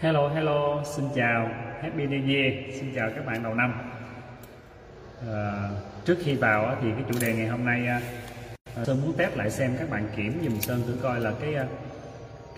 [0.00, 1.48] Hello hello, xin chào,
[1.82, 3.74] Happy New Year, xin chào các bạn đầu năm.
[5.28, 5.68] À,
[6.04, 8.00] trước khi vào thì cái chủ đề ngày hôm nay à,
[8.76, 11.54] à Sơn muốn test lại xem các bạn kiểm dùm Sơn thử coi là cái
[11.54, 11.66] à,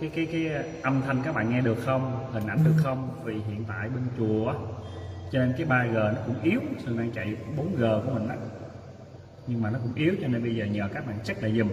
[0.01, 3.11] cái cái cái à, âm thanh các bạn nghe được không, hình ảnh được không?
[3.25, 4.55] Vì hiện tại bên chùa
[5.33, 8.35] cho nên cái 3G nó cũng yếu, Sơn đang chạy 4G của mình đó.
[9.47, 11.69] Nhưng mà nó cũng yếu cho nên bây giờ nhờ các bạn check lại dùm.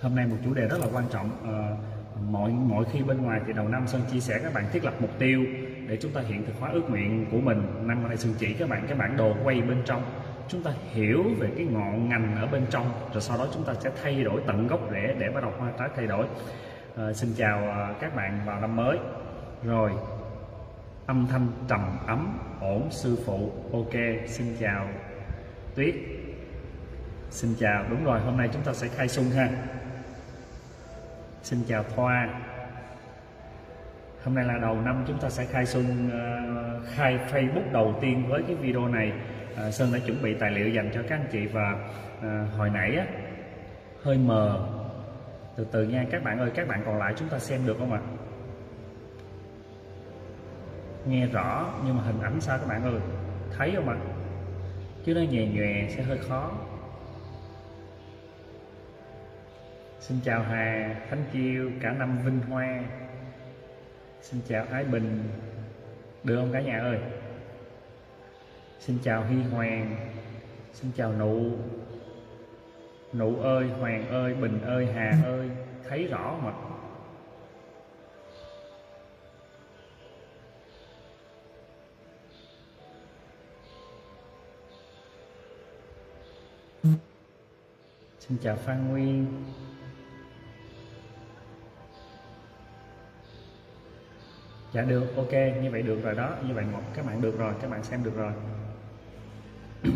[0.00, 1.30] Hôm nay một chủ đề rất là quan trọng.
[1.44, 1.76] À,
[2.30, 4.94] mọi mọi khi bên ngoài thì đầu năm Sơn chia sẻ các bạn thiết lập
[5.00, 5.44] mục tiêu
[5.86, 7.62] để chúng ta hiện thực hóa ước nguyện của mình.
[7.86, 10.02] Năm nay Sơn chỉ các bạn cái bản đồ quay bên trong.
[10.48, 13.74] Chúng ta hiểu về cái ngọn ngành ở bên trong rồi sau đó chúng ta
[13.74, 16.26] sẽ thay đổi tận gốc rễ để bắt đầu hoa trái thay đổi.
[16.96, 18.98] À, xin chào ờ, các bạn vào năm mới.
[19.64, 19.90] Rồi
[21.06, 23.52] âm thanh trầm ấm ổn sư phụ.
[23.72, 23.94] Ok
[24.26, 24.88] xin chào
[25.74, 25.94] tuyết.
[27.30, 29.48] Xin chào đúng rồi hôm nay chúng ta sẽ khai xuân ha.
[31.42, 32.28] Xin chào Thoa.
[34.24, 38.28] Hôm nay là đầu năm chúng ta sẽ khai xuân uh, khai Facebook đầu tiên
[38.28, 39.12] với cái video này.
[39.68, 42.24] Uh, Sơn đã chuẩn bị tài liệu dành cho các anh chị và uh,
[42.56, 43.06] hồi nãy á,
[44.02, 44.68] hơi mờ.
[45.56, 47.92] Từ từ nha các bạn ơi các bạn còn lại chúng ta xem được không
[47.92, 48.00] ạ?
[51.06, 53.00] Nghe rõ nhưng mà hình ảnh sao các bạn ơi?
[53.56, 53.96] Thấy không ạ?
[55.04, 56.50] Chứ nó nhè nhòe sẽ hơi khó.
[60.02, 62.84] Xin chào Hà, Khánh Chiêu, cả năm Vinh Hoa.
[64.20, 65.28] Xin chào Ái Bình.
[66.24, 66.98] Được không cả nhà ơi?
[68.80, 69.96] Xin chào Hy Hoàng.
[70.72, 71.50] Xin chào Nụ.
[73.12, 75.50] Nụ ơi, Hoàng ơi, Bình ơi, Hà ơi
[75.88, 76.52] Thấy rõ mà.
[88.18, 89.26] Xin chào Phan Nguyên.
[94.72, 95.16] Dạ được.
[95.16, 96.36] Ok như vậy được rồi đó.
[96.48, 98.32] Như vậy một các bạn được rồi các bạn xem được rồi.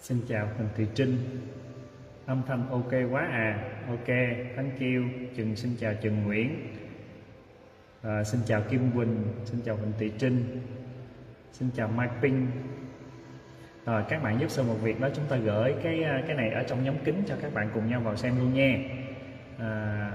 [0.00, 1.16] Xin chào Huỳnh Thị Trinh.
[2.26, 3.72] Âm thanh ok quá à.
[3.88, 4.06] Ok,
[4.56, 5.02] thank you.
[5.36, 6.76] Chừng xin chào Trần Nguyễn.
[8.02, 9.24] À, Xin chào Kim Quỳnh.
[9.44, 10.60] Xin chào Huỳnh Thị Trinh.
[11.52, 12.46] Xin chào Mai Pinh
[13.86, 16.50] rồi các bạn giúp Sơn một việc đó chúng ta gửi cái à, cái này
[16.50, 18.78] ở trong nhóm kính cho các bạn cùng nhau vào xem luôn nha.
[19.58, 20.10] À,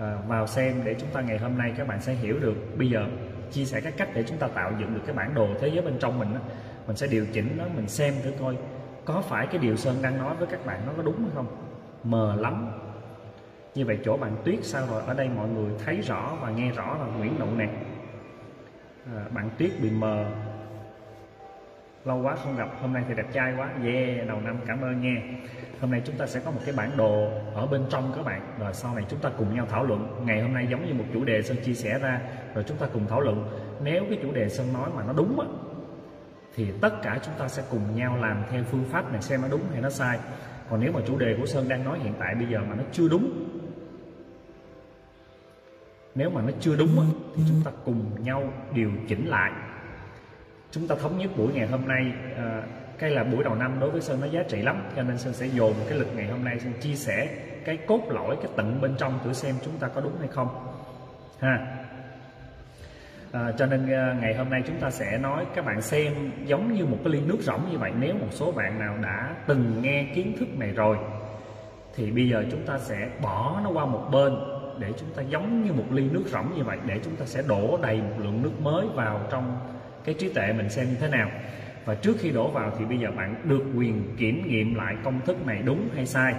[0.00, 2.54] à, vào xem để chúng ta ngày hôm nay các bạn sẽ hiểu được.
[2.78, 3.06] Bây giờ
[3.50, 5.82] chia sẻ các cách để chúng ta tạo dựng được cái bản đồ thế giới
[5.82, 6.40] bên trong mình đó.
[6.86, 8.56] mình sẽ điều chỉnh nó mình xem thử coi
[9.04, 11.46] có phải cái điều Sơn đang nói với các bạn nó có đúng hay không.
[12.04, 12.70] Mờ lắm.
[13.74, 15.02] Như vậy chỗ bạn Tuyết sao rồi?
[15.06, 17.68] Ở đây mọi người thấy rõ và nghe rõ là Nguyễn Đậu nè.
[19.16, 20.24] À, bạn Tuyết bị mờ
[22.04, 23.70] lâu quá không gặp hôm nay thì đẹp trai quá.
[23.84, 25.22] Yeah đầu năm cảm ơn nha.
[25.80, 28.40] Hôm nay chúng ta sẽ có một cái bản đồ ở bên trong các bạn.
[28.58, 30.24] Rồi sau này chúng ta cùng nhau thảo luận.
[30.26, 32.20] Ngày hôm nay giống như một chủ đề sơn chia sẻ ra
[32.54, 33.44] rồi chúng ta cùng thảo luận.
[33.84, 35.46] Nếu cái chủ đề sơn nói mà nó đúng á
[36.54, 39.48] thì tất cả chúng ta sẽ cùng nhau làm theo phương pháp này xem nó
[39.48, 40.18] đúng hay nó sai.
[40.70, 42.82] Còn nếu mà chủ đề của sơn đang nói hiện tại bây giờ mà nó
[42.92, 43.48] chưa đúng
[46.14, 49.52] nếu mà nó chưa đúng á, thì chúng ta cùng nhau điều chỉnh lại
[50.72, 52.62] chúng ta thống nhất buổi ngày hôm nay à,
[52.98, 55.32] cái là buổi đầu năm đối với sơn nó giá trị lắm cho nên sơn
[55.32, 57.28] sẽ dồn cái lực ngày hôm nay sơn chia sẻ
[57.64, 60.48] cái cốt lõi cái tận bên trong thử xem chúng ta có đúng hay không.
[61.40, 61.84] Ha.
[63.32, 66.72] À, cho nên à, ngày hôm nay chúng ta sẽ nói các bạn xem giống
[66.72, 67.92] như một cái ly nước rỗng như vậy.
[67.98, 70.96] Nếu một số bạn nào đã từng nghe kiến thức này rồi
[71.94, 74.34] thì bây giờ chúng ta sẽ bỏ nó qua một bên
[74.78, 77.42] để chúng ta giống như một ly nước rỗng như vậy để chúng ta sẽ
[77.48, 79.58] đổ đầy một lượng nước mới vào trong
[80.04, 81.30] cái trí tuệ mình xem như thế nào.
[81.84, 85.20] Và trước khi đổ vào thì bây giờ bạn được quyền kiểm nghiệm lại công
[85.20, 86.34] thức này đúng hay sai.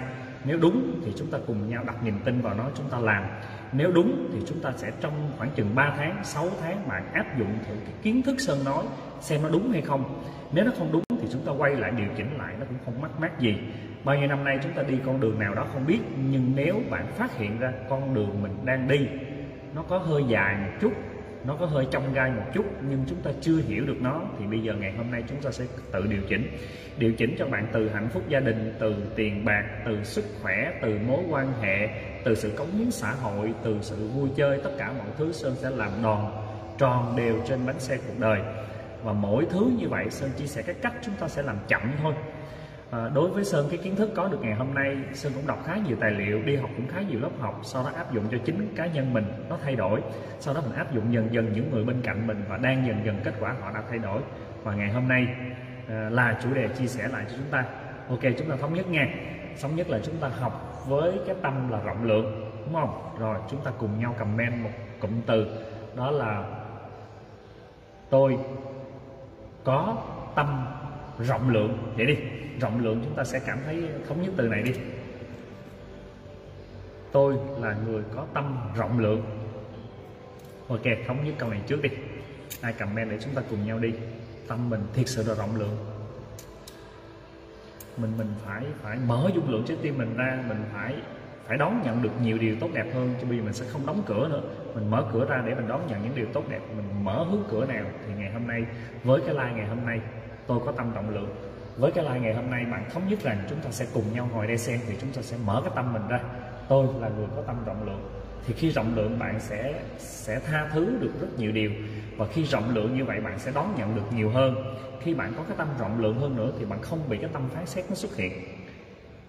[0.45, 3.23] Nếu đúng thì chúng ta cùng nhau đặt niềm tin vào nó, chúng ta làm.
[3.71, 7.37] Nếu đúng thì chúng ta sẽ trong khoảng chừng 3 tháng 6 tháng bạn áp
[7.39, 8.83] dụng thử cái kiến thức Sơn nói
[9.21, 10.23] xem nó đúng hay không.
[10.53, 13.01] Nếu nó không đúng thì chúng ta quay lại điều chỉnh lại, nó cũng không
[13.01, 13.57] mắc mát gì.
[14.03, 15.99] Bao nhiêu năm nay chúng ta đi con đường nào đó không biết,
[16.31, 19.07] nhưng nếu bạn phát hiện ra con đường mình đang đi,
[19.75, 20.93] nó có hơi dài một chút
[21.47, 24.21] nó có hơi trong gai một chút, nhưng chúng ta chưa hiểu được nó.
[24.39, 26.47] Thì bây giờ ngày hôm nay chúng ta sẽ tự điều chỉnh.
[26.97, 30.79] Điều chỉnh cho bạn từ hạnh phúc gia đình, từ tiền bạc, từ sức khỏe,
[30.81, 31.87] từ mối quan hệ,
[32.23, 35.55] từ sự cống hiến xã hội, từ sự vui chơi, tất cả mọi thứ sơn
[35.55, 36.31] sẽ làm đòn
[36.77, 38.39] tròn đều trên bánh xe cuộc đời.
[39.03, 41.81] Và mỗi thứ như vậy, sơn chia sẻ cái cách chúng ta sẽ làm chậm
[42.01, 42.13] thôi
[42.93, 45.59] à, đối với sơn cái kiến thức có được ngày hôm nay sơn cũng đọc
[45.65, 48.23] khá nhiều tài liệu đi học cũng khá nhiều lớp học sau đó áp dụng
[48.31, 50.01] cho chính cá nhân mình nó thay đổi.
[50.39, 53.05] Sau đó mình áp dụng dần dần những người bên cạnh mình và đang dần
[53.05, 54.21] dần kết quả họ đã thay đổi.
[54.63, 55.27] Và ngày hôm nay
[55.89, 57.65] à, là chủ đề chia sẻ lại cho chúng ta.
[58.09, 59.07] Ok chúng ta thống nhất nha.
[59.61, 63.15] Thống nhất là chúng ta học với cái tâm là rộng lượng đúng không?
[63.19, 65.47] Rồi chúng ta cùng nhau comment một cụm từ.
[65.95, 66.45] Đó là
[68.09, 68.37] tôi
[69.63, 69.97] có
[70.35, 70.65] tâm
[71.27, 71.93] rộng lượng.
[71.95, 72.15] Vậy đi,
[72.61, 74.73] rộng lượng chúng ta sẽ cảm thấy thống nhất từ này đi.
[77.11, 79.21] Tôi là người có tâm rộng lượng.
[80.67, 81.89] Ok, thống nhất câu này trước đi.
[82.61, 83.93] Ai comment để chúng ta cùng nhau đi.
[84.47, 85.77] Tâm mình thiệt sự là rộng lượng.
[87.97, 90.95] Mình mình phải phải mở dung lượng trái tim mình ra, mình phải
[91.47, 93.85] phải đón nhận được nhiều điều tốt đẹp hơn, chứ bây giờ mình sẽ không
[93.85, 94.41] đóng cửa nữa.
[94.75, 97.43] Mình mở cửa ra để mình đón nhận những điều tốt đẹp, mình mở hướng
[97.51, 98.63] cửa nào thì ngày hôm nay,
[99.03, 99.99] với cái like ngày hôm nay
[100.47, 101.35] tôi có tâm rộng lượng.
[101.77, 104.29] Với cái like ngày hôm nay, bạn thống nhất rằng chúng ta sẽ cùng nhau
[104.33, 106.19] ngồi đây xem thì chúng ta sẽ mở cái tâm mình ra.
[106.67, 108.09] Tôi là người có tâm rộng lượng.
[108.45, 111.71] Thì khi rộng lượng, bạn sẽ sẽ tha thứ được rất nhiều điều.
[112.17, 114.77] Và khi rộng lượng như vậy, bạn sẽ đón nhận được nhiều hơn.
[115.01, 117.49] Khi bạn có cái tâm rộng lượng hơn nữa, thì bạn không bị cái tâm
[117.53, 118.33] phán xét nó xuất hiện.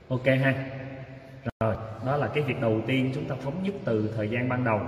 [0.09, 0.55] Ok ha.
[1.61, 1.77] Rồi,
[2.07, 4.81] đó là cái việc đầu tiên chúng ta thống nhất từ thời gian ban đầu.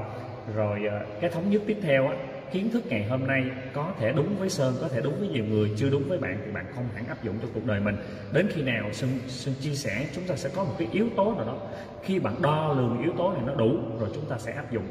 [0.55, 2.17] Rồi ờ, cái thống nhất tiếp theo á
[2.52, 5.44] kiến thức ngày hôm nay có thể đúng với sơn có thể đúng với nhiều
[5.44, 7.96] người chưa đúng với bạn thì bạn không hẳn áp dụng cho cuộc đời mình.
[8.32, 11.34] Đến khi nào sơn sơn chia sẻ chúng ta sẽ có một cái yếu tố
[11.34, 11.58] nào đó.
[12.02, 14.87] Khi bạn đo lường yếu tố này nó đủ rồi chúng ta sẽ áp dụng.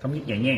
[0.00, 0.54] Không biết vậy nha.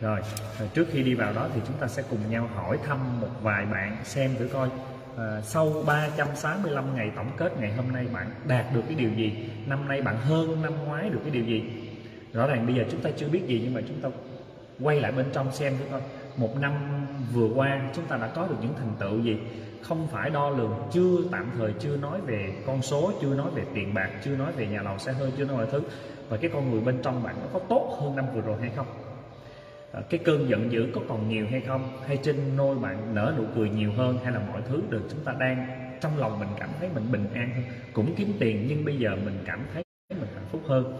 [0.00, 0.20] Rồi,
[0.58, 3.28] rồi trước khi đi vào đó thì chúng ta sẽ cùng nhau hỏi thăm một
[3.42, 4.68] vài bạn xem thử coi
[5.16, 9.50] à, sau 365 ngày tổng kết ngày hôm nay bạn đạt được cái điều gì?
[9.66, 11.64] Năm nay bạn hơn năm ngoái được cái điều gì?
[12.32, 14.08] Rõ ràng bây giờ chúng ta chưa biết gì nhưng mà chúng ta
[14.82, 16.00] quay lại bên trong xem thử coi.
[16.36, 16.72] Một năm
[17.32, 19.38] vừa qua chúng ta đã có được những thành tựu gì?
[19.82, 23.64] Không phải đo lường chưa tạm thời chưa nói về con số chưa nói về
[23.74, 25.82] tiền bạc chưa nói về nhà lầu xe hơi chưa nói mọi thứ.
[26.28, 28.70] Và cái con người bên trong bạn nó có tốt hơn năm vừa rồi hay
[28.76, 28.86] không?
[29.92, 32.00] À, cái cơn giận dữ có còn nhiều hay không?
[32.06, 35.20] Hay trên nôi bạn nở nụ cười nhiều hơn hay là mọi thứ được chúng
[35.24, 35.66] ta đang
[36.00, 37.64] trong lòng mình cảm thấy mình bình an hơn?
[37.92, 40.92] Cũng kiếm tiền nhưng bây giờ mình cảm thấy mình hạnh phúc hơn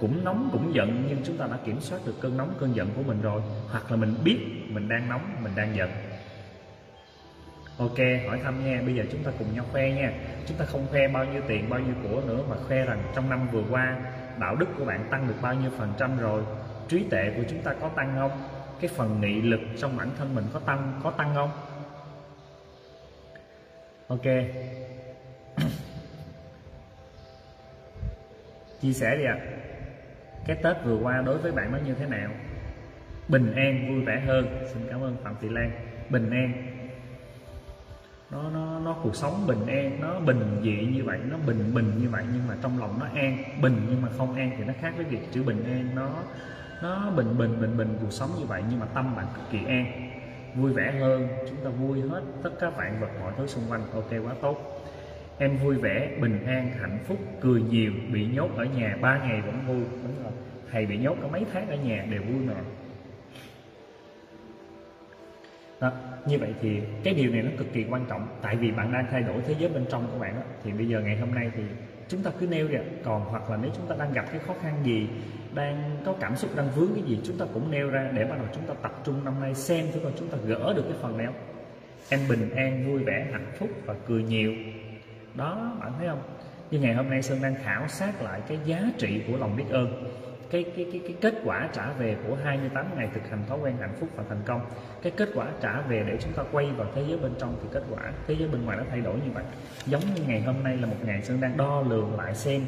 [0.00, 2.90] cũng nóng, cũng giận, nhưng chúng ta đã kiểm soát được cơn nóng, cơn giận
[2.96, 3.42] của mình rồi.
[3.70, 4.38] Hoặc là mình biết
[4.68, 5.90] mình đang nóng, mình đang giận.
[7.78, 7.98] Ok,
[8.28, 8.82] hỏi thăm nha.
[8.84, 10.12] Bây giờ chúng ta cùng nhau khoe nha.
[10.46, 13.30] Chúng ta không khoe bao nhiêu tiền, bao nhiêu của nữa, mà khoe rằng trong
[13.30, 13.96] năm vừa qua,
[14.38, 16.42] đạo đức của bạn tăng được bao nhiêu phần trăm rồi.
[16.88, 18.30] Trí tuệ của chúng ta có tăng không?
[18.80, 21.50] Cái phần nghị lực trong bản thân mình có tăng có tăng không?
[24.08, 24.24] Ok.
[28.80, 29.38] Chia sẻ đi ạ.
[29.40, 29.65] à
[30.46, 32.30] cái Tết vừa qua đối với bạn nó như thế nào?
[33.28, 34.46] Bình an, vui vẻ hơn.
[34.72, 35.70] Xin cảm ơn Phạm Thị Lan.
[36.10, 36.52] Bình an.
[38.30, 41.92] Nó nó nó cuộc sống bình an, nó bình dị như vậy, nó bình bình
[41.98, 43.38] như vậy, nhưng mà trong lòng nó an.
[43.62, 45.88] Bình nhưng mà không an thì nó khác với việc chữ bình an.
[45.94, 46.10] Nó
[46.82, 49.58] nó bình bình bình bình cuộc sống như vậy, nhưng mà tâm bạn cực kỳ
[49.66, 50.10] an.
[50.54, 53.82] Vui vẻ hơn, chúng ta vui hết tất cả vạn vật mọi thứ xung quanh.
[53.94, 54.75] Ok, quá tốt
[55.38, 59.40] em vui vẻ bình an hạnh phúc cười nhiều bị nhốt ở nhà ba ngày
[59.40, 59.84] vẫn vui.
[60.02, 60.32] Đúng rồi.
[60.72, 62.54] Thầy bị nhốt có mấy tháng ở nhà đều vui mà.
[65.80, 65.92] Đó,
[66.26, 68.26] như vậy thì cái điều này nó cực kỳ quan trọng.
[68.42, 70.42] Tại vì bạn đang thay đổi thế giới bên trong của bạn đó.
[70.64, 71.62] thì bây giờ ngày hôm nay thì
[72.08, 72.80] chúng ta cứ nêu ra.
[73.04, 75.08] Còn hoặc là nếu chúng ta đang gặp cái khó khăn gì
[75.54, 78.36] đang có cảm xúc đang vướng cái gì chúng ta cũng nêu ra để bắt
[78.38, 80.98] đầu chúng ta tập trung năm nay xem thử coi chúng ta gỡ được cái
[81.02, 81.32] phần nào
[82.08, 84.54] em bình an vui vẻ hạnh phúc và cười nhiều
[85.36, 86.22] đó, bạn thấy không?
[86.70, 89.64] Như ngày hôm nay sơn đang khảo sát lại cái giá trị của lòng biết
[89.70, 90.04] ơn,
[90.50, 93.74] cái cái cái cái kết quả trả về của 28 ngày thực hành thói quen
[93.80, 94.60] hạnh phúc và thành công.
[95.02, 97.68] Cái kết quả trả về để chúng ta quay vào thế giới bên trong thì
[97.72, 99.44] kết quả, thế giới bên ngoài nó thay đổi như vậy.
[99.86, 102.62] Giống như ngày hôm nay là một ngày sơn đang đo lường lại xem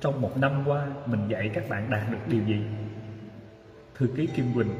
[0.00, 2.62] trong một năm qua mình dạy các bạn đạt được điều gì.
[3.94, 4.70] Thư ký Kim Quỳnh,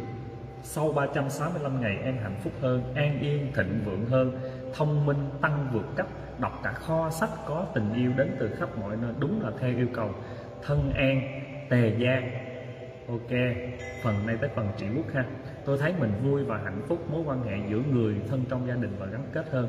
[0.63, 4.41] sau 365 ngày an hạnh phúc hơn, an yên, thịnh vượng hơn,
[4.75, 6.07] thông minh, tăng vượt cấp
[6.41, 9.13] đọc cả kho sách có tình yêu đến từ khắp mọi nơi.
[9.19, 10.11] Đúng là theo yêu cầu.
[10.63, 12.31] Thân an, tề giang
[13.09, 13.31] ok,
[14.03, 15.25] phần này tới phần trị quốc ha.
[15.65, 18.75] Tôi thấy mình vui và hạnh phúc, mối quan hệ giữa người, thân trong gia
[18.75, 19.67] đình và gắn kết hơn.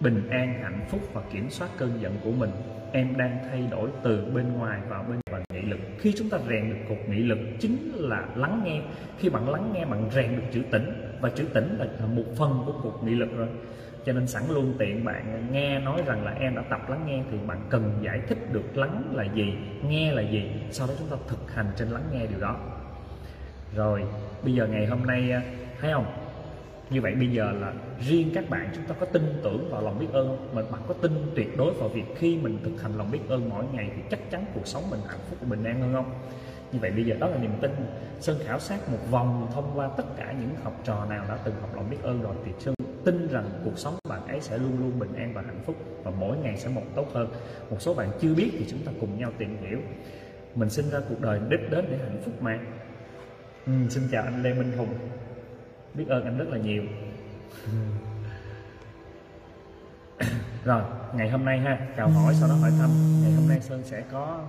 [0.00, 2.50] Bình an, hạnh phúc và kiểm soát cơn giận của mình.
[2.92, 5.80] Em đang thay đổi từ bên ngoài vào bên và nghị lực.
[5.98, 8.82] Khi chúng ta rèn được cột nghị lực, chính là lắng nghe.
[9.18, 12.62] Khi bạn lắng nghe, bạn rèn được chữ tĩnh và chữ tĩnh là một phần
[12.66, 13.48] của cột nghị lực rồi
[14.06, 17.22] cho nên sẵn luôn tiện bạn nghe nói rằng là em đã tập lắng nghe
[17.30, 19.54] thì bạn cần giải thích được lắng là gì,
[19.88, 20.52] nghe là gì.
[20.70, 22.56] Sau đó chúng ta thực hành trên lắng nghe điều đó.
[23.76, 24.04] Rồi,
[24.42, 25.42] bây giờ ngày hôm nay à,
[25.80, 26.06] thấy không?
[26.90, 29.98] Như vậy bây giờ là riêng các bạn chúng ta có tin tưởng vào lòng
[29.98, 33.10] biết ơn, mà bạn có tin tuyệt đối vào việc khi mình thực hành lòng
[33.10, 35.92] biết ơn mỗi ngày thì chắc chắn cuộc sống mình hạnh phúc bình an hơn
[35.92, 36.10] không?
[36.72, 37.70] Như vậy bây giờ đó là niềm tin.
[38.20, 41.54] Sơn khảo sát một vòng thông qua tất cả những học trò nào đã từng
[41.60, 44.78] học lòng biết ơn rồi thì sơn tin rằng cuộc sống bạn ấy sẽ luôn
[44.78, 47.28] luôn bình an và hạnh phúc và mỗi ngày sẽ một tốt hơn.
[47.70, 49.78] Một số bạn chưa biết thì chúng ta cùng nhau tìm hiểu.
[50.54, 52.58] Mình sinh ra cuộc đời đích đến để hạnh phúc mà.
[53.66, 54.94] Ừ, xin chào anh lê minh hùng.
[55.94, 56.82] Biết ơn anh rất là nhiều.
[60.64, 60.82] Rồi
[61.14, 62.90] ngày hôm nay ha chào hỏi sau đó hỏi thăm.
[63.22, 64.44] Ngày hôm nay sơn sẽ có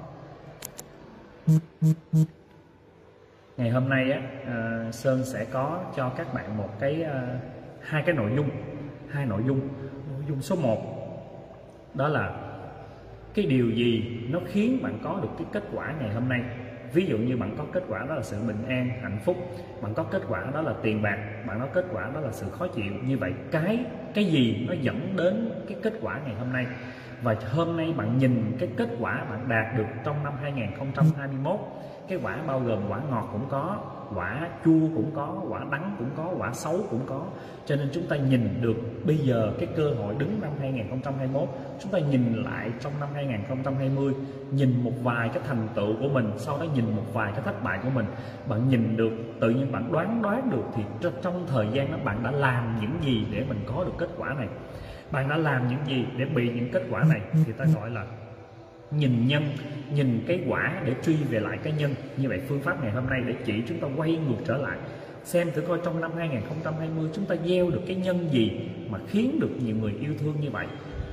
[3.57, 7.54] ngày hôm nay á uh, sơn sẽ có cho các bạn một cái uh,
[7.86, 8.50] hai cái nội dung,
[9.10, 9.60] hai nội dung.
[10.13, 10.96] Nội dung số 1
[11.94, 12.36] đó là
[13.34, 16.42] cái điều gì nó khiến bạn có được cái kết quả ngày hôm nay?
[16.94, 19.38] Ví dụ như bạn có kết quả đó là sự bình an, hạnh phúc.
[19.82, 21.18] Bạn có kết quả đó là tiền bạc.
[21.48, 22.94] Bạn có kết quả đó là sự khó chịu.
[23.04, 26.65] Như vậy, cái cái gì nó dẫn đến cái kết quả ngày hôm nay?
[27.22, 31.60] Và hôm nay bạn nhìn cái kết quả bạn đạt được trong năm 2021
[32.08, 33.77] cái quả bao gồm quả ngọt cũng có
[34.15, 37.25] quả chua cũng có, quả đắng cũng có, quả xấu cũng có.
[37.65, 41.91] Cho nên chúng ta nhìn được bây giờ cái cơ hội đứng năm 2021 chúng
[41.91, 44.13] ta nhìn lại trong năm 2020
[44.51, 47.63] nhìn một vài cái thành tựu của mình, sau đó nhìn một vài cái thất
[47.63, 48.05] bại của mình.
[48.50, 50.83] Bạn nhìn được, tự nhiên bạn đoán đoán được thì
[51.21, 54.33] trong thời gian đó bạn đã làm những gì để mình có được kết quả
[54.33, 54.47] này.
[55.12, 58.05] Bạn đã làm những gì để bị những kết quả này thì ta gọi là
[58.92, 59.44] nhìn nhân,
[59.94, 61.96] nhìn cái quả để truy về lại cái nhân.
[62.18, 64.77] Như vậy phương pháp ngày hôm nay để chỉ chúng ta quay ngược trở lại.
[65.24, 68.51] Xem thử coi trong năm 2020 chúng ta gieo được cái nhân gì
[68.89, 70.68] mà khiến được nhiều người yêu thương như vậy.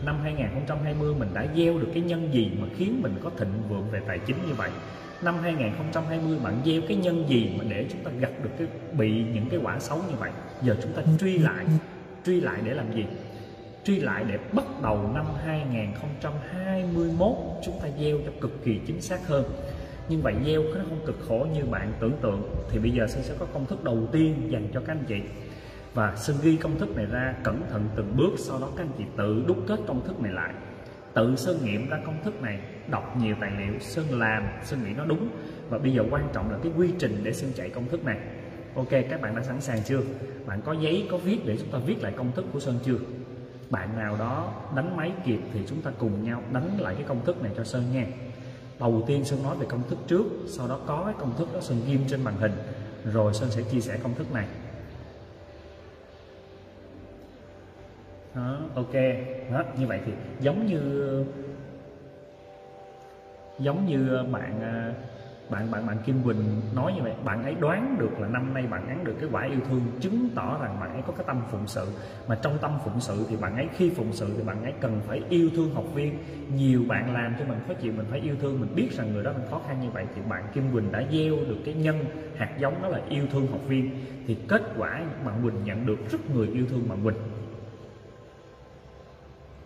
[0.05, 3.91] Năm 2020 mình đã gieo được cái nhân gì mà khiến mình có thịnh vượng
[3.91, 4.71] về tài chính như vậy?
[5.23, 9.25] Năm 2020 bạn gieo cái nhân gì mà để chúng ta gặp được cái bị
[9.35, 10.31] những cái quả xấu như vậy?
[10.63, 11.67] Giờ chúng ta truy lại.
[12.27, 13.05] Truy lại để làm gì?
[13.85, 19.27] Truy lại để bắt đầu năm 2021 chúng ta gieo cho cực kỳ chính xác
[19.27, 19.45] hơn.
[20.09, 22.43] Nhưng vậy gieo nó không cực khổ như bạn tưởng tượng.
[22.71, 25.21] Thì bây giờ Sơn sẽ có công thức đầu tiên dành cho các anh chị.
[25.95, 28.93] Và Sơn ghi công thức này ra cẩn thận từng bước, sau đó các anh
[28.99, 30.53] chị tự đúc kết công thức này lại.
[31.15, 34.91] Tự Sơn nghiệm ra công thức này, đọc nhiều tài liệu, Sơn làm, Sơn nghĩ
[34.97, 35.29] nó đúng.
[35.69, 38.17] Và bây giờ quan trọng là cái quy trình để Sơn chạy công thức này.
[38.75, 40.01] Ok, các bạn đã sẵn sàng chưa?
[40.47, 42.99] Bạn có giấy, có viết để chúng ta viết lại công thức của Sơn chưa?
[43.73, 47.25] Bạn nào đó đánh máy kịp thì chúng ta cùng nhau đánh lại cái công
[47.25, 48.07] thức này cho Sơn nha
[48.81, 51.61] đầu tiên Sơn nói về công thức trước sau đó có cái công thức đó
[51.61, 52.53] Sơn ghim trên màn hình
[53.05, 54.47] rồi Sơn sẽ chia sẻ công thức này.
[58.35, 58.93] Đó, ok.
[59.53, 61.25] Đó, như vậy thì giống như
[63.59, 64.95] giống như bạn à,
[65.53, 68.67] bạn bạn bạn Kim Quỳnh nói như vậy, bạn ấy đoán được là năm nay
[68.71, 71.43] bạn án được cái quả yêu thương chứng tỏ rằng bạn ấy có cái tâm
[71.51, 71.87] phụng sự.
[72.29, 75.01] Mà trong tâm phụng sự thì bạn ấy khi phụng sự thì bạn ấy cần
[75.07, 76.19] phải yêu thương học viên.
[76.57, 78.61] Nhiều bạn làm cho mình khó chịu, mình phải yêu thương.
[78.61, 81.03] Mình biết rằng người đó mình khó khăn như vậy thì bạn Kim Quỳnh đã
[81.13, 82.05] gieo được cái nhân
[82.37, 83.91] hạt giống đó là yêu thương học viên.
[84.27, 87.17] Thì kết quả bạn Quỳnh nhận được, rất người yêu thương bạn Quỳnh.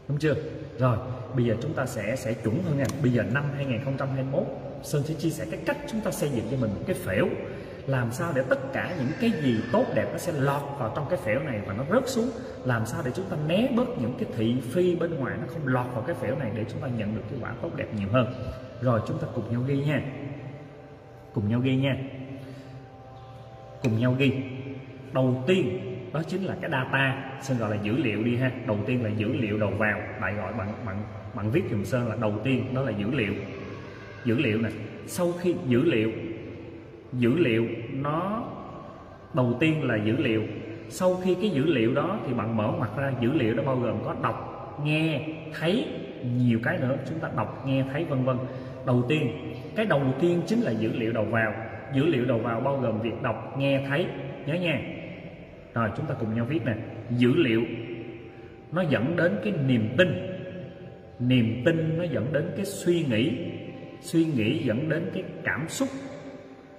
[0.09, 0.35] Đúng chưa?
[0.79, 0.99] Rồi,
[1.37, 2.85] bây giờ chúng ta sẽ sẽ chuẩn hơn nha.
[3.03, 6.57] Bây giờ năm 2021 Sơn sẽ chia sẻ cái cách chúng ta xây dựng cho
[6.57, 7.27] mình một cái phễu,
[7.87, 11.07] làm sao để tất cả những cái gì tốt đẹp nó sẽ lọt vào trong
[11.11, 12.31] cái phễu này và nó rớt xuống,
[12.65, 15.67] làm sao để chúng ta né bớt những cái thị phi bên ngoài nó không
[15.67, 18.09] lọt vào cái phễu này để chúng ta nhận được cái quả tốt đẹp nhiều
[18.13, 18.35] hơn.
[18.83, 20.03] Rồi chúng ta cùng nhau ghi nha.
[21.35, 21.97] Cùng nhau ghi nha.
[23.83, 24.33] Cùng nhau ghi.
[25.13, 25.81] Đầu tiên,
[26.13, 27.33] đó chính là cái data.
[27.43, 28.51] Sơn gọi là dữ liệu đi ha.
[28.67, 30.01] Đầu tiên là dữ liệu đầu vào.
[30.21, 31.03] Đại gọi bạn bạn
[31.35, 33.33] bạn viết dùm sơn là đầu tiên đó là dữ liệu
[34.27, 34.73] dữ liệu này
[35.07, 36.13] sau khi dữ liệu
[37.13, 38.45] dữ liệu nó,
[39.35, 40.43] đầu tiên là dữ liệu.
[40.89, 43.77] Sau khi cái dữ liệu đó thì bạn mở mặt ra, dữ liệu đó bao
[43.77, 45.29] gồm có đọc, nghe,
[45.61, 45.85] thấy,
[46.39, 46.97] nhiều cái nữa.
[47.09, 48.37] Chúng ta đọc, nghe, thấy, vân vân.
[48.87, 49.29] Đầu tiên,
[49.77, 51.55] cái đầu tiên chính là dữ liệu đầu vào.
[51.95, 54.07] Dữ liệu đầu vào bao gồm việc đọc, nghe, thấy.
[54.47, 54.81] Nhớ nha.
[55.75, 56.75] Rồi, chúng ta cùng nhau viết nè.
[57.11, 57.63] Dữ liệu,
[58.73, 60.09] nó dẫn đến cái niềm tin.
[61.19, 63.33] Niềm tin nó dẫn đến cái suy nghĩ
[64.07, 65.89] suy nghĩ dẫn đến cái cảm xúc.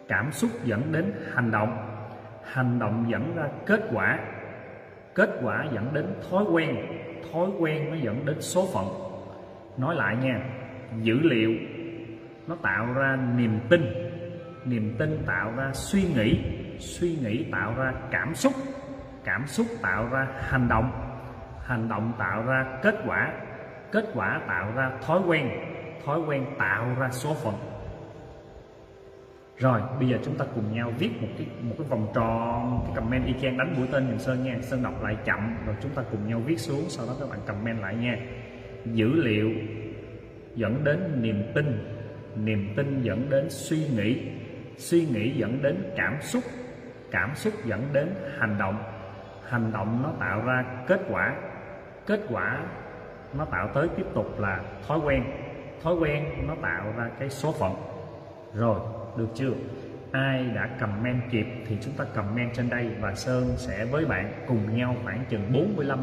[0.07, 1.77] Cảm xúc dẫn đến hành động.
[2.51, 4.19] Hành động dẫn ra kết quả.
[5.15, 6.75] Kết quả dẫn đến thói quen.
[7.31, 8.85] Thói quen nó dẫn đến số phận.
[9.77, 10.39] Nói lại nha,
[11.01, 11.51] dữ liệu,
[12.47, 13.81] nó tạo ra niềm tin.
[14.65, 16.39] Niềm tin tạo ra suy nghĩ.
[16.79, 18.53] Suy nghĩ tạo ra cảm xúc.
[19.23, 20.91] Cảm xúc tạo ra hành động.
[21.65, 23.31] Hành động tạo ra kết quả.
[23.91, 25.49] Kết quả tạo ra thói quen
[26.07, 27.53] thói quen tạo ra số phận.
[29.57, 32.95] Rồi, bây giờ chúng ta cùng nhau viết một cái một cái vòng tròn cái
[32.95, 34.57] comment y chang đánh mũi tên dùm sơn nha.
[34.61, 37.39] Sơn đọc lại chậm, rồi chúng ta cùng nhau viết xuống, sau đó các bạn
[37.47, 38.17] comment lại nha.
[38.85, 39.51] Dữ liệu
[40.55, 41.93] dẫn đến niềm tin
[42.35, 44.21] niềm tin dẫn đến suy nghĩ
[44.77, 46.43] suy nghĩ dẫn đến cảm xúc
[47.11, 48.83] cảm xúc dẫn đến hành động.
[49.47, 51.35] Hành động nó tạo ra kết quả
[52.07, 52.59] kết quả
[53.37, 55.23] nó tạo tới tiếp tục là thói quen
[55.83, 57.73] thói quen nó tạo ra cái số phận.
[58.53, 58.79] Rồi,
[59.17, 59.51] được chưa?
[60.11, 64.33] Ai đã comment kịp thì chúng ta comment trên đây và Sơn sẽ với bạn
[64.47, 65.99] cùng nhau khoảng chừng 45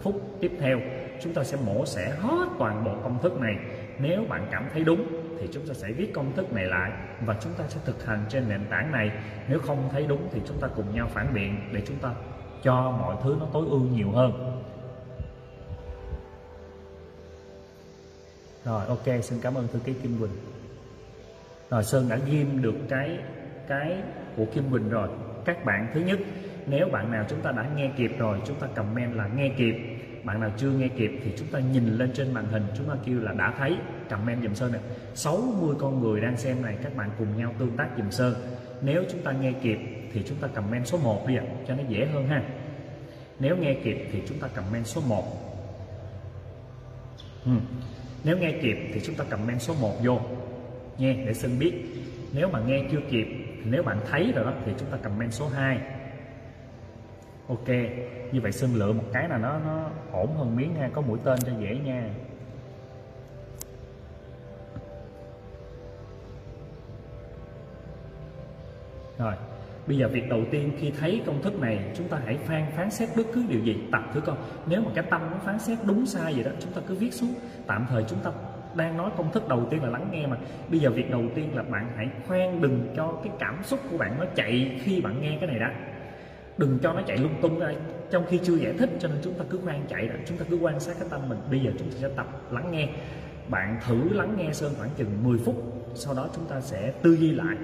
[0.00, 0.80] phút tiếp theo.
[1.22, 3.56] Chúng ta sẽ mổ xẻ hết toàn bộ công thức này.
[3.98, 5.06] Nếu bạn cảm thấy đúng
[5.40, 6.92] thì chúng ta sẽ viết công thức này lại
[7.26, 9.10] và chúng ta sẽ thực hành trên nền tảng này.
[9.48, 12.10] Nếu không thấy đúng thì chúng ta cùng nhau phản biện để chúng ta
[12.62, 14.62] cho mọi thứ nó tối ưu nhiều hơn.
[18.66, 20.30] Rồi, ok, xin cảm ơn thư ký Kim Quỳnh.
[21.70, 23.18] Rồi, Sơn đã ghim được cái
[23.68, 23.96] cái
[24.36, 25.08] của Kim Quỳnh rồi.
[25.44, 26.18] Các bạn, thứ nhất,
[26.66, 29.74] nếu bạn nào chúng ta đã nghe kịp rồi, chúng ta comment là nghe kịp.
[30.24, 32.94] Bạn nào chưa nghe kịp thì chúng ta nhìn lên trên màn hình, chúng ta
[33.04, 33.76] kêu là đã thấy.
[34.10, 34.80] Comment dùm Sơn này
[35.14, 38.34] 60 con người đang xem này, các bạn cùng nhau tương tác dùm Sơn.
[38.80, 39.78] Nếu chúng ta nghe kịp
[40.12, 42.42] thì chúng ta comment số 1 đi ạ, cho nó dễ hơn ha.
[43.38, 45.24] Nếu nghe kịp thì chúng ta comment số 1
[47.44, 47.50] ừ.
[47.50, 47.60] Hmm
[48.26, 50.20] nếu nghe kịp thì chúng ta comment số 1 vô,
[50.98, 51.72] nghe để Sơn biết.
[52.32, 53.26] Nếu mà nghe chưa kịp,
[53.64, 55.78] nếu bạn thấy rồi đó, thì chúng ta comment số 2
[57.48, 57.68] ok,
[58.32, 61.18] như vậy Sơn lựa một cái là nó nó ổn hơn miếng ha có mũi
[61.24, 62.10] tên cho dễ nha.
[69.18, 69.34] Rồi
[69.86, 72.90] bây giờ việc đầu tiên khi thấy công thức này, chúng ta hãy phán phán
[72.90, 73.76] xét bất cứ điều gì.
[73.92, 74.36] Tập thử coi.
[74.66, 77.14] Nếu mà cái tâm nó phán xét đúng sai gì đó, chúng ta cứ viết
[77.14, 77.34] xuống.
[77.66, 78.30] Tạm thời chúng ta
[78.74, 80.36] đang nói công thức đầu tiên là lắng nghe mà.
[80.68, 83.98] Bây giờ việc đầu tiên là bạn hãy khoan đừng cho cái cảm xúc của
[83.98, 85.74] bạn nó chạy khi bạn nghe cái này đã.
[86.58, 87.72] Đừng cho nó chạy lung tung ra.
[88.10, 90.14] Trong khi chưa giải thích, cho nên chúng ta cứ khoan chạy đã.
[90.26, 91.38] Chúng ta cứ quan sát cái tâm mình.
[91.50, 92.88] Bây giờ chúng ta sẽ tập lắng nghe.
[93.48, 95.56] Bạn thử lắng nghe sơn khoảng chừng 10 phút.
[95.94, 97.56] Sau đó chúng ta sẽ tư duy lại.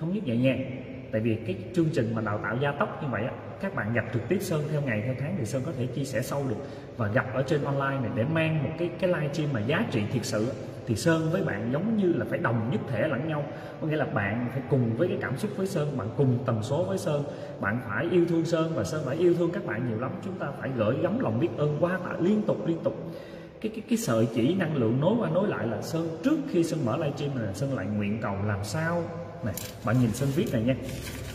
[0.00, 3.08] Thống nhất nhẹ nhàng tại vì cái chương trình mà đào tạo gia tốc như
[3.10, 5.72] vậy á, các bạn gặp trực tiếp sơn theo ngày, theo tháng thì sơn có
[5.78, 6.56] thể chia sẻ sâu được.
[6.96, 9.84] Và gặp ở trên online này để mang một cái cái live stream mà giá
[9.90, 10.46] trị thiệt sự
[10.86, 13.44] thì sơn với bạn giống như là phải đồng nhất thể lẫn nhau.
[13.80, 16.62] Có nghĩa là bạn phải cùng với cái cảm xúc với sơn, bạn cùng tần
[16.62, 17.24] số với sơn,
[17.60, 20.10] bạn phải yêu thương sơn và sơn phải yêu thương các bạn nhiều lắm.
[20.24, 23.12] Chúng ta phải gửi gắm lòng biết ơn qua tạ liên tục liên tục.
[23.60, 26.64] Cái cái cái sợi chỉ năng lượng nối qua nối lại là sơn, trước khi
[26.64, 29.02] sơn mở livestream là sơn lại nguyện cầu làm sao
[29.46, 29.54] này.
[29.84, 30.74] Bạn nhìn sơn viết này nha.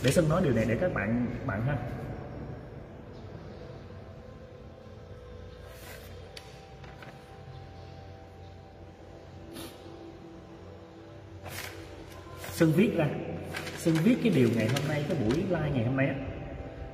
[0.02, 1.76] Để sơn nói điều này để các bạn bạn ha.
[12.52, 13.06] Sơn viết ra.
[13.78, 16.31] Sơn viết cái điều ngày hôm nay, cái buổi live ngày hôm nay á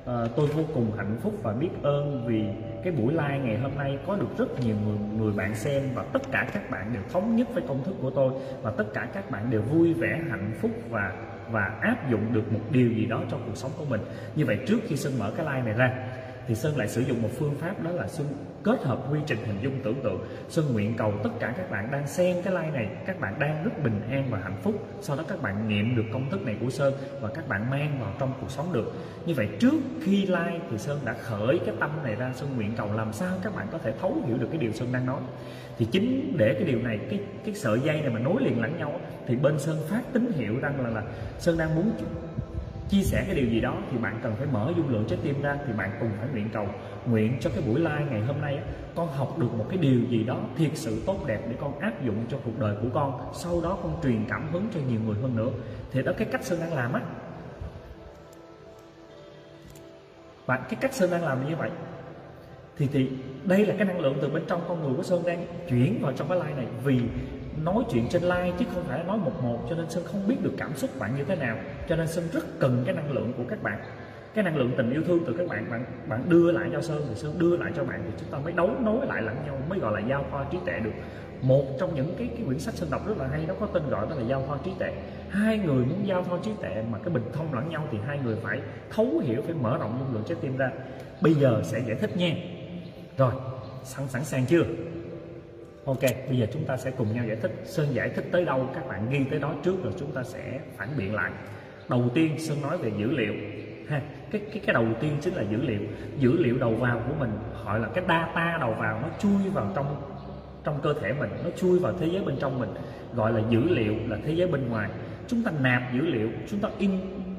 [0.09, 2.43] à, tôi vô cùng hạnh phúc và biết ơn vì
[2.83, 6.03] cái buổi live ngày hôm nay có được rất nhiều người, người bạn xem và
[6.13, 9.07] tất cả các bạn đều thống nhất với công thức của tôi và tất cả
[9.13, 11.13] các bạn đều vui vẻ hạnh phúc và
[11.51, 14.01] và áp dụng được một điều gì đó trong cuộc sống của mình.
[14.35, 16.08] Như vậy trước khi Sơn mở cái live này ra
[16.47, 18.27] thì Sơn lại sử dụng một phương pháp đó là Sơn
[18.63, 20.19] kết hợp quy trình hình dung tưởng tượng.
[20.49, 23.63] Sơn nguyện cầu tất cả các bạn đang xem cái like này, các bạn đang
[23.63, 24.87] rất bình an và hạnh phúc.
[25.01, 27.97] Sau đó các bạn nghiệm được công thức này của Sơn và các bạn mang
[28.01, 28.93] vào trong cuộc sống được.
[29.25, 32.71] Như vậy trước khi like thì Sơn đã khởi cái tâm này ra, Sơn nguyện
[32.77, 35.21] cầu làm sao các bạn có thể thấu hiểu được cái điều Sơn đang nói.
[35.77, 38.77] Thì chính để cái điều này, cái cái sợi dây này mà nối liền lẫn
[38.77, 41.03] nhau thì bên Sơn phát tín hiệu rằng là là
[41.39, 41.91] Sơn đang muốn
[42.89, 45.41] chia sẻ cái điều gì đó thì bạn cần phải mở dung lượng trái tim
[45.41, 46.67] ra thì bạn cùng phải nguyện cầu.
[47.05, 48.59] Nguyện cho cái buổi live ngày hôm nay
[48.95, 52.05] con học được một cái điều gì đó thiệt sự tốt đẹp để con áp
[52.05, 53.29] dụng cho cuộc đời của con.
[53.33, 55.49] Sau đó con truyền cảm hứng cho nhiều người hơn nữa.
[55.91, 57.01] Thì đó, cái cách sơn đang làm á.
[60.45, 61.69] Và cái cách sơn đang làm như vậy.
[62.77, 63.09] Thì thì
[63.43, 66.13] đây là cái năng lượng từ bên trong con người của sơn đang chuyển vào
[66.13, 66.67] trong cái like này.
[66.83, 66.99] Vì
[67.63, 69.59] nói chuyện trên live chứ không phải nói một một.
[69.69, 71.57] Cho nên sơn không biết được cảm xúc bạn như thế nào.
[71.89, 73.79] Cho nên sơn rất cần cái năng lượng của các bạn.
[74.33, 75.69] Cái năng lượng tình yêu thương từ các bạn.
[75.69, 78.37] Bạn bạn đưa lại cho sơn thì sơn đưa lại cho bạn thì chúng ta
[78.37, 80.93] mới đấu nối lại lẫn nhau mới gọi là giao thoa trí tuệ được.
[81.41, 83.83] Một trong những cái, cái quyển sách sơn đọc rất là hay nó có tên
[83.89, 84.93] gọi đó là giao thoa trí tuệ.
[85.29, 88.19] Hai người muốn giao thoa trí tuệ mà cái bình thông lẫn nhau thì hai
[88.23, 90.71] người phải thấu hiểu phải mở rộng dung lượng trái tim ra.
[91.21, 92.31] Bây giờ sẽ giải thích nha.
[93.17, 93.31] Rồi
[93.83, 94.63] sẵn sẵn sàng chưa?
[95.85, 97.51] Ok, bây giờ chúng ta sẽ cùng nhau giải thích.
[97.65, 100.59] Sơn giải thích tới đâu các bạn ghi tới đó trước rồi chúng ta sẽ
[100.77, 101.31] phản biện lại.
[101.89, 103.33] Đầu tiên Sơn nói về dữ liệu.
[103.87, 105.81] Ha, cái cái cái đầu tiên chính là dữ liệu.
[106.19, 107.31] Dữ liệu đầu vào của mình
[107.65, 109.95] gọi là cái data đầu vào nó chui vào trong
[110.63, 112.69] trong cơ thể mình, nó chui vào thế giới bên trong mình,
[113.15, 114.89] gọi là dữ liệu là thế giới bên ngoài.
[115.27, 116.91] Chúng ta nạp dữ liệu, chúng ta in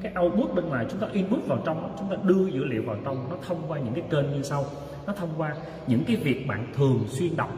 [0.03, 2.97] cái output bên ngoài, chúng ta input vào trong, chúng ta đưa dữ liệu vào
[3.05, 4.65] trong, nó thông qua những cái kênh như sau.
[5.07, 5.55] Nó thông qua
[5.87, 7.51] những cái việc bạn thường xuyên đọc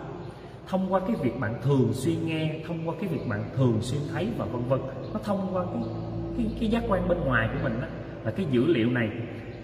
[0.69, 4.01] thông qua cái việc bạn thường xuyên nghe thông qua cái việc bạn thường xuyên
[4.13, 4.81] thấy và vân vân.
[5.15, 5.83] Nó thông qua cái
[6.37, 7.87] cái, cái giác quan bên ngoài của mình đó
[8.25, 9.11] là cái dữ liệu này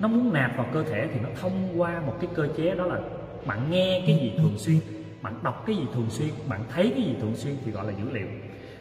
[0.01, 2.87] nó muốn nạp vào cơ thể thì nó thông qua một cái cơ chế đó
[2.87, 3.01] là
[3.47, 4.79] bạn nghe cái gì thường xuyên
[5.23, 7.93] bạn đọc cái gì thường xuyên bạn thấy cái gì thường xuyên thì gọi là
[7.99, 8.27] dữ liệu.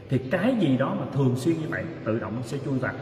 [0.09, 2.93] Thì cái gì đó mà thường xuyên như vậy tự động sẽ chui vào.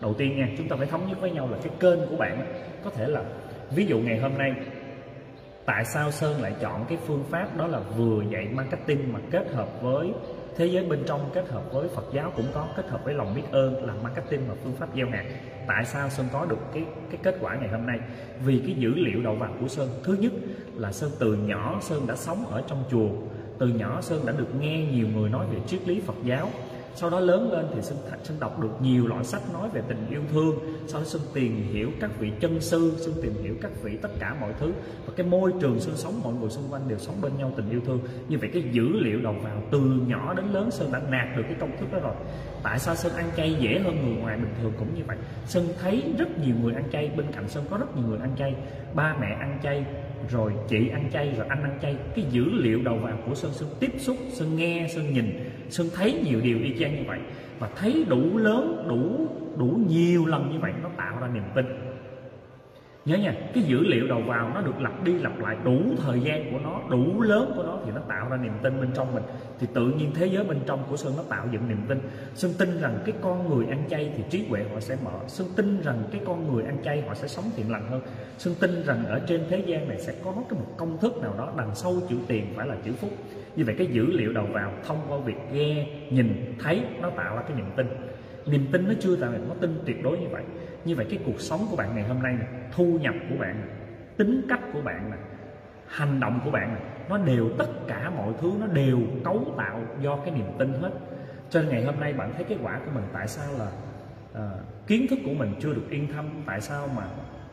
[0.00, 2.46] Đầu tiên nha chúng ta phải thống nhất với nhau là cái kênh của bạn
[2.84, 3.22] có thể là
[3.70, 4.54] ví dụ ngày hôm nay
[5.68, 9.52] tại sao sơn lại chọn cái phương pháp đó là vừa dạy marketing mà kết
[9.54, 10.12] hợp với
[10.56, 13.34] thế giới bên trong, kết hợp với phật giáo cũng có, kết hợp với lòng
[13.34, 15.24] biết ơn làm marketing và phương pháp gieo hạt.
[15.66, 17.98] Tại sao sơn có được cái cái kết quả ngày hôm nay?
[18.44, 19.88] Vì cái dữ liệu đầu vào của sơn.
[20.04, 20.32] Thứ nhất
[20.74, 23.08] là sơn từ nhỏ sơn đã sống ở trong chùa.
[23.58, 26.50] Từ nhỏ sơn đã được nghe nhiều người nói về triết lý phật giáo
[26.94, 30.06] sau đó lớn lên thì Xuân, Xuân đọc được nhiều loại sách nói về tình
[30.10, 30.54] yêu thương.
[30.86, 34.08] Sau đó Xuân tìm hiểu các vị chân sư Xuân tìm hiểu các vị tất
[34.18, 34.72] cả mọi thứ.
[35.06, 37.70] Và cái môi trường Xuân sống mọi người xung quanh đều sống bên nhau tình
[37.70, 38.00] yêu thương.
[38.28, 41.42] Như vậy cái dữ liệu đầu vào từ nhỏ đến lớn Xuân đã nạp được
[41.46, 42.14] cái công thức đó rồi.
[42.62, 45.16] Tại sao Xuân ăn chay dễ hơn người ngoài bình thường cũng như vậy?
[45.46, 48.30] Xuân thấy rất nhiều người ăn chay bên cạnh Xuân có rất nhiều người ăn
[48.38, 48.54] chay.
[48.94, 49.84] Ba mẹ ăn chay
[50.30, 51.96] rồi, chị ăn chay rồi anh ăn chay.
[52.14, 55.86] Cái dữ liệu đầu vào của sơn sơn tiếp xúc, sơn nghe, sơn nhìn, sơn
[55.94, 57.18] thấy nhiều điều y chang như vậy.
[57.58, 61.64] Và thấy đủ lớn, đủ đủ nhiều lần như vậy, nó tạo ra niềm tin
[63.08, 66.20] nhớ nha, cái dữ liệu đầu vào nó được lặp đi lặp lại đủ thời
[66.20, 69.14] gian của nó, đủ lớn của nó thì nó tạo ra niềm tin bên trong
[69.14, 69.22] mình.
[69.60, 71.98] Thì tự nhiên thế giới bên trong của sơn nó tạo dựng niềm tin.
[72.34, 75.18] Sơn tin rằng cái con người ăn chay thì trí huệ họ sẽ mở.
[75.26, 78.00] Sơn tin rằng cái con người ăn chay họ sẽ sống thiện lành hơn.
[78.38, 81.34] Sơn tin rằng ở trên thế gian này sẽ có cái một công thức nào
[81.38, 83.10] đó đằng sau chữ tiền phải là chữ phúc.
[83.56, 87.36] Như vậy cái dữ liệu đầu vào thông qua việc nghe, nhìn, thấy nó tạo
[87.36, 87.86] ra cái niềm tin.
[88.46, 90.42] Niềm tin nó chưa tạo thành có tin tuyệt đối như vậy
[90.84, 93.60] như vậy cái cuộc sống của bạn ngày hôm nay này, thu nhập của bạn
[93.60, 93.70] này,
[94.16, 95.18] tính cách của bạn này,
[95.86, 99.80] hành động của bạn này, nó đều tất cả mọi thứ nó đều cấu tạo
[100.00, 100.90] do cái niềm tin hết.
[101.50, 103.70] Cho nên ngày hôm nay bạn thấy kết quả của mình tại sao là
[104.32, 107.02] uh, kiến thức của mình chưa được yên tâm tại sao mà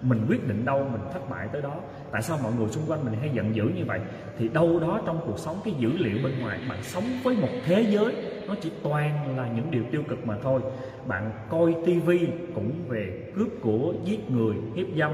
[0.05, 1.75] mình quyết định đâu mình thất bại tới đó.
[2.11, 3.99] Tại sao mọi người xung quanh mình hay giận dữ như vậy?
[4.37, 7.49] Thì đâu đó trong cuộc sống, cái dữ liệu bên ngoài, bạn sống với một
[7.65, 8.15] thế giới,
[8.47, 10.61] nó chỉ toàn là những điều tiêu cực mà thôi.
[11.07, 15.11] Bạn coi tivi cũng về cướp của, giết người, hiếp dâm.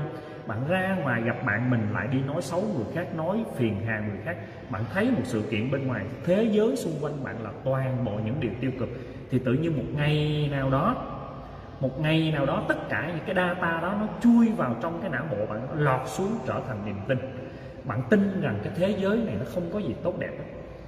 [0.47, 3.99] Bạn ra ngoài gặp bạn mình lại đi nói xấu người khác, nói phiền hà
[3.99, 4.37] người khác.
[4.69, 8.11] Bạn thấy một sự kiện bên ngoài, thế giới xung quanh bạn là toàn bộ
[8.25, 8.89] những điều tiêu cực.
[9.31, 11.17] Thì tự nhiên một ngày nào đó
[11.81, 15.09] một ngày nào đó tất cả những cái data đó nó chui vào trong cái
[15.09, 17.17] não bộ bạn, nó lọt xuống trở thành niềm tin.
[17.83, 20.45] Bạn tin rằng cái thế giới này nó không có gì tốt đẹp hết.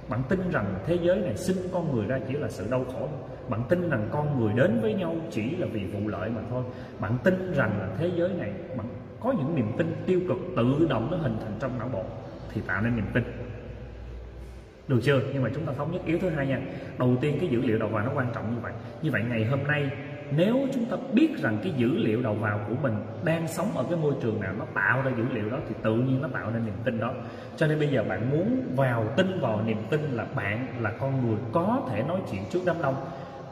[0.08, 3.08] Bạn tin rằng thế giới này sinh con người ra chỉ là sự đau khổ.
[3.48, 6.64] Bạn tin rằng con người đến với nhau chỉ là vì vụ lợi mà thôi.
[6.98, 8.86] Bạn tin rằng là thế giới này, bạn
[9.20, 12.04] có những niềm tin tiêu cực tự động nó hình thành trong não bộ
[12.52, 13.24] thì tạo nên niềm tin.
[14.88, 15.20] Được chưa?
[15.32, 16.02] Nhưng mà chúng ta thống nhất.
[16.04, 16.60] Yếu thứ hai nha.
[16.98, 18.72] Đầu tiên cái dữ liệu đầu vào nó quan trọng như vậy.
[19.02, 19.90] Như vậy ngày hôm nay
[20.30, 23.84] nếu chúng ta biết rằng cái dữ liệu đầu vào của mình đang sống ở
[23.90, 26.50] cái môi trường nào nó tạo ra dữ liệu đó, thì tự nhiên nó tạo
[26.50, 27.12] nên niềm tin đó.
[27.56, 31.28] Cho nên bây giờ bạn muốn vào tin vào niềm tin là bạn là con
[31.28, 32.94] người có thể nói chuyện trước đám đông,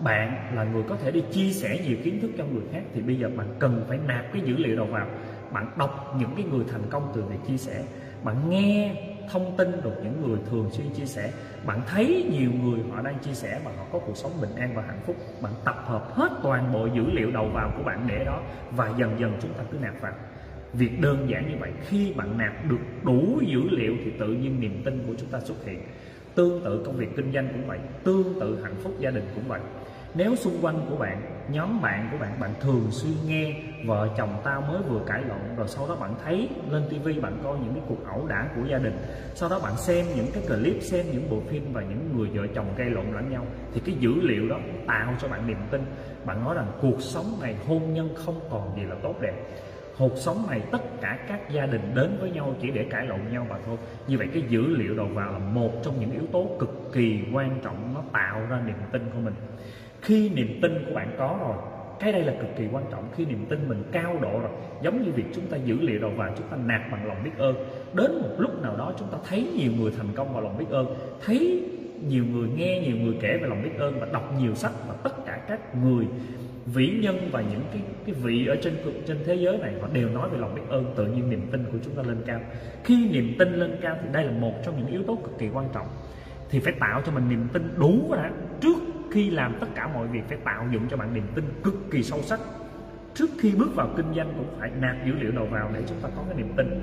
[0.00, 3.00] bạn là người có thể đi chia sẻ nhiều kiến thức cho người khác, thì
[3.00, 5.06] bây giờ bạn cần phải nạp cái dữ liệu đầu vào.
[5.52, 7.82] Bạn đọc những cái người thành công từ việc chia sẻ,
[8.22, 8.94] bạn nghe
[9.30, 11.32] thông tin được những người thường xuyên chia sẻ.
[11.66, 14.74] Bạn thấy nhiều người họ đang chia sẻ và họ có cuộc sống bình an
[14.74, 15.16] và hạnh phúc.
[15.42, 18.92] Bạn tập hợp hết toàn bộ dữ liệu đầu vào của bạn để đó và
[18.98, 20.12] dần dần chúng ta cứ nạp vào.
[20.72, 24.60] Việc đơn giản như vậy, khi bạn nạp được đủ dữ liệu thì tự nhiên
[24.60, 25.82] niềm tin của chúng ta xuất hiện.
[26.34, 29.44] Tương tự công việc kinh doanh cũng vậy, tương tự hạnh phúc gia đình cũng
[29.48, 29.60] vậy.
[30.14, 34.40] Nếu xung quanh của bạn, nhóm bạn của bạn bạn thường xuyên nghe vợ chồng
[34.44, 37.74] tao mới vừa cãi lộn, rồi sau đó bạn thấy lên tivi bạn coi những
[37.74, 38.96] cái cuộc ẩu đả của gia đình.
[39.34, 42.46] Sau đó bạn xem những cái clip, xem những bộ phim và những người vợ
[42.54, 45.80] chồng gây lộn lẫn nhau, thì cái dữ liệu đó tạo cho bạn niềm tin.
[46.24, 49.34] Bạn nói rằng cuộc sống này hôn nhân không còn gì là tốt đẹp.
[49.98, 53.20] Cuộc sống này tất cả các gia đình đến với nhau chỉ để cãi lộn
[53.32, 53.76] nhau mà thôi.
[54.06, 57.20] Như vậy cái dữ liệu đầu vào là một trong những yếu tố cực kỳ
[57.32, 59.34] quan trọng, nó tạo ra niềm tin của mình.
[60.00, 61.56] Khi niềm tin của bạn có rồi
[62.02, 64.50] cái đây là cực kỳ quan trọng khi niềm tin mình cao độ rồi.
[64.82, 67.30] Giống như việc chúng ta giữ liệu đầu vào, chúng ta nạp bằng lòng biết
[67.38, 67.54] ơn.
[67.94, 70.70] Đến một lúc nào đó chúng ta thấy nhiều người thành công vào lòng biết
[70.70, 71.62] ơn, thấy
[72.08, 74.94] nhiều người nghe, nhiều người kể về lòng biết ơn và đọc nhiều sách và
[75.02, 76.06] tất cả các người,
[76.66, 78.74] vĩ nhân và những cái cái vị ở trên
[79.06, 81.64] trên thế giới này, họ đều nói về lòng biết ơn, tự nhiên niềm tin
[81.72, 82.40] của chúng ta lên cao.
[82.84, 85.48] Khi niềm tin lên cao thì đây là một trong những yếu tố cực kỳ
[85.52, 85.86] quan trọng.
[86.50, 88.78] Thì phải tạo cho mình niềm tin đủ đã trước
[89.12, 92.02] khi làm tất cả mọi việc phải tạo dựng cho bạn niềm tin cực kỳ
[92.02, 92.40] sâu sắc.
[93.14, 95.98] Trước khi bước vào kinh doanh cũng phải nạp dữ liệu đầu vào để chúng
[96.02, 96.80] ta có cái niềm tin.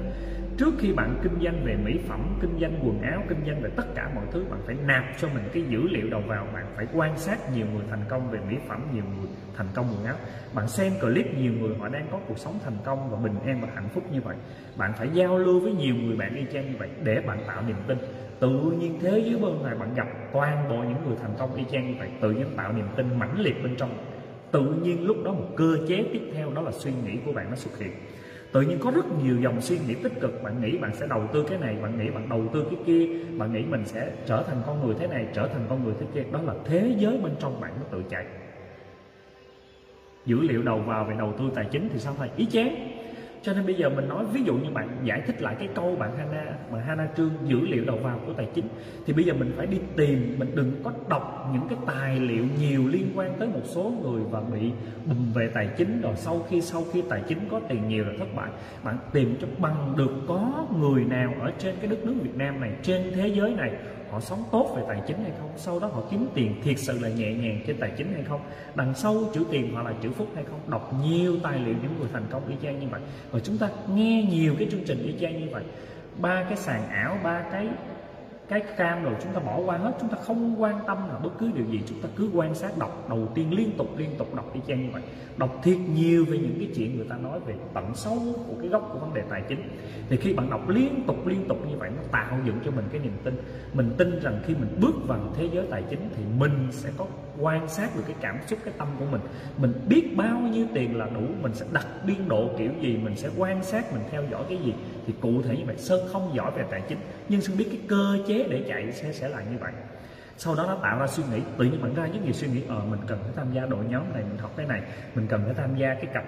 [0.58, 3.70] Trước khi bạn kinh doanh về mỹ phẩm, kinh doanh quần áo, kinh doanh về
[3.76, 6.48] tất cả mọi thứ, bạn phải nạp cho mình cái dữ liệu đầu vào.
[6.54, 9.86] Bạn phải quan sát nhiều người thành công về mỹ phẩm, nhiều người thành công
[9.96, 10.15] quần áo.
[10.54, 13.62] Bạn xem clip nhiều người họ đang có cuộc sống thành công và bình an
[13.62, 14.36] và hạnh phúc như vậy.
[14.78, 17.63] Bạn phải giao lưu với nhiều người bạn y chang như vậy để bạn tạo
[17.68, 17.98] niềm tin
[18.39, 21.63] tự nhiên thế giới bên ngoài bạn gặp toàn bộ những người thành công y
[21.71, 23.89] chang như vậy, tự nhiên tạo niềm tin mãnh liệt bên trong.
[24.52, 27.49] Tự nhiên lúc đó một cơ chế tiếp theo đó là suy nghĩ của bạn
[27.49, 27.91] nó xuất hiện.
[28.52, 31.28] Tự nhiên có rất nhiều dòng suy nghĩ tích cực, bạn nghĩ bạn sẽ đầu
[31.34, 34.43] tư cái này, bạn nghĩ bạn đầu tư cái kia, bạn nghĩ mình sẽ trở
[34.43, 36.23] thành con người thế này, trở thành con người thế kia.
[36.32, 38.25] Đó là thế giới bên trong bạn nó tự chạy.
[40.25, 42.30] Dữ liệu đầu vào về đầu tư tài chính thì sao thầy?
[42.38, 42.99] Ý chán
[43.41, 45.95] cho nên bây giờ mình nói, ví dụ như bạn giải thích lại cái câu
[45.95, 48.65] bạn Hana mà Hana Trương dữ liệu đầu vào của tài chính,
[49.06, 52.45] thì bây giờ mình phải đi tìm, mình đừng có đọc những cái tài liệu
[52.60, 54.71] nhiều liên quan tới một số người và bị
[55.06, 58.12] bùm về tài chính, rồi sau khi sau khi tài chính có tiền nhiều là
[58.19, 58.49] thất bại.
[58.84, 62.62] Bạn tìm cho bằng được có người nào ở trên cái đất nước Việt Nam
[62.62, 63.71] này, trên thế giới này
[64.12, 65.50] họ sống tốt về tài chính hay không?
[65.58, 68.41] Sau đó họ kiếm tiền thiệt sự là nhẹ nhàng trên tài chính hay không?
[68.76, 70.60] Đằng sau chữ tiền hoặc là chữ phúc hay không?
[70.67, 73.02] Đọc nhiều tài liệu những người thành công y chang như vậy.
[73.32, 75.63] Và chúng ta nghe nhiều cái chương trình y chang như vậy.
[76.17, 77.67] Ba cái sàn ảo, ba cái
[78.50, 81.30] cái cam rồi chúng ta bỏ qua hết, chúng ta không quan tâm là bất
[81.40, 84.36] cứ điều gì, chúng ta cứ quan sát đọc đầu tiên liên tục liên tục
[84.36, 85.02] đọc y chang như vậy.
[85.38, 88.70] Đọc thiệt nhiều về những cái chuyện người ta nói về tận sâu của cái
[88.70, 89.62] gốc của vấn đề tài chính.
[90.10, 92.86] Thì khi bạn đọc liên tục liên tục như vậy, nó tạo dựng cho mình
[92.92, 93.38] cái niềm tin.
[93.74, 97.06] Mình tin rằng khi mình bước vào thế giới tài chính thì mình sẽ có
[97.40, 99.22] quan sát được cái cảm xúc, cái tâm của mình.
[99.58, 103.16] Mình biết bao nhiêu tiền là đủ, mình sẽ đặt biên độ kiểu gì, mình
[103.16, 104.74] sẽ quan sát, mình theo dõi cái gì.
[105.08, 106.98] Thì cụ thể như vậy, sơn không giỏi về tài chính,
[107.30, 109.71] nhưng sơn biết cái cơ chế để chạy sẽ sẽ là như vậy.
[110.38, 112.63] Sau đó nó tạo ra suy nghĩ, tự nhiên bạn ra rất nhiều suy nghĩ
[112.67, 114.82] ờ mình cần phải tham gia đội nhóm này, mình học cái này,
[115.15, 116.23] mình cần phải tham gia cái cặp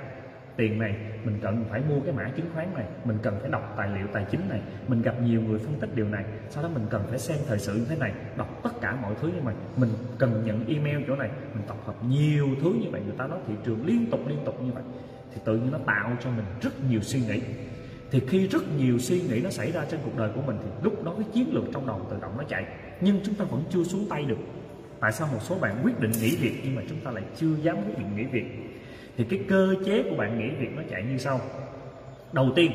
[0.55, 3.73] tiền này, mình cần phải mua cái mã chứng khoán này, mình cần phải đọc
[3.77, 6.23] tài liệu tài chính này, mình gặp nhiều người phân tích điều này.
[6.49, 9.13] Sau đó mình cần phải xem thời sự như thế này, đọc tất cả mọi
[9.21, 9.55] thứ như vậy.
[9.77, 13.27] Mình cần nhận email chỗ này, mình tập hợp nhiều thứ như vậy, người ta
[13.27, 14.83] nói thị trường liên tục liên tục như vậy.
[15.33, 17.41] Thì tự nhiên nó tạo cho mình rất nhiều suy nghĩ
[18.11, 20.69] thì khi rất nhiều suy nghĩ nó xảy ra trên cuộc đời của mình thì
[20.83, 22.65] lúc đó cái chiến lược trong đầu tự động nó chạy.
[23.01, 24.37] Nhưng chúng ta vẫn chưa xuống tay được.
[24.99, 27.55] Tại sao một số bạn quyết định nghỉ việc nhưng mà chúng ta lại chưa
[27.61, 28.45] dám quyết định nghỉ việc?
[29.17, 31.39] Thì cái cơ chế của bạn nghỉ việc nó chạy như sau.
[32.33, 32.71] Đầu tiên,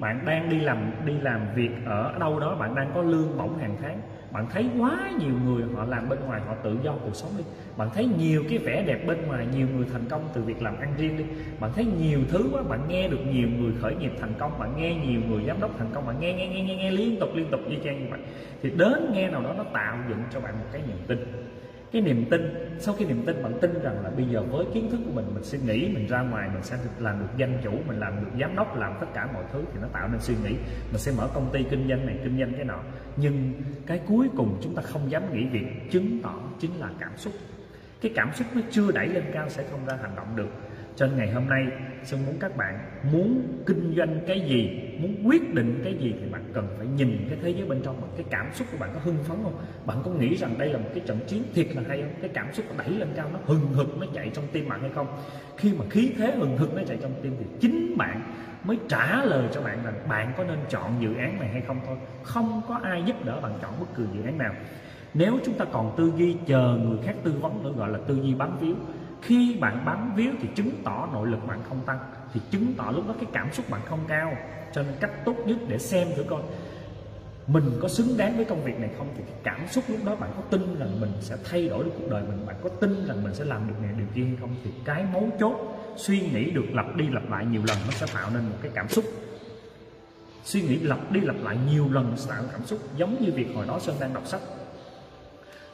[0.00, 3.58] bạn đang đi làm đi làm việc ở đâu đó, bạn đang có lương bổng
[3.58, 4.00] hàng tháng
[4.32, 7.44] bạn thấy quá nhiều người họ làm bên ngoài họ tự do cuộc sống đi.
[7.76, 10.78] Bạn thấy nhiều cái vẻ đẹp bên ngoài nhiều người thành công từ việc làm
[10.80, 11.24] ăn riêng đi.
[11.60, 14.76] Bạn thấy nhiều thứ quá bạn nghe được nhiều người khởi nghiệp thành công bạn
[14.76, 17.34] nghe nhiều người giám đốc thành công bạn nghe nghe nghe nghe, nghe liên tục
[17.34, 18.20] liên tục như trang như vậy.
[18.62, 21.41] Thì đến nghe nào đó nó tạo dựng cho bạn một cái niềm tin
[21.92, 24.90] cái niềm tin, sau khi niềm tin bạn tin rằng là bây giờ với kiến
[24.90, 27.70] thức của mình mình suy nghĩ, mình ra ngoài, mình sẽ làm được danh chủ,
[27.86, 30.34] mình làm được giám đốc, làm tất cả mọi thứ thì nó tạo nên suy
[30.44, 30.54] nghĩ.
[30.90, 32.80] Mình sẽ mở công ty kinh doanh này, kinh doanh cái nọ.
[33.16, 33.52] Nhưng
[33.86, 37.32] cái cuối cùng chúng ta không dám nghĩ việc chứng tỏ chính là cảm xúc.
[38.00, 40.50] Cái cảm xúc nó chưa đẩy lên cao sẽ không ra hành động được
[40.96, 41.66] cho nên ngày hôm nay
[42.04, 42.78] Sơn muốn các bạn
[43.12, 47.26] muốn kinh doanh cái gì, muốn quyết định cái gì thì bạn cần phải nhìn
[47.28, 49.56] cái thế giới bên trong cái cảm xúc của bạn có hưng phấn không?
[49.86, 52.10] Bạn có nghĩ rằng đây là một cái trận chiến thiệt là hay không?
[52.20, 54.80] Cái cảm xúc nó đẩy lên cao, nó hừng hực, nó chạy trong tim bạn
[54.80, 55.06] hay không?
[55.56, 58.22] Khi mà khí thế hừng hực nó chạy trong tim thì chính bạn
[58.64, 61.80] mới trả lời cho bạn rằng bạn có nên chọn dự án này hay không
[61.86, 61.96] thôi.
[62.22, 64.54] Không có ai giúp đỡ bạn chọn bất cứ dự án nào.
[65.14, 68.18] Nếu chúng ta còn tư duy chờ người khác tư vấn nữa, gọi là tư
[68.22, 68.74] duy bám víu
[69.22, 71.98] khi bạn bám víu thì chứng tỏ nội lực bạn không tăng,
[72.34, 74.36] thì chứng tỏ lúc đó cái cảm xúc bạn không cao.
[74.72, 76.42] Cho nên cách tốt nhất để xem thử coi,
[77.46, 79.08] mình có xứng đáng với công việc này không?
[79.16, 81.90] Thì cái cảm xúc lúc đó bạn có tin rằng mình sẽ thay đổi được
[81.98, 82.46] cuộc đời mình?
[82.46, 84.54] Bạn có tin rằng mình sẽ làm được này, điều kia hay không?
[84.64, 85.56] Thì cái mấu chốt,
[85.96, 88.70] suy nghĩ được lặp đi lặp lại nhiều lần nó sẽ tạo nên một cái
[88.74, 89.04] cảm xúc.
[90.44, 93.46] Suy nghĩ lặp đi lặp lại nhiều lần sẽ tạo cảm xúc, giống như việc
[93.54, 94.40] hồi đó sơn đang đọc sách.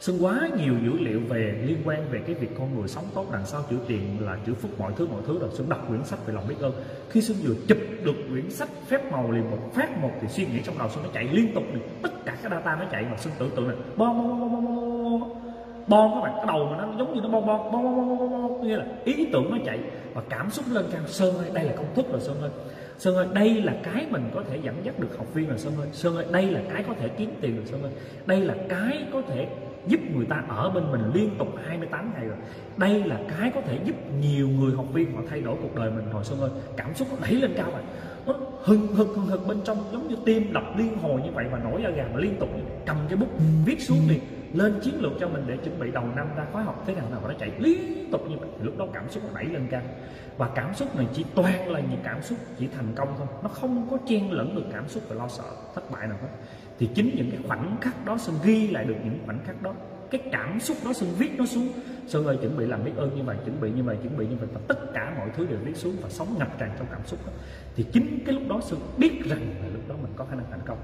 [0.00, 3.26] Sơn quá nhiều dữ liệu về liên quan về cái việc con người sống tốt
[3.32, 6.04] đằng sau chữ tiền là chữ phúc mọi thứ mọi thứ rồi Sơn đọc quyển
[6.04, 6.72] sách về lòng biết ơn
[7.10, 10.46] khi Sơn vừa chụp được quyển sách phép màu liền một phát một thì suy
[10.46, 13.02] nghĩ trong đầu Sơn nó chạy liên tục được tất cả cái data nó chạy
[13.10, 15.30] mà Sơn tưởng tượng này bon bon bon bon bon
[15.86, 18.30] bon các bạn cái đầu mà nó giống như nó bon bon bon bon bon
[18.30, 19.78] bon nghĩa là ý tưởng nó chạy
[20.14, 22.50] và cảm xúc lên cao Sơn ơi đây là công thức rồi Sơn ơi
[22.98, 25.72] Sơn ơi đây là cái mình có thể dẫn dắt được học viên rồi Sơn
[25.80, 27.92] ơi Sơn ơi đây là cái có thể kiếm tiền rồi Sơn ơi
[28.26, 29.48] đây là cái có thể
[29.88, 32.36] giúp người ta ở bên mình liên tục 28 ngày rồi.
[32.76, 35.90] Đây là cái có thể giúp nhiều người học viên họ thay đổi cuộc đời
[35.90, 37.82] mình hồi xuân ơi, cảm xúc nó đẩy lên cao rồi
[38.26, 41.44] nó hừng hực hừng hực bên trong, giống như tim đập liên hồi như vậy
[41.50, 42.48] và nổi da gà mà liên tục.
[42.86, 43.28] Cầm cái bút
[43.64, 44.18] viết xuống đi
[44.52, 46.84] lên chiến lược cho mình để chuẩn bị đầu năm ra khóa học.
[46.86, 49.40] Thế nào nào nó chạy liên tục như vậy thì lúc đó cảm xúc nó
[49.40, 49.82] đẩy lên cao.
[50.38, 53.26] Và cảm xúc này chỉ toàn là những cảm xúc chỉ thành công thôi.
[53.42, 56.28] Nó không có chen lẫn được cảm xúc và lo sợ, thất bại nào hết
[56.78, 59.74] thì chính những cái khoảnh khắc đó sơn ghi lại được những khoảnh khắc đó.
[60.10, 61.68] Cái cảm xúc đó sơn viết nó xuống.
[62.06, 64.26] Sơn ơi, chuẩn bị làm biết ơn như vậy, chuẩn bị như vậy, chuẩn bị
[64.26, 64.48] như vậy.
[64.52, 67.18] Và tất cả mọi thứ đều viết xuống và sống ngập tràn trong cảm xúc
[67.26, 67.32] đó.
[67.76, 70.50] Thì chính cái lúc đó sơn biết rằng là lúc đó mình có khả năng
[70.50, 70.78] thành công.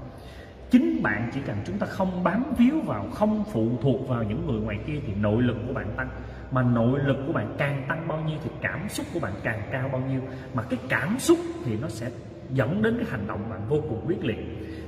[0.71, 4.47] Chính bạn chỉ cần chúng ta không bám víu vào, không phụ thuộc vào những
[4.47, 6.09] người ngoài kia thì nội lực của bạn tăng.
[6.51, 9.61] Mà nội lực của bạn càng tăng bao nhiêu thì cảm xúc của bạn càng
[9.71, 10.21] cao bao nhiêu.
[10.53, 12.09] Mà cái cảm xúc thì nó sẽ
[12.55, 14.37] dẫn đến cái hành động bạn vô cùng quyết liệt.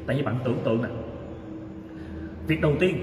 [0.07, 0.89] Tại vì bạn tưởng tượng nè,
[2.47, 2.95] việc đầu tiên,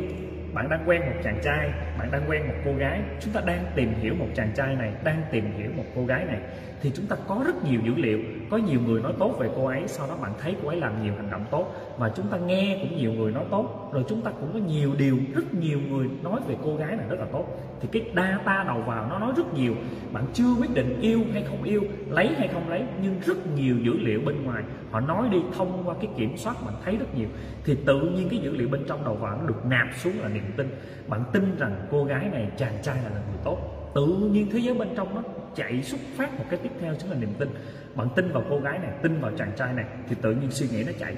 [0.55, 3.65] bạn đang quen một chàng trai, bạn đang quen một cô gái, chúng ta đang
[3.75, 6.41] tìm hiểu một chàng trai này, đang tìm hiểu một cô gái này,
[6.83, 8.19] thì chúng ta có rất nhiều dữ liệu,
[8.51, 11.03] có nhiều người nói tốt về cô ấy, sau đó bạn thấy cô ấy làm
[11.03, 14.21] nhiều hành động tốt, và chúng ta nghe cũng nhiều người nói tốt, rồi chúng
[14.21, 17.27] ta cũng có nhiều điều, rất nhiều người nói về cô gái này rất là
[17.33, 17.45] tốt
[17.93, 19.75] thì cái data đầu vào nó nói rất nhiều.
[20.13, 23.77] Bạn chưa quyết định yêu hay không yêu, lấy hay không lấy, nhưng rất nhiều
[23.79, 24.63] dữ liệu bên ngoài.
[24.91, 27.29] Họ nói đi, thông qua cái kiểm soát bạn thấy rất nhiều.
[27.65, 30.29] Thì tự nhiên cái dữ liệu bên trong đầu vào nó được nạp xuống là
[30.29, 30.69] niềm tin.
[31.09, 33.59] Bạn tin rằng cô gái này, chàng trai là người tốt.
[33.95, 35.23] Tự nhiên thế giới bên trong nó
[35.55, 37.49] chạy xuất phát một cái tiếp theo chính là niềm tin.
[37.95, 40.67] Bạn tin vào cô gái này, tin vào chàng trai này, thì tự nhiên suy
[40.69, 41.15] nghĩ nó chạy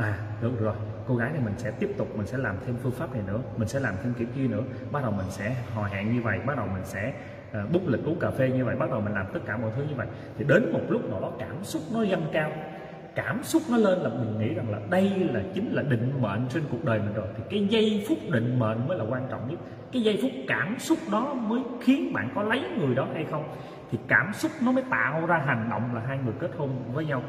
[0.00, 0.74] à được rồi.
[1.08, 3.40] Cô gái này mình sẽ tiếp tục mình sẽ làm thêm phương pháp này nữa
[3.56, 4.62] mình sẽ làm thêm kiểu kia nữa.
[4.92, 7.12] Bắt đầu mình sẽ hò hẹn như vậy bắt đầu mình sẽ
[7.52, 9.56] ờ, uh, bút lịch uống cà phê như vậy bắt đầu mình làm tất cả
[9.56, 10.06] mọi thứ như vậy.
[10.38, 12.50] Thì đến một lúc nào đó cảm xúc nó dâng cao
[13.14, 16.46] cảm xúc nó lên là mình nghĩ rằng là đây là chính là định mệnh
[16.48, 17.26] trên cuộc đời mình rồi.
[17.36, 19.58] Thì cái giây phút định mệnh mới là quan trọng nhất.
[19.92, 23.44] Cái giây phút cảm xúc đó mới khiến bạn có lấy người đó hay không?
[23.90, 27.06] Thì cảm xúc nó mới tạo ra hành động là hai người kết hôn với
[27.06, 27.22] nhau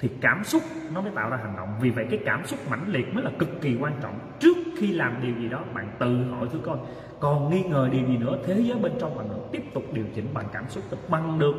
[0.00, 0.62] thì cảm xúc
[0.94, 1.68] nó mới tạo ra hành động.
[1.80, 4.18] Vì vậy cái cảm xúc mãnh liệt mới là cực kỳ quan trọng.
[4.38, 6.76] Trước khi làm điều gì đó, bạn tự hỏi thứ coi,
[7.20, 8.38] còn nghi ngờ điều gì nữa?
[8.46, 11.54] Thế giới bên trong bạn được tiếp tục điều chỉnh bằng cảm xúc bằng được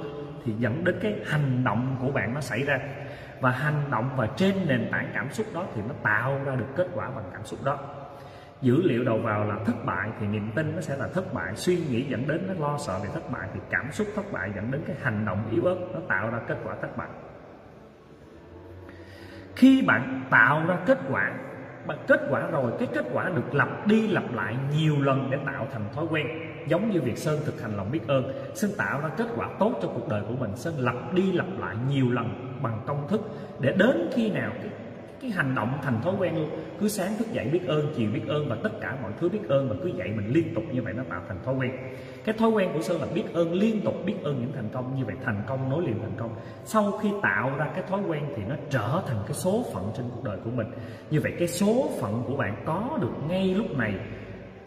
[0.46, 2.80] thì dẫn đến cái hành động của bạn nó xảy ra.
[3.40, 6.66] Và hành động và trên nền tảng cảm xúc đó thì nó tạo ra được
[6.76, 7.80] kết quả bằng cảm xúc đó.
[8.62, 11.56] Dữ liệu đầu vào là thất bại thì niềm tin nó sẽ là thất bại.
[11.56, 13.48] Suy nghĩ dẫn đến nó lo sợ về thất bại.
[13.54, 16.40] Thì cảm xúc thất bại dẫn đến cái hành động yếu ớt nó tạo ra
[16.48, 17.08] kết quả thất bại
[19.62, 21.32] khi bạn tạo ra kết quả
[21.86, 25.38] bạn kết quả rồi, cái kết quả được lặp đi lặp lại nhiều lần để
[25.46, 26.28] tạo thành thói quen,
[26.68, 29.80] giống như việc sơn thực hành lòng biết ơn, sơn tạo ra kết quả tốt
[29.82, 33.22] cho cuộc đời của mình, sơn lặp đi lặp lại nhiều lần bằng công thức
[33.60, 34.72] để đến khi nào cái
[35.22, 36.50] cái hành động thành thói quen luôn.
[36.80, 39.50] Cứ sáng thức dậy biết ơn, chiều biết ơn và tất cả mọi thứ biết
[39.50, 41.72] ơn và cứ dậy mình liên tục như vậy nó tạo thành thói quen
[42.26, 44.96] cái thói quen của sơn là biết ơn, liên tục biết ơn những thành công.
[44.96, 46.36] Như vậy thành công, nối liền thành công.
[46.66, 50.06] Sau khi tạo ra cái thói quen thì nó trở thành cái số phận trên
[50.16, 50.68] cuộc đời của mình.
[51.12, 53.94] Như vậy cái số phận của bạn có được ngay lúc này.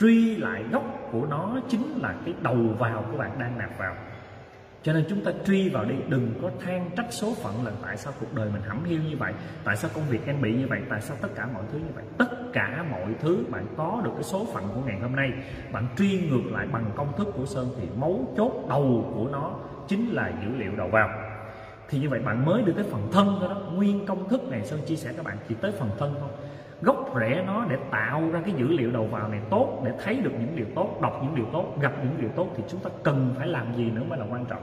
[0.01, 3.97] Truy lại gốc của nó chính là cái đầu vào của bạn đang nạp vào
[4.85, 7.97] cho nên chúng ta truy vào đi, đừng có than trách số phận là tại
[7.97, 9.33] sao cuộc đời mình hẩm hiu như vậy,
[9.65, 11.93] tại sao công việc em bị như vậy, tại sao tất cả mọi thứ như
[11.95, 12.05] vậy.
[12.19, 15.33] Tất cả mọi thứ bạn có được cái số phận của ngày hôm nay,
[15.73, 19.55] bạn truy ngược lại bằng công thức của sơn thì mấu chốt đầu của nó
[19.89, 21.09] chính là dữ liệu đầu vào.
[21.89, 23.61] Thì như vậy bạn mới được tới phần thân thôi đó.
[23.75, 26.31] Nguyên công thức này sơn chia sẻ các bạn chỉ tới phần thân thôi
[26.83, 30.17] gốc rễ nó để tạo ra cái dữ liệu đầu vào này tốt, để thấy
[30.17, 32.91] được những điều tốt, đọc những điều tốt, gặp những điều tốt thì chúng ta
[33.03, 34.63] cần phải làm gì nữa mới là quan trọng.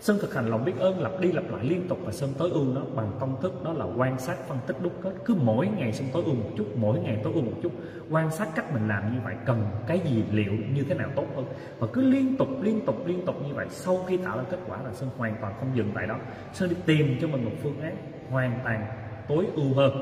[0.00, 2.50] Sơn thực hành lòng biết ơn lặp đi lặp lại liên tục và Sơn tối
[2.50, 5.12] ưu nó bằng công thức, đó là quan sát, phân tích, đúc kết.
[5.24, 7.72] Cứ mỗi ngày Sơn tối ưu một chút, mỗi ngày tối ưu một chút.
[8.10, 11.26] Quan sát cách mình làm như vậy, cần cái gì, liệu, như thế nào tốt
[11.36, 11.44] hơn.
[11.78, 14.58] Và cứ liên tục liên tục liên tục như vậy, sau khi tạo ra kết
[14.68, 16.16] quả là Sơn hoàn toàn không dừng tại đó.
[16.52, 17.96] Sơn đi tìm cho mình một phương án
[18.30, 18.86] hoàn toàn
[19.28, 19.92] tối ưu hơn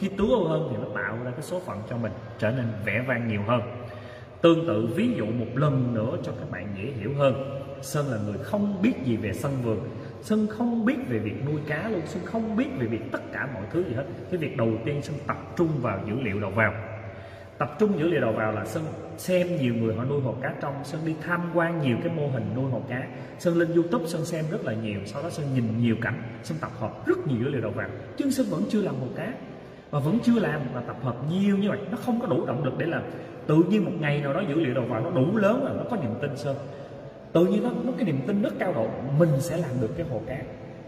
[0.00, 2.66] khi tú âu hơn thì nó tạo ra cái số phận cho mình trở nên
[2.84, 3.60] vẻ vang nhiều hơn.
[4.42, 7.34] Tương tự, ví dụ một lần nữa cho các bạn dễ hiểu hơn.
[7.82, 9.78] Sơn là người không biết gì về sân vườn.
[10.22, 12.00] Sơn không biết về việc nuôi cá luôn.
[12.06, 14.04] Sơn không biết về việc tất cả mọi thứ gì hết.
[14.30, 16.74] Cái việc đầu tiên Sơn tập trung vào dữ liệu đầu vào.
[17.58, 18.84] Tập trung dữ liệu đầu vào là Sơn
[19.18, 20.74] xem nhiều người họ nuôi hồ cá trong.
[20.84, 23.06] Sơn đi tham quan nhiều cái mô hình nuôi hồ cá.
[23.38, 25.00] Sơn lên Youtube, Sơn xem rất là nhiều.
[25.06, 26.22] Sau đó Sơn nhìn nhiều cảnh.
[26.42, 27.88] Sơn tập hợp rất nhiều dữ liệu đầu vào.
[28.18, 29.32] Nhưng Sơn vẫn chưa làm hồ cá.
[29.90, 31.78] Và vẫn chưa làm mà tập hợp nhiều như vậy.
[31.90, 33.02] Nó không có đủ động lực để làm.
[33.46, 35.82] Tự nhiên một ngày nào đó dữ liệu đầu vào nó đủ lớn là nó
[35.90, 36.56] có niềm tin Sơn
[37.32, 38.86] tự nhiên nó, nó cái niềm tin rất cao độ
[39.18, 40.36] mình sẽ làm được cái hồ cá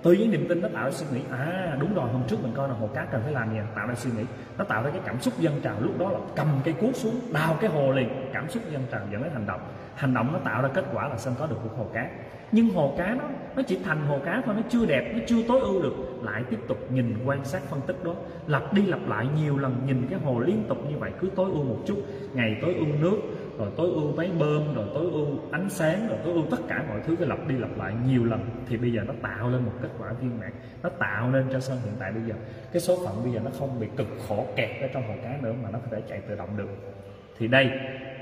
[0.03, 2.53] từ nhiên niềm tin nó tạo ra suy nghĩ à đúng rồi hôm trước mình
[2.55, 3.67] coi là hồ cá cần phải làm gì à?
[3.75, 4.25] tạo ra suy nghĩ.
[4.59, 7.21] Nó tạo ra cái cảm xúc dân trào lúc đó là cầm cây cuốc xuống
[7.33, 9.61] đào cái hồ liền cảm xúc dân trào dẫn đến hành động
[9.95, 12.11] hành động nó tạo ra kết quả là sân có được một hồ cá.
[12.53, 13.25] Nhưng hồ cá nó
[13.57, 15.95] nó chỉ thành hồ cá thôi, nó chưa đẹp, nó chưa tối ưu được.
[16.23, 18.15] Lại tiếp tục nhìn, quan sát, phân tích đó.
[18.47, 21.51] Lặp đi lặp lại nhiều lần, nhìn cái hồ liên tục như vậy, cứ tối
[21.53, 21.97] ưu một chút.
[22.35, 23.19] Ngày tối ưu nước,
[23.59, 26.85] rồi tối ưu máy bơm, rồi tối ưu ánh sáng, rồi tối ưu tất cả
[26.89, 28.41] mọi thứ cứ lặp đi lặp lại nhiều lần.
[28.69, 31.61] Thì bây giờ nó tạo lên một kết quả viên mãn, nó tạo nên cho
[31.61, 32.35] sân hiện tại bây giờ.
[32.73, 35.39] Cái số phận bây giờ nó không bị cực khổ kẹt ở trong hồ cá
[35.43, 36.69] nữa, mà nó có thể chạy tự động được.
[37.39, 37.71] Thì đây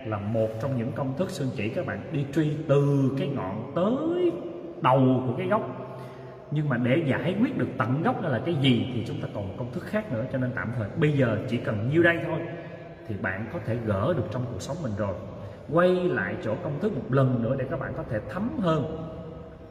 [0.07, 2.01] là một trong những công thức sơn chỉ các bạn.
[2.13, 4.33] Đi truy từ cái ngọn tới
[4.81, 5.63] đầu của cái gốc.
[6.51, 9.29] Nhưng mà để giải quyết được tận gốc đó là cái gì thì chúng ta
[9.35, 12.03] còn một công thức khác nữa, cho nên tạm thời bây giờ chỉ cần nhiêu
[12.03, 12.39] đây thôi
[13.09, 15.15] thì bạn có thể gỡ được trong cuộc sống mình rồi.
[15.73, 19.07] Quay lại chỗ công thức một lần nữa để các bạn có thể thấm hơn.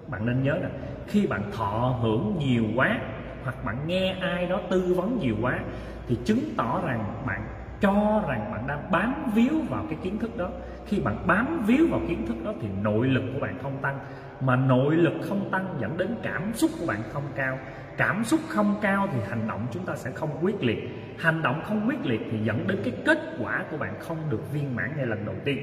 [0.08, 0.70] Bạn nên nhớ là
[1.08, 3.00] khi bạn thọ hưởng nhiều quá
[3.44, 5.60] hoặc bạn nghe ai đó tư vấn nhiều quá
[6.08, 7.42] thì chứng tỏ rằng bạn
[7.82, 10.50] cho rằng bạn đang bám víu vào cái kiến thức đó.
[10.86, 14.00] Khi bạn bám víu vào kiến thức đó thì nội lực của bạn không tăng,
[14.42, 17.58] mà nội lực không tăng dẫn đến cảm xúc của bạn không cao.
[17.98, 20.90] Cảm xúc không cao thì hành động chúng ta sẽ không quyết liệt.
[21.18, 24.54] Hành động không quyết liệt thì dẫn đến cái kết quả của bạn không được
[24.54, 25.58] viên mãn ngay lần đầu tiên.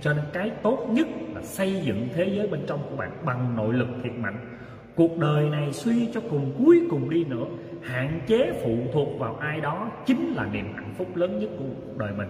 [0.00, 3.56] Cho nên cái tốt nhất là xây dựng thế giới bên trong của bạn bằng
[3.56, 4.58] nội lực thiệt mạnh.
[4.94, 7.44] Cuộc đời này suy cho cùng, cuối cùng đi nữa
[7.82, 11.64] hạn chế phụ thuộc vào ai đó chính là niềm hạnh phúc lớn nhất của
[11.86, 12.28] cuộc đời mình.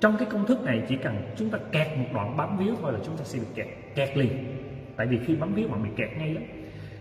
[0.00, 2.92] Trong cái công thức này chỉ cần chúng ta kẹt một đoạn bám víu thôi
[2.92, 4.56] là chúng ta sẽ bị kẹt kẹt liền.
[4.96, 6.42] Tại vì khi bấm víu bạn bị kẹt ngay lắm.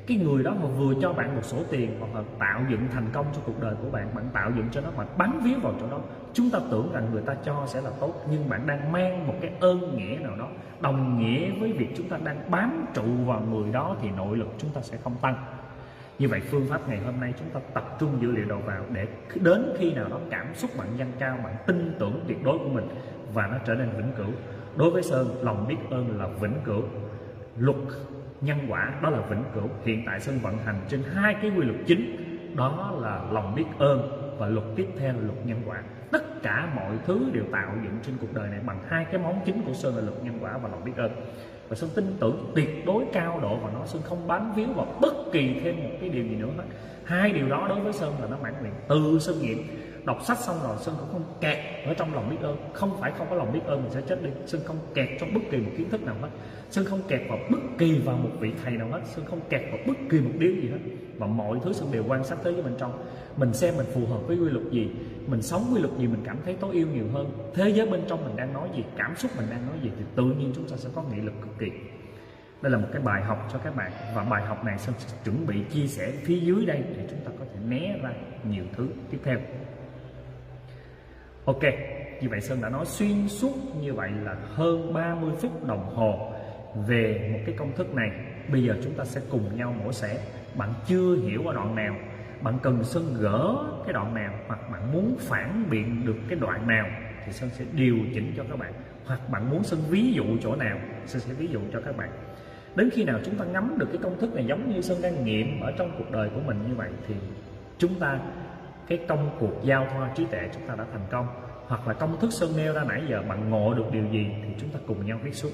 [0.07, 3.07] Cái người đó mà vừa cho bạn một số tiền hoặc là tạo dựng thành
[3.13, 5.73] công cho cuộc đời của bạn bạn tạo dựng cho nó mà bắn víu vào
[5.81, 5.99] chỗ đó,
[6.33, 9.35] chúng ta tưởng rằng người ta cho sẽ là tốt, nhưng bạn đang mang một
[9.41, 10.47] cái ơn nghĩa nào đó,
[10.79, 14.47] đồng nghĩa với việc chúng ta đang bám trụ vào người đó thì nội lực
[14.57, 15.35] chúng ta sẽ không tăng
[16.21, 18.83] như vậy phương pháp ngày hôm nay chúng ta tập trung dữ liệu đầu vào
[18.93, 22.57] để đến khi nào đó cảm xúc bạn dâng cao, bạn tin tưởng tuyệt đối
[22.57, 22.87] của mình
[23.33, 24.31] và nó trở nên vĩnh cửu.
[24.77, 26.83] Đối với sơn, lòng biết ơn là vĩnh cửu.
[27.57, 27.77] Luật
[28.41, 29.69] nhân quả, đó là vĩnh cửu.
[29.85, 32.17] Hiện tại sơn vận hành trên hai cái quy luật chính,
[32.55, 35.83] đó là lòng biết ơn và luật tiếp theo là luật nhân quả.
[36.11, 39.41] Tất cả mọi thứ đều tạo dựng trên cuộc đời này bằng hai cái món
[39.45, 41.11] chính của sơn là luật nhân quả và lòng biết ơn
[41.71, 44.97] và sơn tin tưởng tuyệt đối cao độ vào nó sơn không bám víu vào
[45.01, 46.63] bất kỳ thêm một cái điều gì nữa hết.
[47.03, 48.73] Hai điều đó đối với sơn là nó mãn nguyện.
[48.87, 49.63] Từ sơn nghiệm,
[50.03, 52.57] đọc sách xong rồi sơn cũng không kẹt ở trong lòng biết ơn.
[52.73, 54.29] Không phải không có lòng biết ơn mình sẽ chết đi.
[54.45, 56.29] Sơn không kẹt trong bất kỳ một kiến thức nào hết.
[56.69, 59.01] Sơn không kẹt vào bất kỳ vào một vị thầy nào hết.
[59.05, 60.79] Sơn không kẹt vào bất kỳ một điều gì hết
[61.21, 63.03] và mọi thứ sẽ đều quan sát tới với bên trong.
[63.37, 64.91] Mình xem mình phù hợp với quy luật gì
[65.27, 67.51] mình sống quy luật gì mình cảm thấy tối yêu nhiều hơn.
[67.53, 70.05] Thế giới bên trong mình đang nói gì cảm xúc mình đang nói gì thì
[70.15, 71.67] tự nhiên chúng ta sẽ có nghị lực cực kỳ.
[72.61, 73.91] Đây là một cái bài học cho các bạn.
[74.15, 74.95] Và bài học này sơn
[75.25, 78.13] chuẩn bị chia sẻ phía dưới đây để chúng ta có thể né ra
[78.49, 79.39] nhiều thứ tiếp theo.
[81.45, 81.63] Ok,
[82.21, 86.31] như vậy Sơn đã nói xuyên suốt như vậy là hơn 30 phút đồng hồ
[86.87, 88.09] về một cái công thức này.
[88.51, 90.17] Bây giờ chúng ta sẽ cùng nhau mổ xẻ.
[90.55, 91.95] Bạn chưa hiểu ở đoạn nào,
[92.41, 96.67] bạn cần Sơn gỡ cái đoạn nào hoặc bạn muốn phản biện được cái đoạn
[96.67, 96.87] nào
[97.25, 98.73] thì Sơn sẽ điều chỉnh cho các bạn.
[99.05, 102.09] Hoặc bạn muốn Sơn ví dụ chỗ nào, Sơn sẽ ví dụ cho các bạn.
[102.75, 105.25] Đến khi nào chúng ta ngắm được cái công thức này giống như Sơn đang
[105.25, 107.15] nghiệm ở trong cuộc đời của mình như vậy thì
[107.77, 108.19] chúng ta
[108.87, 111.27] cái công cuộc giao thoa trí tuệ chúng ta đã thành công
[111.67, 114.49] hoặc là công thức sơn nêu ra nãy giờ bạn ngộ được điều gì thì
[114.57, 115.51] chúng ta cùng nhau viết xuống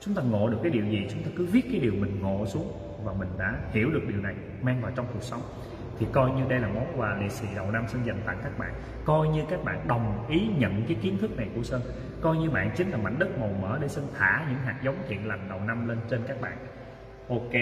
[0.00, 2.46] chúng ta ngộ được cái điều gì chúng ta cứ viết cái điều mình ngộ
[2.46, 2.72] xuống
[3.04, 5.42] và mình đã hiểu được điều này, mang vào trong cuộc sống.
[5.98, 8.58] Thì coi như đây là món quà lì xì đầu năm Sơn dành tặng các
[8.58, 8.74] bạn.
[9.04, 11.80] Coi như các bạn đồng ý nhận cái kiến thức này của Sơn.
[12.20, 14.96] Coi như bạn chính là mảnh đất màu mỡ để Sơn thả những hạt giống
[15.08, 16.58] thiện lành đầu năm lên trên các bạn.
[17.28, 17.52] Ok.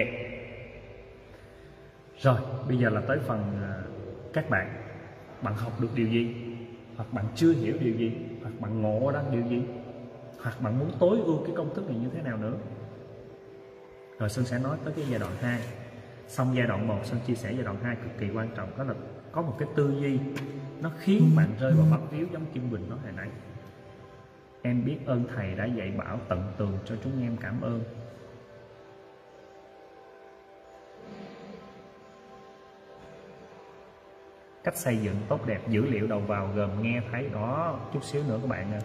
[2.20, 2.37] Rồi,
[2.68, 3.74] bây giờ là tới phần à,
[4.32, 4.82] các bạn.
[5.43, 6.34] Bạn học được điều gì?
[6.97, 8.16] Hoặc bạn chưa hiểu điều gì?
[8.43, 9.62] Hoặc bạn ngộ ra điều gì?
[10.43, 12.55] Hoặc bạn muốn tối ưu cái công thức này như thế nào nữa?
[14.19, 15.61] Rồi Sơn sẽ nói tới cái giai đoạn 2
[16.29, 18.79] xong giai đoạn 1 Sơn chia sẻ giai đoạn 2 cực kỳ quan trọng.
[18.79, 18.95] Đó là
[19.33, 20.19] có một cái tư duy
[20.81, 23.29] nó khiến bạn rơi vào bắp víu giống Kim Bình nói hồi nãy.
[24.62, 27.83] Em biết ơn thầy đã dạy bảo tận tường cho chúng em cảm ơn.
[34.64, 37.81] Cách xây dựng tốt đẹp dữ liệu đầu vào gồm nghe thấy đó.
[37.93, 38.81] Chút xíu nữa các bạn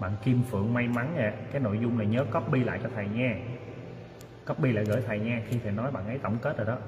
[0.00, 3.08] bạn Kim Phượng may mắn nè cái nội dung này nhớ copy lại cho thầy
[3.08, 3.36] nha
[4.46, 6.78] copy lại gửi thầy nha khi thầy nói bạn ấy tổng kết rồi đó.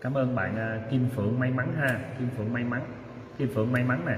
[0.00, 2.00] Cảm ơn bạn à, Kim Phượng may mắn ha.
[2.18, 2.82] Kim Phượng may mắn.
[3.38, 4.16] Kim Phượng may mắn nè.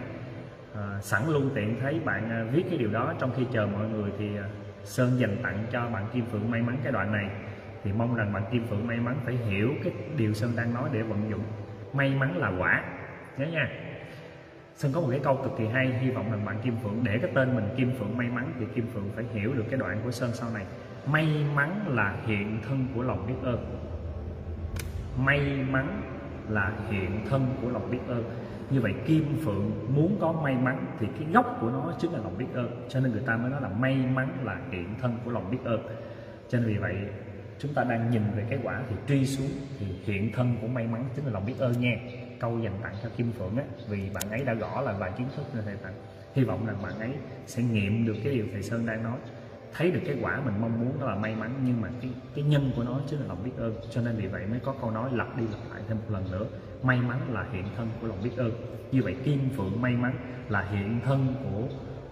[0.75, 3.15] À, sẵn luôn tiện thấy bạn à, viết cái điều đó.
[3.19, 4.49] Trong khi chờ mọi người thì à,
[4.85, 7.31] sơn dành tặng cho bạn kim phượng may mắn cái đoạn này.
[7.85, 10.89] Thì mong rằng bạn kim phượng may mắn phải hiểu cái điều sơn đang nói
[10.93, 11.45] để vận dụng.
[11.93, 12.85] May mắn là quả.
[13.37, 13.69] Nhớ nha.
[14.77, 17.19] Sơn có một cái câu cực kỳ hay, hy vọng rằng bạn Kim Phượng để
[17.19, 20.01] cái tên mình Kim Phượng may mắn thì Kim Phượng phải hiểu được cái đoạn
[20.05, 20.65] của Sơn sau này.
[21.07, 23.79] May mắn là hiện thân của lòng biết ơn.
[25.19, 26.03] May mắn
[26.49, 28.25] là hiện thân của lòng biết ơn.
[28.71, 32.19] Như vậy Kim Phượng muốn có may mắn thì cái gốc của nó chính là
[32.19, 32.87] lòng biết ơn.
[32.89, 35.59] Cho nên người ta mới nói là may mắn là hiện thân của lòng biết
[35.65, 35.87] ơn.
[36.49, 36.95] Cho nên vì vậy,
[37.59, 40.87] chúng ta đang nhìn về cái quả thì truy xuống thì hiện thân của may
[40.87, 41.97] mắn chính là lòng biết ơn nha
[42.41, 45.27] câu dành tặng cho Kim Phượng á, vì bạn ấy đã gõ là vài kiến
[45.37, 45.95] thức nên thầy tặng
[46.35, 47.11] hy vọng rằng bạn ấy
[47.47, 49.19] sẽ nghiệm được cái điều thầy Sơn đang nói,
[49.73, 52.45] thấy được cái quả mình mong muốn đó là may mắn, nhưng mà cái cái
[52.45, 53.75] nhân của nó chính là lòng biết ơn.
[53.91, 56.31] Cho nên vì vậy mới có câu nói lặp đi lặp lại thêm một lần
[56.31, 56.47] nữa,
[56.83, 58.51] may mắn là hiện thân của lòng biết ơn.
[58.93, 60.15] Như vậy Kim Phượng may mắn
[60.49, 61.69] là hiện thân của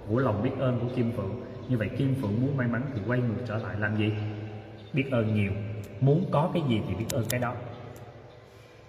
[0.08, 1.40] của lòng biết ơn của Kim Phượng.
[1.68, 4.12] Như vậy Kim Phượng muốn may mắn thì quay ngược trở lại làm gì?
[4.92, 5.52] Biết ơn nhiều.
[6.00, 7.54] Muốn có cái gì thì biết ơn cái đó.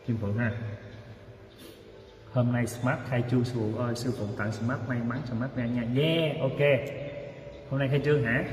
[0.06, 0.52] Kim Phượng ha
[2.34, 5.36] hôm nay smart khai trương sư phụ ơi sư phụ tặng smart may mắn cho
[5.36, 6.02] smart nha nha.
[6.04, 6.60] Yeah ok.
[7.70, 8.44] Hôm nay khai trương hả?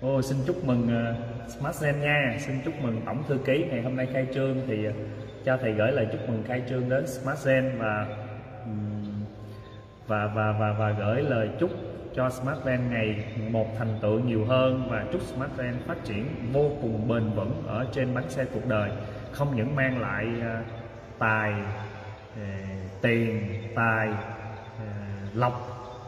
[0.00, 2.36] Ô oh, xin chúc mừng uh, smart zen nha.
[2.40, 3.64] Xin chúc mừng tổng thư ký.
[3.70, 4.94] Ngày hôm nay khai trương thì uh,
[5.44, 8.06] cho thầy gửi lời chúc mừng khai trương đến smart zen và
[8.64, 9.24] um,
[10.06, 11.70] và và và và gửi lời chúc
[12.14, 16.26] cho smart zen ngày một thành tựu nhiều hơn và chúc smart zen phát triển
[16.52, 18.90] vô cùng bền vững ở trên bánh xe cuộc đời
[19.32, 20.66] không những mang lại uh,
[21.18, 22.73] tài uh,
[23.04, 23.40] tiền
[23.74, 25.54] tài uh, lộc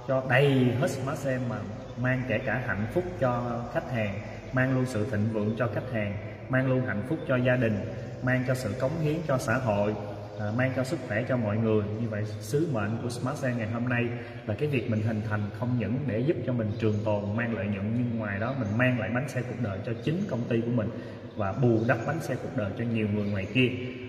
[0.08, 1.56] cho đầy hết Smart Xem mà
[2.02, 4.20] mang kể cả hạnh phúc cho khách hàng
[4.52, 6.16] mang luôn sự thịnh vượng cho khách hàng
[6.48, 7.80] mang luôn hạnh phúc cho gia đình
[8.22, 9.94] mang cho sự cống hiến cho xã hội
[10.40, 11.84] à, mang cho sức khỏe cho mọi người.
[12.00, 14.04] Như vậy sứ mệnh của Smart Sale ngày hôm nay
[14.46, 17.54] là cái việc mình hình thành không những để giúp cho mình trường tồn mang
[17.54, 20.40] lợi nhuận nhưng ngoài đó mình mang lại bánh xe cuộc đời cho chính công
[20.48, 20.88] ty của mình
[21.36, 23.68] và bù đắp bánh xe cuộc đời cho nhiều người ngoài kia.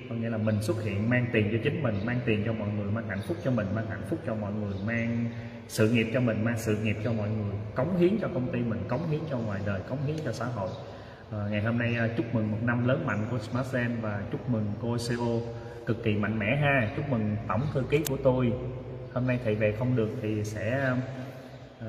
[0.10, 2.70] Có nghĩa là mình xuất hiện mang tiền cho chính mình mang tiền cho mọi
[2.78, 5.26] người mang hạnh phúc cho mình mang hạnh phúc cho mọi người mang
[5.68, 8.60] sự nghiệp cho mình mang sự nghiệp cho mọi người cống hiến cho công ty
[8.60, 10.70] mình cống hiến cho ngoài đời cống hiến cho xã hội.
[11.32, 14.50] À, ngày hôm nay ờ, chúc mừng một năm lớn mạnh của Smartsen và chúc
[14.50, 15.42] mừng cô CEO
[15.86, 16.90] cực kỳ mạnh mẽ ha.
[16.96, 18.54] Chúc mừng tổng thư ký của tôi.
[19.14, 20.94] Hôm nay thầy về không được thì sẽ
[21.80, 21.88] uh,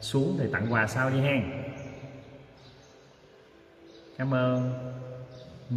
[0.00, 1.42] xuống thì tặng quà sau đi hen
[4.18, 4.72] cảm ơn.
[5.70, 5.76] Ừ,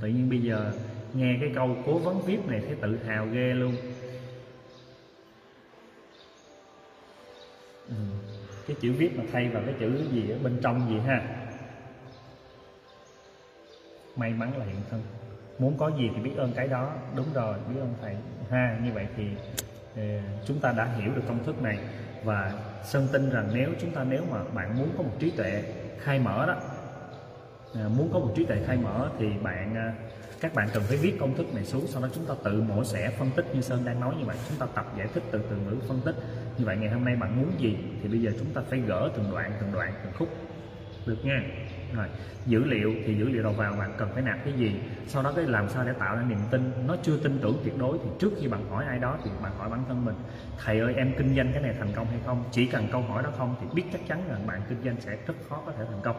[0.00, 0.72] tự nhiên bây giờ
[1.14, 3.76] nghe cái câu cố vấn viết này thấy tự hào ghê luôn.
[7.88, 7.94] Ừ,
[8.66, 11.22] cái chữ viết mà thay vào cái chữ gì ở bên trong gì ha?
[14.16, 15.02] May mắn là hiện thân.
[15.58, 16.92] Muốn có gì thì biết ơn cái đó.
[17.16, 18.16] Đúng rồi biết ơn thầy.
[18.50, 19.26] Ha như vậy thì
[19.96, 20.02] ờ,
[20.46, 21.78] chúng ta đã hiểu được công thức này.
[22.24, 22.52] Và
[22.84, 25.62] sơn tin rằng nếu chúng ta nếu mà bạn muốn có một trí tuệ
[25.98, 26.56] khai mở đó
[27.74, 29.92] À, muốn có một trí tuệ khai mở thì bạn à,
[30.40, 32.84] các bạn cần phải viết công thức này xuống, sau đó chúng ta tự mổ
[32.84, 34.36] xẻ phân tích như sơn đang nói như vậy.
[34.48, 36.14] Chúng ta tập giải thích từ từ ngữ phân tích.
[36.58, 39.10] Như vậy ngày hôm nay bạn muốn gì thì bây giờ chúng ta phải gỡ
[39.16, 40.28] từng đoạn từng đoạn, từng khúc.
[41.06, 41.42] Được nha.
[41.94, 42.06] Rồi,
[42.46, 44.80] dữ liệu thì dữ liệu đầu vào bạn cần phải nạp cái gì?
[45.06, 46.72] Sau đó cái làm sao để tạo ra niềm tin?
[46.86, 49.52] Nó chưa tin tưởng tuyệt đối thì trước khi bạn hỏi ai đó thì bạn
[49.58, 50.14] hỏi bản thân mình.
[50.64, 52.44] Thầy ơi, em kinh doanh cái này thành công hay không?
[52.50, 55.16] Chỉ cần câu hỏi đó không thì biết chắc chắn rằng bạn kinh doanh sẽ
[55.26, 56.16] rất khó có thể thành công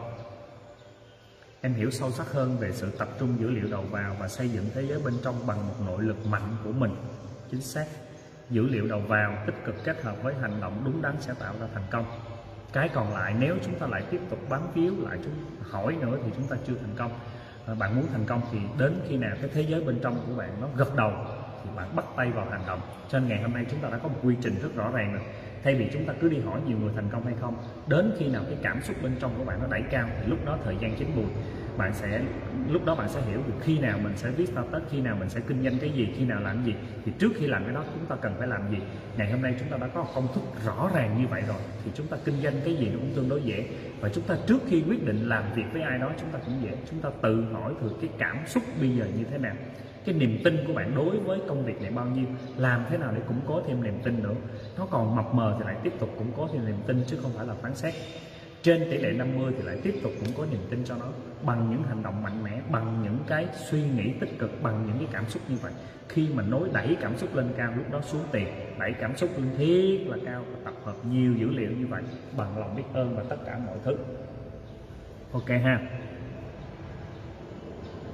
[1.64, 4.48] em hiểu sâu sắc hơn về sự tập trung dữ liệu đầu vào và xây
[4.48, 6.96] dựng thế giới bên trong bằng một nội lực mạnh của mình.
[7.50, 7.86] Chính xác,
[8.50, 11.54] dữ liệu đầu vào tích cực kết hợp với hành động đúng đắn sẽ tạo
[11.60, 12.04] ra thành công.
[12.72, 15.34] Cái còn lại, nếu chúng ta lại tiếp tục bám víu lại chúng,
[15.70, 17.12] hỏi nữa thì chúng ta chưa thành công.
[17.78, 20.60] Bạn muốn thành công thì đến khi nào cái thế giới bên trong của bạn
[20.60, 21.12] nó gật đầu
[21.64, 22.80] thì bạn bắt tay vào hành động.
[23.08, 25.12] Cho nên ngày hôm nay chúng ta đã có một quy trình rất rõ ràng
[25.12, 25.22] rồi
[25.64, 27.56] thay vì chúng ta cứ đi hỏi nhiều người thành công hay không,
[27.86, 30.46] đến khi nào cái cảm xúc bên trong của bạn nó đẩy cao, thì lúc
[30.46, 31.26] đó thời gian chín mùi
[31.76, 32.20] bạn sẽ,
[32.70, 35.28] lúc đó bạn sẽ hiểu được khi nào mình sẽ viết status, khi nào mình
[35.28, 36.74] sẽ kinh doanh cái gì, khi nào làm gì.
[37.04, 38.78] Thì trước khi làm cái đó, chúng ta cần phải làm gì?
[39.16, 41.90] Ngày hôm nay chúng ta đã có công thức rõ ràng như vậy rồi, thì
[41.94, 43.68] chúng ta kinh doanh cái gì nó cũng tương đối dễ.
[44.00, 46.54] Và chúng ta trước khi quyết định làm việc với ai đó, chúng ta cũng
[46.62, 46.76] dễ.
[46.90, 49.54] Chúng ta tự hỏi thử cái cảm xúc bây giờ như thế nào
[50.06, 52.26] cái niềm tin của bạn đối với công việc này bao nhiêu,
[52.56, 54.34] làm thế nào để củng cố thêm niềm tin nữa.
[54.78, 57.32] Nó còn mập mờ thì lại tiếp tục củng cố thêm niềm tin chứ không
[57.36, 57.94] phải là phán xét.
[58.62, 61.06] Trên tỷ lệ 50 thì lại tiếp tục củng cố niềm tin cho nó
[61.42, 64.98] bằng những hành động mạnh mẽ, bằng những cái suy nghĩ tích cực, bằng những
[64.98, 65.72] cái cảm xúc như vậy.
[66.08, 68.48] Khi mà nối đẩy cảm xúc lên cao, lúc đó xuống tiền,
[68.78, 72.02] đẩy cảm xúc lên thiết là cao và tập hợp nhiều dữ liệu như vậy,
[72.36, 73.96] bằng lòng biết ơn và tất cả mọi thứ.
[75.32, 75.80] Ok ha.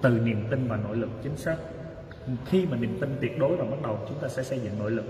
[0.02, 1.56] Từ niềm tin và nội lực, chính xác
[2.46, 4.90] khi mà niềm tin tuyệt đối và bắt đầu, chúng ta sẽ xây dựng nội
[4.90, 5.04] lực.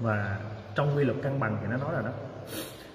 [0.00, 0.38] Và
[0.74, 2.10] trong quy luật cân bằng thì nó nói là đó.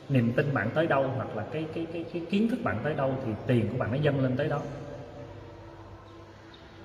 [0.09, 2.93] Niềm tin bạn tới đâu hoặc là cái cái cái cái kiến thức bạn tới
[2.93, 4.61] đâu thì tiền của bạn nó dâng lên tới đó.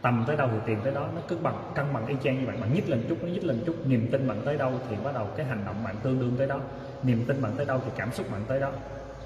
[0.02, 2.46] Tầm tới đâu thì tiền tới đó, nó cứ bằng, cân bằng y chang như
[2.46, 2.56] vậy.
[2.60, 3.86] Bạn nhích lên chút, nó nhích lên chút.
[3.86, 6.46] Niềm tin bạn tới đâu thì bắt đầu cái hành động bạn tương đương tới
[6.46, 6.60] đó.
[7.02, 8.72] Niềm tin bạn tới đâu thì cảm xúc bạn tới đó.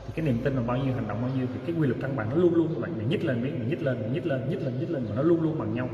[0.07, 2.01] Thì cái niềm tin là bao nhiêu, hành động bao nhiêu thì cái quy luật
[2.01, 2.91] cân bằng nó luôn luôn như vậy.
[2.97, 5.15] Mình nhích lên miếng mình nhích lên mình nhích lên nhích lên nhích lên và
[5.17, 5.89] nó luôn luôn bằng nhau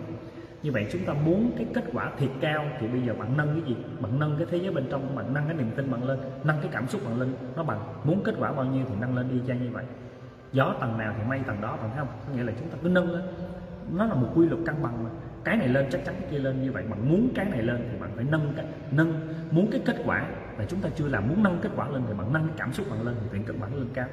[0.67, 3.61] như vậy chúng ta muốn cái kết quả thiệt cao thì bây giờ bạn nâng
[3.61, 3.77] cái gì?
[4.01, 6.57] Bạn nâng cái thế giới bên trong, bạn nâng cái niềm tin bạn lên, nâng
[6.63, 7.35] cái cảm xúc bạn lên.
[7.57, 9.85] Nó bằng muốn kết quả bao nhiêu thì nâng lên đi chăng như vậy.
[10.53, 12.09] Gió tầng nào thì mây tầng đó, bạn thấy không?
[12.27, 13.23] Có nghĩa là chúng ta cứ nâng lên.
[13.93, 15.11] Nó là một quy luật cân bằng mà.
[15.45, 16.63] Cái này lên chắc chắn cái kia lên.
[16.63, 19.13] Như vậy bạn muốn cái này lên thì bạn phải nâng cái, nâng.
[19.51, 22.15] Muốn cái kết quả và chúng ta chưa làm, muốn nâng kết quả lên thì
[22.15, 24.07] bạn nâng cái cảm xúc bạn lên thì tiền kết quả lên cao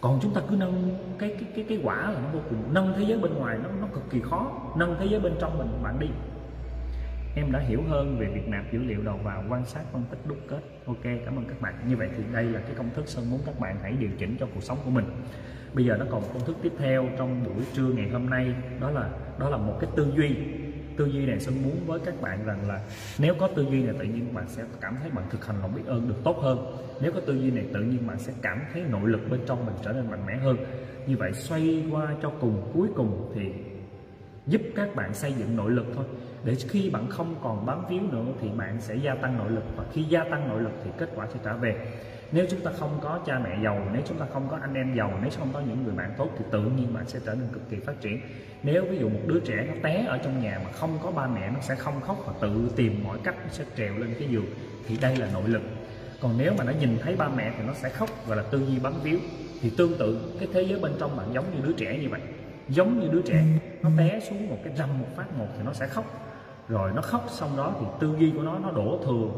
[0.00, 2.94] còn chúng ta cứ nâng cái cái cái cái quả là nó vô cùng, nâng
[2.96, 5.68] thế giới bên ngoài nó nó cực kỳ khó, nâng thế giới bên trong mình,
[5.82, 6.06] bạn đi.
[7.36, 10.18] Em đã hiểu hơn về việc nạp dữ liệu đầu vào, quan sát, phân tích,
[10.28, 10.60] đúc kết.
[10.86, 11.74] Ok, cảm ơn các bạn.
[11.88, 14.36] Như vậy thì đây là cái công thức sơn muốn các bạn hãy điều chỉnh
[14.40, 15.04] cho cuộc sống của mình.
[15.72, 18.54] Bây giờ nó còn công thức tiếp theo trong buổi trưa ngày hôm nay.
[18.80, 20.36] Đó là đó là một cái tư duy
[20.96, 22.80] tư duy này sơn muốn với các bạn rằng là
[23.18, 25.74] nếu có tư duy này tự nhiên bạn sẽ cảm thấy bạn thực hành lòng
[25.74, 26.76] biết ơn được tốt hơn.
[27.00, 29.66] Nếu có tư duy này tự nhiên bạn sẽ cảm thấy nội lực bên trong
[29.66, 30.56] mình trở nên mạnh mẽ hơn.
[31.06, 33.52] Như vậy xoay qua cho cùng, cuối cùng thì
[34.46, 36.04] giúp các bạn xây dựng nội lực thôi.
[36.44, 39.64] Để khi bạn không còn bám víu nữa thì bạn sẽ gia tăng nội lực
[39.76, 41.76] và khi gia tăng nội lực thì kết quả sẽ trả về
[42.34, 44.94] nếu chúng ta không có cha mẹ giàu, nếu chúng ta không có anh em
[44.96, 47.48] giàu, nếu không có những người bạn tốt thì tự nhiên bạn sẽ trở nên
[47.52, 48.20] cực kỳ phát triển.
[48.62, 51.26] Nếu ví dụ một đứa trẻ nó té ở trong nhà mà không có ba
[51.26, 54.28] mẹ, nó sẽ không khóc và tự tìm mọi cách nó sẽ trèo lên cái
[54.28, 54.46] giường
[54.86, 55.62] thì đây là nội lực.
[56.20, 58.66] Còn nếu mà nó nhìn thấy ba mẹ thì nó sẽ khóc và là tư
[58.66, 59.18] duy bám víu.
[59.60, 62.20] Thì tương tự, cái thế giới bên trong bạn giống như đứa trẻ như vậy.
[62.68, 63.44] Giống như đứa trẻ,
[63.82, 66.04] nó té xuống một cái rầm một phát một thì nó sẽ khóc.
[66.68, 69.28] Rồi nó khóc, xong đó thì tư duy của nó nó đổ thừa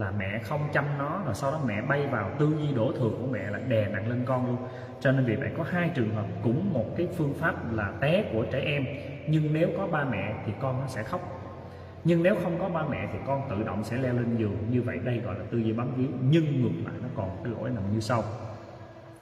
[0.00, 3.10] là mẹ không chăm nó, rồi sau đó mẹ bay vào tư duy đổ thừa
[3.20, 4.56] của mẹ là đè nặng lên con luôn.
[5.00, 8.30] Cho nên vì vậy có hai trường hợp cũng một cái phương pháp là té
[8.32, 8.84] của trẻ em,
[9.28, 11.20] nhưng nếu có ba mẹ thì con nó sẽ khóc.
[12.04, 14.56] Nhưng nếu không có ba mẹ thì con tự động sẽ leo lên giường.
[14.70, 17.52] Như vậy đây gọi là tư duy bám víu, nhưng ngược lại nó còn cái
[17.52, 18.22] lỗi nằm như sau.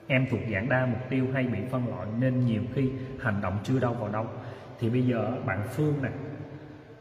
[0.06, 3.58] Em thuộc dạng đa mục tiêu hay bị phân loại nên nhiều khi hành động
[3.64, 4.26] chưa đâu vào đâu.
[4.80, 6.08] Thì bây giờ bạn phương nè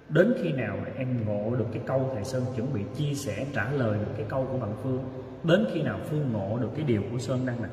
[0.10, 3.72] đến khi nào em ngộ được cái câu thầy sơn chuẩn bị chia sẻ, trả
[3.72, 5.04] lời được cái câu của bạn phương,
[5.44, 7.70] đến khi nào phương ngộ được cái điều của sơn đang nè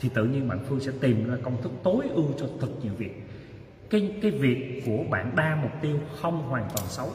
[0.00, 2.92] thì tự nhiên bạn phương sẽ tìm ra công thức tối ưu cho thật nhiều
[2.98, 3.22] việc.
[3.90, 7.08] Cái cái việc của bạn đa mục tiêu không hoàn toàn xấu.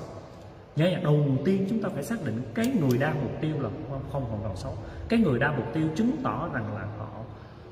[0.75, 3.69] Nhớ là đầu tiên chúng ta phải xác định cái người đa mục tiêu là
[4.11, 4.77] không hoàn toàn xấu.
[5.09, 7.07] Cái người đa mục tiêu chứng tỏ rằng là họ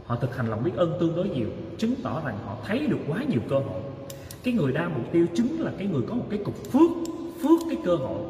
[0.05, 1.47] họ thực hành lòng biết ơn tương đối nhiều,
[1.78, 3.82] chứng tỏ rằng họ thấy được quá nhiều cơ hội
[4.43, 6.91] cái người đa mục tiêu chính là cái người có một cái cục phước
[7.41, 8.21] phước cái cơ hội.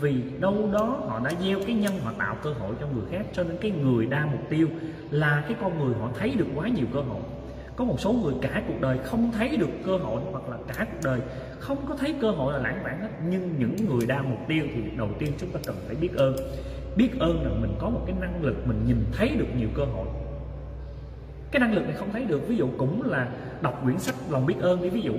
[0.00, 3.26] Vì đâu đó họ đã gieo cái nhân, họ tạo cơ hội cho người khác.
[3.32, 4.68] Cho nên cái người đa mục tiêu
[5.10, 7.20] là cái con người họ thấy được quá nhiều cơ hội.
[7.76, 10.86] Có một số người cả cuộc đời không thấy được cơ hội, hoặc là cả
[10.92, 11.20] cuộc đời
[11.58, 13.08] không có thấy cơ hội là lãng vãng hết.
[13.30, 16.36] Nhưng những người đa mục tiêu thì đầu tiên chúng ta cần phải biết ơn.
[16.96, 19.84] Biết ơn là mình có một cái năng lực, mình nhìn thấy được nhiều cơ
[19.84, 20.06] hội.
[21.50, 23.28] Cái năng lực này không thấy được, ví dụ cũng là
[23.62, 25.12] đọc quyển sách lòng biết ơn đi, ví dụ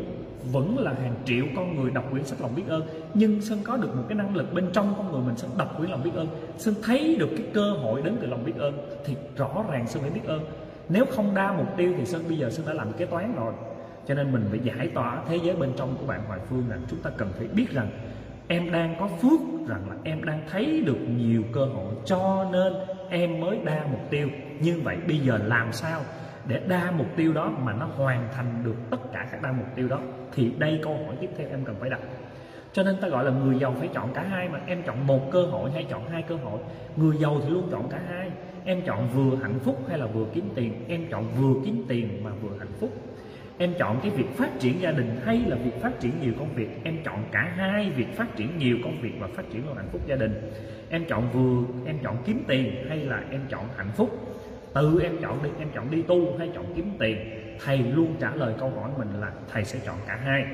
[0.52, 2.84] vẫn là hàng triệu con người đọc quyển sách lòng biết ơn.
[3.14, 5.78] Nhưng sơn có được một cái năng lực bên trong con người mình sơn đọc
[5.78, 6.28] quyển lòng biết ơn.
[6.58, 10.02] Sơn thấy được cái cơ hội đến từ lòng biết ơn thì rõ ràng sơn
[10.02, 10.46] phải biết ơn.
[10.89, 13.54] Nếu không đa mục tiêu thì sơn, bây giờ sơn đã làm kế toán rồi.
[14.08, 16.82] Cho nên mình phải giải tỏa thế giới bên trong của bạn hoài phương rằng
[16.89, 17.89] chúng ta cần phải biết rằng
[18.48, 21.94] em đang có phước, rằng là em đang thấy được nhiều cơ hội.
[22.06, 22.74] Cho nên
[23.10, 24.30] em mới đa mục tiêu.
[24.60, 26.02] Như vậy bây giờ làm sao
[26.48, 29.68] để đa mục tiêu đó mà nó hoàn thành được tất cả các đa mục
[29.76, 30.00] tiêu đó?
[30.36, 32.00] Thì đây câu hỏi tiếp theo em cần phải đặt.
[32.74, 34.60] Cho nên ta gọi là người giàu phải chọn cả hai mà.
[34.68, 36.60] Em chọn một cơ hội hay chọn hai cơ hội?
[36.96, 38.30] Người giàu thì luôn chọn cả hai.
[38.66, 40.74] Em chọn vừa hạnh phúc hay là vừa kiếm tiền?
[40.88, 42.90] Em chọn vừa kiếm tiền mà vừa hạnh phúc.
[43.58, 46.54] Em chọn cái việc phát triển gia đình hay là việc phát triển nhiều công
[46.56, 46.70] việc?
[46.84, 49.90] Em chọn cả hai việc phát triển nhiều công việc và phát triển luôn hạnh
[49.92, 50.52] phúc gia đình.
[50.90, 54.10] Em chọn vừa, em chọn kiếm tiền hay là em chọn hạnh phúc?
[54.74, 55.50] Tự em chọn đi.
[55.60, 57.18] Em chọn đi tu hay chọn kiếm tiền?
[57.66, 60.45] Thầy luôn trả lời câu hỏi mình là thầy sẽ chọn cả hai.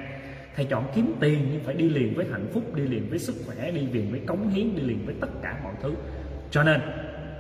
[0.55, 3.35] Thầy chọn kiếm tiền nhưng phải đi liền với hạnh phúc, đi liền với sức
[3.45, 5.95] khỏe, đi liền với cống hiến, đi liền với tất cả mọi thứ.
[6.51, 6.81] Cho nên,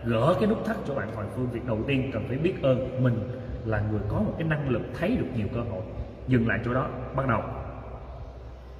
[0.05, 3.03] gỡ cái nút thắt cho bạn Hoàng Phương, việc đầu tiên cần phải biết ơn
[3.03, 3.19] mình
[3.65, 5.81] là người có một cái năng lực thấy được nhiều cơ hội.
[6.27, 7.41] Dừng lại chỗ đó, bắt đầu.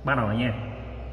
[0.03, 0.53] Bắt đầu nha.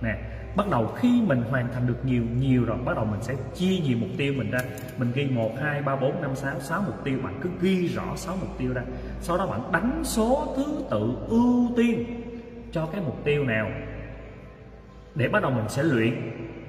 [0.03, 0.17] Nè
[0.57, 3.79] bắt đầu khi mình hoàn thành được nhiều nhiều rồi, bắt đầu mình sẽ chia
[3.85, 4.59] nhiều mục tiêu mình ra.
[4.99, 7.19] Mình ghi một, hai, ba, bốn, năm, sáu sáu mục tiêu.
[7.25, 8.83] Bạn cứ ghi rõ sáu mục tiêu ra.
[9.21, 12.05] Sau đó bạn đánh số thứ tự ưu tiên
[12.73, 13.71] cho cái mục tiêu nào.
[15.15, 16.15] Để bắt đầu mình sẽ luyện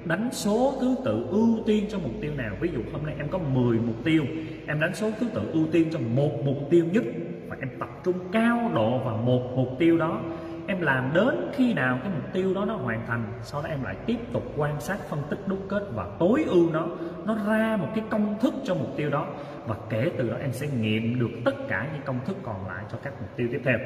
[0.04, 2.54] đánh số thứ tự ưu tiên cho mục tiêu nào.
[2.60, 4.24] Ví dụ hôm nay em có 10 mục tiêu.
[4.66, 7.04] Em đánh số thứ tự ưu tiên cho một mục tiêu nhất.
[7.48, 10.20] Và em tập trung cao độ vào một mục tiêu đó
[10.66, 13.82] em làm đến khi nào cái mục tiêu đó nó hoàn thành, sau đó em
[13.82, 16.86] lại tiếp tục quan sát, phân tích, đúc kết và tối ưu nó
[17.24, 19.26] nó ra một cái công thức cho mục tiêu đó.
[19.66, 22.84] Và kể từ đó em sẽ nghiệm được tất cả những công thức còn lại
[22.92, 23.78] cho các mục tiêu tiếp theo.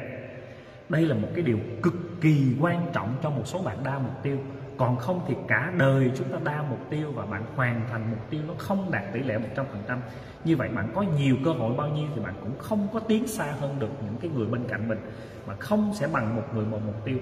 [0.89, 4.23] Đây là một cái điều cực kỳ quan trọng cho một số bạn đa mục
[4.23, 4.37] tiêu
[4.81, 8.29] còn không thì cả đời chúng ta đa mục tiêu và bạn hoàn thành mục
[8.29, 9.39] tiêu nó không đạt tỷ lệ
[9.87, 9.97] 100%
[10.43, 13.27] như vậy bạn có nhiều cơ hội bao nhiêu thì bạn cũng không có tiến
[13.27, 14.99] xa hơn được những cái người bên cạnh mình,
[15.47, 17.17] mà không sẽ bằng một người một mục tiêu.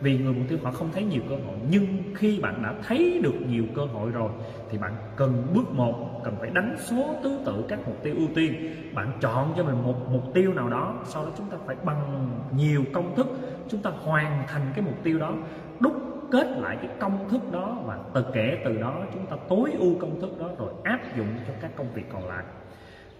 [0.00, 3.20] Vì người mục tiêu họ không thấy nhiều cơ hội, nhưng khi bạn đã thấy
[3.22, 4.30] được nhiều cơ hội rồi
[4.70, 8.28] thì bạn cần bước một, cần phải đánh số thứ tự các mục tiêu ưu
[8.34, 8.54] tiên.
[8.94, 12.30] Bạn chọn cho mình một mục tiêu nào đó, sau đó chúng ta phải bằng
[12.56, 13.26] nhiều công thức,
[13.68, 15.32] chúng ta hoàn thành cái mục tiêu đó.
[15.80, 19.72] Đúc kết lại cái công thức đó và từ kể từ đó chúng ta tối
[19.78, 22.44] ưu công thức đó rồi áp dụng cho các công việc còn lại.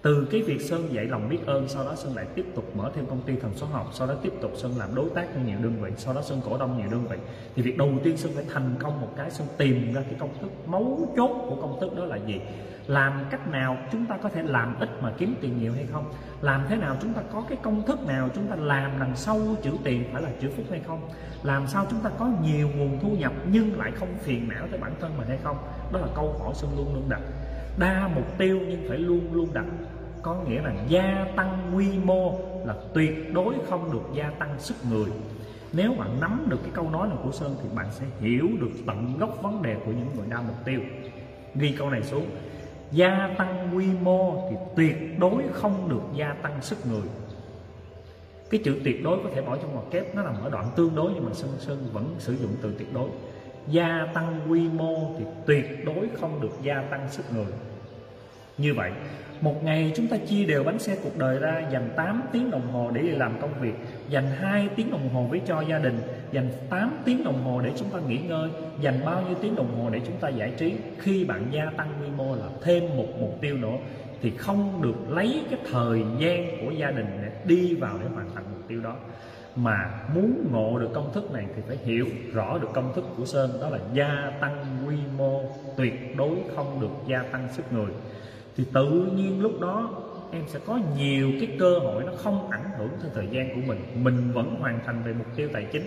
[0.03, 2.91] Từ cái việc sơn dạy lòng biết ơn, sau đó sơn lại tiếp tục mở
[2.95, 5.41] thêm công ty thần số học, sau đó tiếp tục sơn làm đối tác cho
[5.47, 7.17] nhiều đơn vị, sau đó sơn cổ đông nhiều đơn vị.
[7.57, 10.31] Thì việc đầu tiên sơn phải thành công một cái, sơn tìm ra cái công
[10.41, 12.41] thức, mấu chốt của công thức đó là gì?
[12.87, 16.13] Làm cách nào chúng ta có thể làm ít mà kiếm tiền nhiều hay không?
[16.41, 19.41] Làm thế nào chúng ta có cái công thức nào chúng ta làm đằng sau
[19.63, 21.09] chữ tiền phải là chữ phúc hay không?
[21.43, 24.81] Làm sao chúng ta có nhiều nguồn thu nhập nhưng lại không phiền não tới
[24.81, 25.57] bản thân mình hay không?
[25.93, 27.21] Đó là câu hỏi sơn luôn luôn đặt.
[27.79, 29.67] Đa mục tiêu nhưng phải luôn luôn đặt.
[30.23, 34.77] Có nghĩa là gia tăng quy mô là tuyệt đối không được gia tăng sức
[34.91, 35.11] người.
[35.73, 38.71] Nếu bạn nắm được cái câu nói này của sơn thì bạn sẽ hiểu được
[38.87, 40.81] tận gốc vấn đề của những người đa mục tiêu.
[41.55, 42.27] Ghi câu này xuống
[42.95, 47.09] gia tăng quy mô thì tuyệt đối không được gia tăng sức người.
[48.51, 50.95] Cái chữ tuyệt đối có thể bỏ trong ngoặc kép, nó nằm ở đoạn tương
[50.95, 53.09] đối, nhưng mà sơn sơn vẫn sử dụng từ tuyệt đối.
[53.69, 57.53] Gia tăng quy mô thì tuyệt đối không được gia tăng sức người.
[58.59, 58.93] Như vậy
[59.45, 62.73] một ngày chúng ta chia đều bánh xe cuộc đời ra, dành 8 tiếng đồng
[62.73, 63.75] hồ để đi làm công việc,
[64.09, 66.01] dành 2 tiếng đồng hồ với cho gia đình,
[66.33, 69.81] dành 8 tiếng đồng hồ để chúng ta nghỉ ngơi, dành bao nhiêu tiếng đồng
[69.81, 70.75] hồ để chúng ta giải trí.
[70.99, 73.77] Khi bạn gia tăng quy mô là thêm một mục tiêu nữa,
[74.23, 78.27] thì không được lấy cái thời gian của gia đình để đi vào để hoàn
[78.35, 78.97] thành mục tiêu đó.
[79.57, 83.25] Mà muốn ngộ được công thức này thì phải hiểu rõ được công thức của
[83.25, 85.41] Sơn, đó là gia tăng quy mô
[85.77, 87.91] tuyệt đối không được gia tăng sức người
[88.57, 89.91] thì tự nhiên lúc đó
[90.33, 93.61] em sẽ có nhiều cái cơ hội nó không ảnh hưởng tới thời gian của
[93.67, 93.79] mình.
[94.03, 95.83] Mình vẫn hoàn thành về mục tiêu tài chính,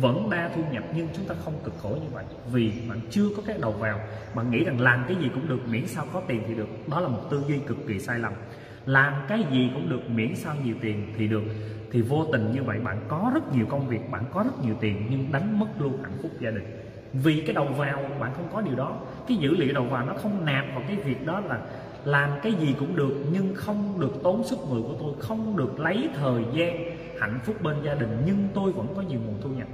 [0.00, 2.24] vẫn đa thu nhập nhưng chúng ta không cực khổ như vậy.
[2.52, 4.00] Vì bạn chưa có cái đầu vào,
[4.34, 6.68] bạn nghĩ rằng làm cái gì cũng được, miễn sao có tiền thì được.
[6.90, 8.32] Đó là một tư duy cực kỳ sai lầm.
[8.86, 11.44] Làm cái gì cũng được, miễn sao nhiều tiền thì được.
[11.92, 14.74] Thì vô tình như vậy bạn có rất nhiều công việc, bạn có rất nhiều
[14.80, 16.64] tiền nhưng đánh mất luôn hạnh phúc gia đình.
[17.12, 18.98] Vì cái đầu vào, bạn không có điều đó.
[19.28, 21.60] Cái dữ liệu đầu vào nó không nạp vào cái việc đó là
[22.04, 25.80] làm cái gì cũng được, nhưng không được tốn sức người của tôi, không được
[25.80, 26.76] lấy thời gian
[27.20, 29.68] hạnh phúc bên gia đình, nhưng tôi vẫn có nhiều nguồn thu nhập.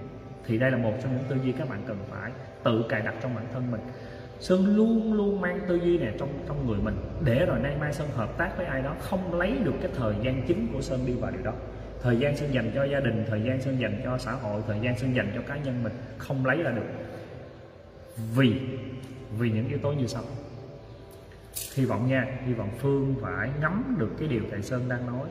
[0.47, 3.15] Thì đây là một trong những tư duy các bạn cần phải tự cài đặt
[3.23, 3.81] trong bản thân mình.
[4.41, 7.93] Sơn luôn luôn mang tư duy này trong trong người mình, để rồi nay mai
[7.93, 11.01] Sơn hợp tác với ai đó, không lấy được cái thời gian chính của Sơn
[11.07, 11.53] đi vào điều đó.
[12.03, 14.81] Thời gian Sơn dành cho gia đình, thời gian Sơn dành cho xã hội, thời
[14.83, 16.87] gian Sơn dành cho cá nhân mình, không lấy ra được.
[18.37, 18.61] Vì
[19.39, 20.23] vì những yếu tố như sau
[21.75, 25.29] hy vọng nha, hy vọng phương phải ngắm được cái điều thầy sơn đang nói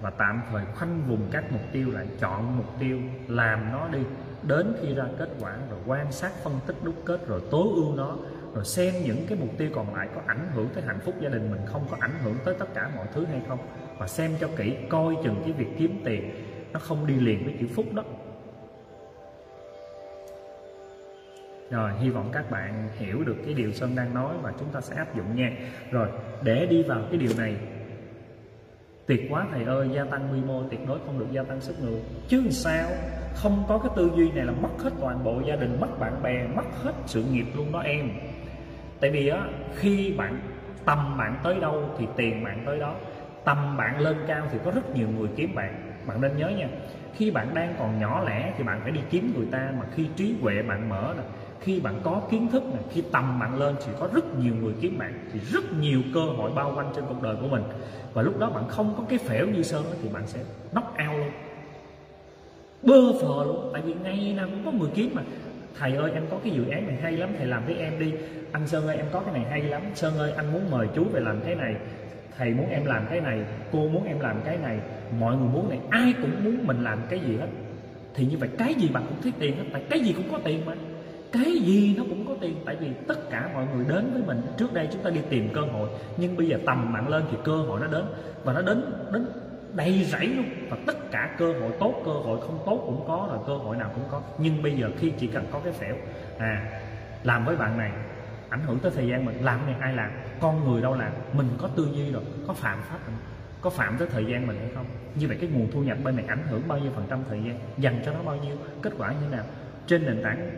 [0.00, 3.98] và tạm thời khoanh vùng các mục tiêu lại, chọn mục tiêu, làm nó đi.
[4.42, 7.94] Đến khi ra kết quả rồi quan sát, phân tích, đúc kết rồi tối ưu
[7.94, 8.16] nó,
[8.54, 11.28] rồi xem những cái mục tiêu còn lại có ảnh hưởng tới hạnh phúc gia
[11.28, 13.58] đình mình không, có ảnh hưởng tới tất cả mọi thứ hay không,
[13.98, 16.34] và xem cho kỹ, coi chừng cái việc kiếm tiền
[16.72, 18.02] nó không đi liền với chữ phúc đó.
[21.70, 24.80] Rồi, hy vọng các bạn hiểu được cái điều sơn đang nói và chúng ta
[24.80, 25.52] sẽ áp dụng nha.
[25.90, 26.08] Rồi,
[26.42, 27.56] để đi vào cái điều này.
[29.06, 31.76] Tuyệt quá, thầy ơi, gia tăng quy mô tuyệt đối không được gia tăng sức
[31.82, 32.00] người.
[32.28, 32.88] Chứ sao?
[33.34, 36.22] Không có cái tư duy này là mất hết toàn bộ gia đình, mất bạn
[36.22, 38.10] bè, mất hết sự nghiệp luôn đó em.
[39.00, 39.44] Tại vì á,
[39.74, 40.40] khi bạn
[40.84, 42.94] tầm bạn tới đâu thì tiền bạn tới đó.
[43.44, 45.92] Tầm bạn lên cao thì có rất nhiều người kiếm bạn.
[46.06, 46.68] Bạn nên nhớ nha,
[47.14, 50.08] khi bạn đang còn nhỏ lẻ thì bạn phải đi kiếm người ta, mà khi
[50.16, 51.22] trí huệ bạn mở nè
[51.60, 54.72] khi bạn có kiến thức này, khi tầm bạn lên thì có rất nhiều người
[54.80, 57.62] kiếm bạn, thì rất nhiều cơ hội bao quanh trên cuộc đời của mình.
[58.12, 60.40] Và lúc đó bạn không có cái phễu như sơn thì bạn sẽ
[60.72, 61.30] knock out luôn.
[62.82, 63.70] Bơ phờ luôn.
[63.72, 65.22] Tại vì ngày nào cũng có người kiếm mà.
[65.78, 68.12] Thầy ơi, em có cái dự án này hay lắm, thầy làm với em đi.
[68.52, 69.82] Anh sơn ơi, em có cái này hay lắm.
[69.94, 71.74] Sơn ơi, anh muốn mời chú về làm cái này.
[72.36, 73.40] Thầy muốn em làm cái này.
[73.72, 74.78] Cô muốn em làm cái này.
[75.20, 75.78] Mọi người muốn này.
[75.90, 77.48] Ai cũng muốn mình làm cái gì hết.
[78.14, 79.64] Thì như vậy, cái gì bạn cũng thấy tiền hết.
[79.72, 80.74] Tại cái gì cũng có tiền mà
[81.32, 84.42] cái gì nó cũng có tiền, tại vì tất cả mọi người đến với mình.
[84.56, 87.36] Trước đây chúng ta đi tìm cơ hội, nhưng bây giờ tầm mạng lên thì
[87.44, 88.04] cơ hội nó đến.
[88.44, 89.26] Và nó đến đến
[89.72, 90.46] đầy rẫy luôn.
[90.70, 93.76] Và tất cả cơ hội tốt, cơ hội không tốt cũng có rồi, cơ hội
[93.76, 94.22] nào cũng có.
[94.38, 95.96] Nhưng bây giờ khi chỉ cần có cái phễu
[96.38, 96.80] à
[97.24, 97.92] làm với bạn này,
[98.48, 100.10] ảnh hưởng tới thời gian mình, làm này ai làm,
[100.40, 103.16] con người đâu làm, mình có tư duy rồi, có phạm pháp mình
[103.60, 104.86] có phạm tới thời gian mình hay không?
[105.14, 107.38] Như vậy cái nguồn thu nhập bên này ảnh hưởng bao nhiêu phần trăm thời
[107.38, 109.44] gian, dành cho nó bao nhiêu, kết quả như thế nào?
[109.86, 110.50] Trên nền tảng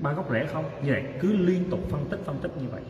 [0.00, 0.64] ba gốc rễ không?
[0.82, 2.82] Như vậy, cứ liên tục phân tích phân tích như vậy.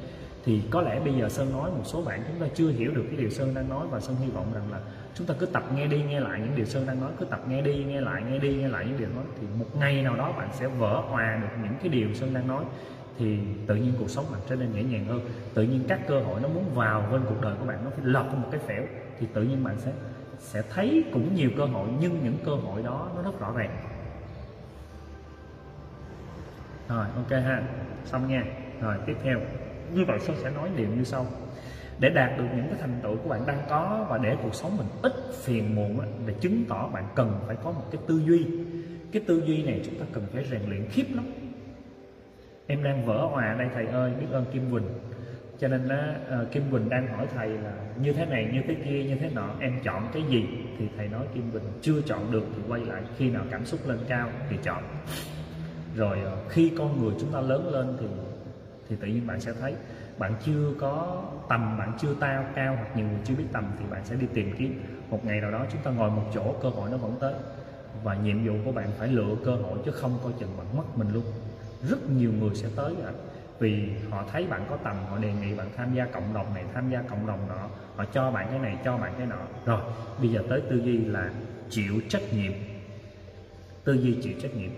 [0.44, 3.04] Thì có lẽ bây giờ sơn nói một số bạn chúng ta chưa hiểu được
[3.06, 4.80] cái điều sơn đang nói và sơn hy vọng rằng là
[5.14, 7.40] chúng ta cứ tập nghe đi nghe lại những điều sơn đang nói, cứ tập
[7.48, 9.24] nghe đi nghe lại, nghe đi nghe lại những điều nói.
[9.40, 12.48] Thì một ngày nào đó bạn sẽ vỡ hòa được những cái điều sơn đang
[12.48, 12.64] nói.
[13.18, 15.20] Thì tự nhiên cuộc sống bạn trở nên nhẹ nhàng hơn.
[15.54, 18.04] Tự nhiên các cơ hội nó muốn vào bên cuộc đời của bạn nó phải
[18.04, 18.82] lọt một cái phễu.
[19.20, 19.92] Thì tự nhiên bạn sẽ
[20.38, 23.89] sẽ thấy cũng nhiều cơ hội, nhưng những cơ hội đó nó rất rõ ràng
[26.90, 27.62] rồi ok ha.
[28.04, 28.44] Xong nha.
[28.80, 29.40] Rồi tiếp theo.
[29.94, 31.26] Như vậy sơn sẽ nói điều như sau.
[31.98, 34.76] Để đạt được những cái thành tựu của bạn đang có và để cuộc sống
[34.76, 35.12] mình ít
[35.44, 38.46] phiền muộn để chứng tỏ bạn cần phải có một cái tư duy.
[39.12, 41.24] Cái tư duy này chúng ta cần phải rèn luyện khiếp lắm.
[42.66, 44.88] Em đang vỡ hòa đây thầy ơi biết ơn kim quỳnh.
[45.58, 47.72] Cho nên là uh, ờ, kim quỳnh đang hỏi thầy là
[48.02, 50.44] như thế này như thế kia như thế nọ em chọn cái gì?
[50.78, 53.80] Thì thầy nói kim quỳnh chưa chọn được thì quay lại khi nào cảm xúc
[53.88, 54.82] lên cao thì chọn
[55.96, 58.06] rồi ờ, khi con người chúng ta lớn lên thì
[58.88, 59.74] thì tự nhiên bạn sẽ thấy
[60.18, 63.84] bạn chưa có tầm, bạn chưa tao, cao hoặc nhiều người chưa biết tầm thì
[63.90, 64.82] bạn sẽ đi tìm kiếm.
[65.10, 67.34] Một ngày nào đó chúng ta ngồi một chỗ, cơ hội nó vẫn tới.
[68.02, 70.98] Và nhiệm vụ của bạn phải lựa cơ hội chứ không coi chừng bạn mất
[70.98, 71.24] mình luôn.
[71.88, 73.12] Rất nhiều người sẽ tới ạ,
[73.58, 76.64] vì họ thấy bạn có tầm, họ đề nghị bạn tham gia cộng đồng này,
[76.74, 79.40] tham gia cộng đồng nọ, họ cho bạn cái này, cho bạn cái nọ.
[79.66, 79.80] Rồi,
[80.18, 81.30] bây giờ tới tư duy là
[81.70, 82.52] chịu trách nhiệm.
[83.84, 84.70] Tư duy chịu trách nhiệm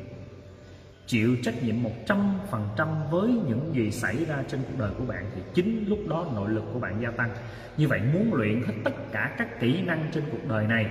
[1.06, 1.76] chịu trách nhiệm
[2.06, 6.26] 100% với những gì xảy ra trên cuộc đời của bạn thì chính lúc đó
[6.34, 7.30] nội lực của bạn gia tăng.
[7.76, 10.86] Như vậy muốn luyện hết tất cả các kỹ năng trên cuộc đời này,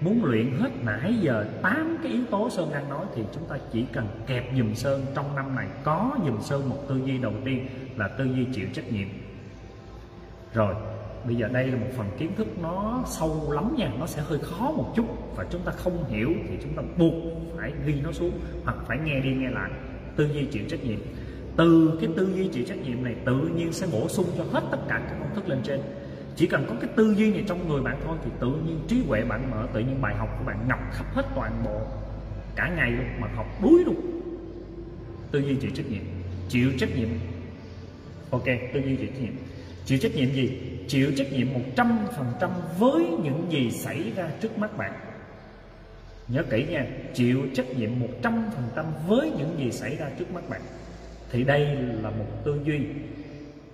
[0.00, 3.56] muốn luyện hết nãy giờ 8 cái yếu tố Sơn đang nói thì chúng ta
[3.72, 7.32] chỉ cần kẹp dùm Sơn trong năm này có dùm Sơn một tư duy đầu
[7.44, 9.08] tiên là tư duy chịu trách nhiệm.
[10.54, 10.74] Rồi,
[11.26, 14.38] bây giờ đây là một phần kiến thức nó sâu lắm nha, nó sẽ hơi
[14.38, 15.06] khó một chút.
[15.36, 17.14] Và chúng ta không hiểu thì chúng ta buộc
[17.56, 19.70] phải ghi nó xuống hoặc phải nghe đi nghe lại.
[20.16, 20.98] Tư duy chịu trách nhiệm.
[21.56, 24.62] Từ cái tư duy chịu trách nhiệm này tự nhiên sẽ bổ sung cho hết
[24.70, 25.80] tất cả các công thức lên trên.
[26.36, 29.02] Chỉ cần có cái tư duy này trong người bạn thôi thì tự nhiên trí
[29.08, 31.80] huệ bạn mở, tự nhiên bài học của bạn ngập khắp hết toàn bộ
[32.56, 33.96] cả ngày luôn, mà học đuối luôn.
[35.30, 36.02] Tư duy chịu trách nhiệm.
[36.48, 37.08] Chịu trách nhiệm.
[38.30, 38.44] Ok,
[38.74, 39.32] tư duy chịu trách nhiệm.
[39.84, 40.58] Chịu trách nhiệm gì?
[40.90, 44.92] Chịu trách nhiệm 100% với những gì xảy ra trước mắt bạn.
[46.28, 47.90] Nhớ kỹ nha, chịu trách nhiệm
[48.22, 50.60] 100% với những gì xảy ra trước mắt bạn.
[51.30, 51.66] Thì đây
[52.02, 52.80] là một tư duy.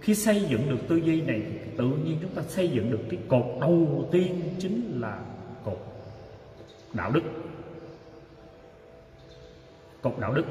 [0.01, 3.01] Khi xây dựng được tư duy này thì tự nhiên chúng ta xây dựng được
[3.11, 5.19] cái cột đầu tiên chính là
[5.65, 5.79] cột
[6.93, 7.23] đạo đức.
[10.03, 10.45] Cột đạo đức.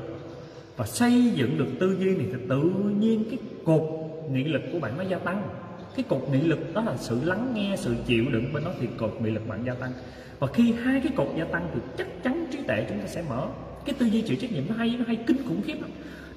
[0.78, 2.62] Và xây dựng được tư duy này thì tự
[3.00, 3.84] nhiên cái cột
[4.32, 5.65] nghị lực của bạn nó gia tăng
[5.96, 8.88] cái cột nghị lực đó là sự lắng nghe, sự chịu đựng bên đó thì
[8.98, 9.92] cột nghị lực bạn gia tăng.
[10.40, 13.24] Và khi hai cái cột gia tăng thì chắc chắn trí tuệ chúng ta sẽ
[13.30, 13.48] mở.
[13.86, 15.90] Cái tư duy chịu trách nhiệm nó hay nó hay kinh khủng khiếp lắm.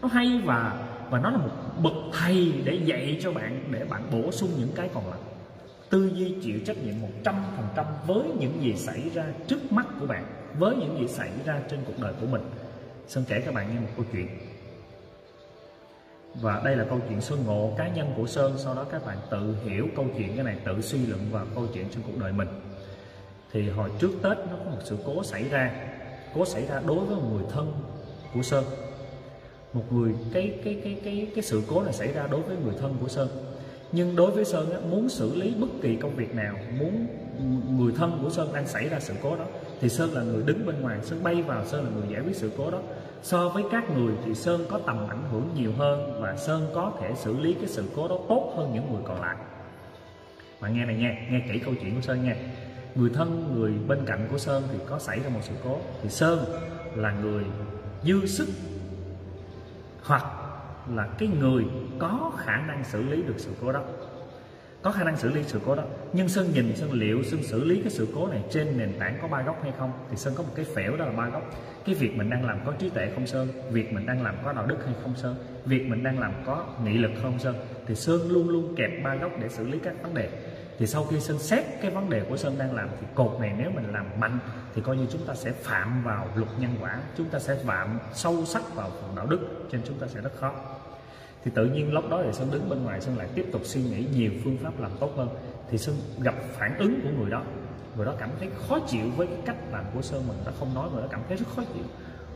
[0.03, 1.51] Nó hay và và nó là một
[1.83, 5.19] bậc thầy để dạy cho bạn, để bạn bổ sung những cái còn lại.
[5.91, 6.95] Tư duy chịu trách nhiệm
[7.25, 10.27] 100% với những gì xảy ra trước mắt của bạn,
[10.59, 12.43] với những gì xảy ra trên cuộc đời của mình.
[13.07, 14.29] Sơn kể các bạn nghe một câu chuyện
[16.35, 18.55] và đây là câu chuyện Sơn ngộ cá nhân của Sơn.
[18.57, 21.67] Sau đó các bạn tự hiểu câu chuyện cái này tự suy luận vào câu
[21.75, 22.49] chuyện trong cuộc đời mình.
[23.53, 25.71] Thì hồi trước Tết nó có một sự cố xảy ra.
[26.35, 27.73] Cố xảy ra đối với một người thân
[28.35, 28.65] của Sơn.
[29.73, 32.75] Một người cái cái cái cái cái sự cố này xảy ra đối với người
[32.81, 33.29] thân của Sơn.
[33.93, 37.07] Nhưng đối với Sơn á, muốn xử lý bất kỳ công việc nào muốn
[37.79, 39.45] người thân của Sơn đang xảy ra sự cố đó
[39.81, 42.37] thì Sơn là người đứng bên ngoài Sơn bay vào Sơn là người giải quyết
[42.37, 42.79] sự cố đó
[43.23, 46.93] so với các người thì Sơn có tầm ảnh hưởng nhiều hơn và Sơn có
[47.01, 49.37] thể xử lý cái sự cố đó tốt hơn những người còn lại.
[50.61, 52.37] Bạn nghe này nha, nghe kỹ câu chuyện của Sơn nha.
[52.95, 55.79] Người thân, người bên cạnh của Sơn thì có xảy ra một sự cố.
[56.03, 56.45] Thì Sơn
[56.95, 57.45] là người
[58.05, 58.49] dư sức
[60.03, 60.25] hoặc
[60.95, 61.65] là cái người
[61.99, 63.83] có khả năng xử lý được sự cố đó
[64.83, 65.83] có khả năng xử lý sự cố đó.
[66.13, 69.19] Nhưng sơn nhìn sơn liệu sơn xử lý cái sự cố này trên nền tảng
[69.23, 71.43] có ba góc hay không, thì sơn có một cái phễu đó là ba góc.
[71.85, 73.49] Cái việc mình đang làm có trí tuệ không sơn?
[73.71, 75.35] Việc mình đang làm có đạo đức hay không sơn?
[75.65, 77.57] Việc mình đang làm có nghị lực không sơn?
[77.87, 80.29] Thì sơn luôn luôn kẹp ba góc để xử lý các vấn đề.
[80.79, 83.53] Thì sau khi sơn xét cái vấn đề của sơn đang làm, thì cột này
[83.59, 84.39] nếu mình làm mạnh,
[84.75, 87.99] thì coi như chúng ta sẽ phạm vào luật nhân quả, chúng ta sẽ phạm
[88.13, 89.41] sâu sắc vào phần đạo đức,
[89.73, 90.53] cho nên chúng ta sẽ rất khó
[91.45, 93.83] thì tự nhiên lúc đó thì sơn đứng bên ngoài, sơn lại tiếp tục suy
[93.83, 95.29] nghĩ nhiều phương pháp làm tốt hơn.
[95.71, 97.43] Thì sơn gặp phản ứng của người đó.
[97.97, 100.75] Người đó cảm thấy khó chịu với cái cách làm của sơn mình đã không
[100.75, 101.85] nói người đó cảm thấy rất khó chịu.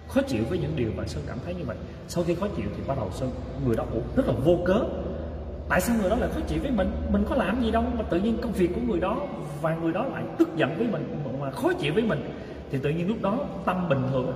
[0.08, 1.76] Khó chịu với những điều mà sơn cảm thấy như vậy.
[2.08, 3.30] Sau khi khó chịu thì bắt đầu sơn,
[3.66, 4.84] người đó cũng rất là vô cớ.
[5.68, 6.90] Tại sao người đó lại khó chịu với mình?
[7.10, 9.26] Mình có làm gì đâu, mà tự nhiên công việc của người đó
[9.60, 12.30] và người đó lại tức giận với mình, mà khó chịu với mình.
[12.70, 14.32] Thì tự nhiên lúc đó tâm bình thường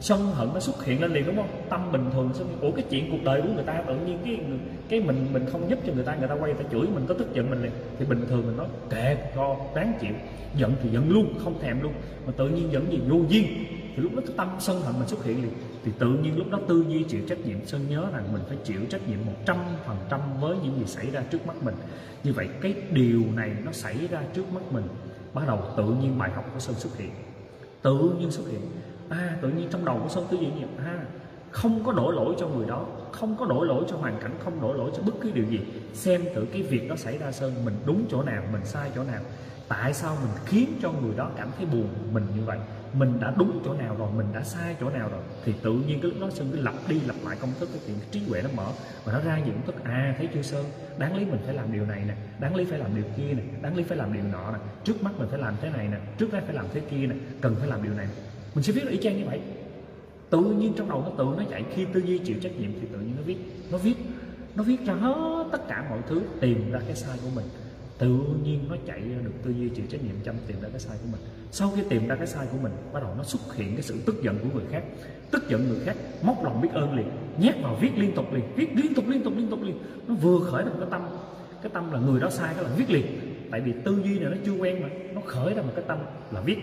[0.00, 1.48] sân hận nó xuất hiện lên liền, đúng không?
[1.68, 4.40] Tâm bình thường, xong ủa, cái chuyện cuộc đời của người ta, tự nhiên cái
[4.88, 7.04] cái mình mình không giúp cho người ta người ta quay, người ta chửi mình,
[7.08, 7.72] có tức giận mình liền.
[7.98, 10.12] Thì bình thường mình nói, kệ cho đáng chịu.
[10.56, 11.92] Giận thì giận luôn, không thèm luôn.
[12.26, 12.98] Mà tự nhiên giận gì?
[13.08, 13.44] Vô duyên.
[13.96, 15.52] Thì lúc đó cái tâm sân hận mình xuất hiện liền.
[15.84, 18.56] Thì tự nhiên lúc đó tư duy chịu trách nhiệm sơn nhớ rằng mình phải
[18.64, 21.74] chịu trách nhiệm một trăm phần trăm với những gì xảy ra trước mắt mình.
[22.24, 24.84] Như vậy, cái điều này nó xảy ra trước mắt mình,
[25.34, 27.10] bắt đầu tự nhiên bài học của sơn xuất hiện.
[27.82, 28.60] Tự nhiên xuất hiện
[29.08, 31.04] à tự nhiên trong đầu của sơn tư duy như à
[31.50, 34.60] không có đổ lỗi cho người đó, không có đổ lỗi cho hoàn cảnh, không
[34.60, 35.60] đổ lỗi cho bất cứ điều gì.
[35.94, 39.02] Xem thử cái việc đó xảy ra sơn, mình đúng chỗ nào, mình sai chỗ
[39.02, 39.20] nào.
[39.68, 42.58] Tại sao mình khiến cho người đó cảm thấy buồn mình như vậy?
[42.92, 45.20] Mình đã đúng chỗ nào rồi, mình đã sai chỗ nào rồi?
[45.44, 47.80] Thì tự nhiên cái lúc đó sơn cứ lặp đi lặp lại công thức, cái
[47.86, 48.66] chuyện trí huệ nó mở
[49.04, 50.64] và nó ra những công thức à thấy chưa sơn?
[50.98, 53.42] Đáng lý mình phải làm điều này nè, đáng lý phải làm điều kia nè,
[53.62, 55.98] đáng lý phải làm điều nọ nè, trước mắt mình phải làm thế này nè,
[56.18, 58.06] trước mắt phải làm thế kia nè, cần phải làm điều này
[58.56, 59.40] mình sẽ viết là y chang như vậy.
[60.30, 62.86] Tự nhiên trong đầu nó tự nó chạy, khi tư duy chịu trách nhiệm thì
[62.92, 63.36] tự nhiên nó viết.
[63.70, 63.94] Nó viết
[64.56, 67.44] nó viết ra hết tất cả mọi thứ, tìm ra cái sai của mình.
[67.98, 68.08] Tự
[68.44, 70.96] nhiên nó chạy ra được tư duy chịu trách nhiệm chăm tìm ra cái sai
[71.02, 71.20] của mình.
[71.50, 73.94] Sau khi tìm ra cái sai của mình, bắt đầu nó xuất hiện cái sự
[74.06, 74.84] tức giận của người khác.
[75.30, 78.44] Tức giận người khác, móc lòng biết ơn liền, nhét vào viết liên tục liền,
[78.56, 79.78] viết liên tục liên tục liên tục liền.
[80.08, 81.02] Nó vừa khởi được cái tâm
[81.62, 83.06] cái tâm là người đó sai cái là viết liền.
[83.50, 85.98] Tại vì tư duy này nó chưa quen mà, nó khởi ra một cái tâm
[86.30, 86.56] là viết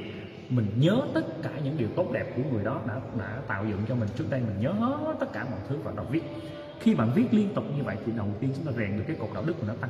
[0.50, 3.80] mình nhớ tất cả những điều tốt đẹp của người đó đã đã tạo dựng
[3.88, 4.10] cho mình.
[4.16, 6.24] Trước đây mình nhớ hết tất cả mọi thứ và đọc viết.
[6.80, 9.16] Khi bạn viết liên tục như vậy thì đầu tiên chúng ta rèn được cái
[9.20, 9.89] cột đạo đức của nó tăng.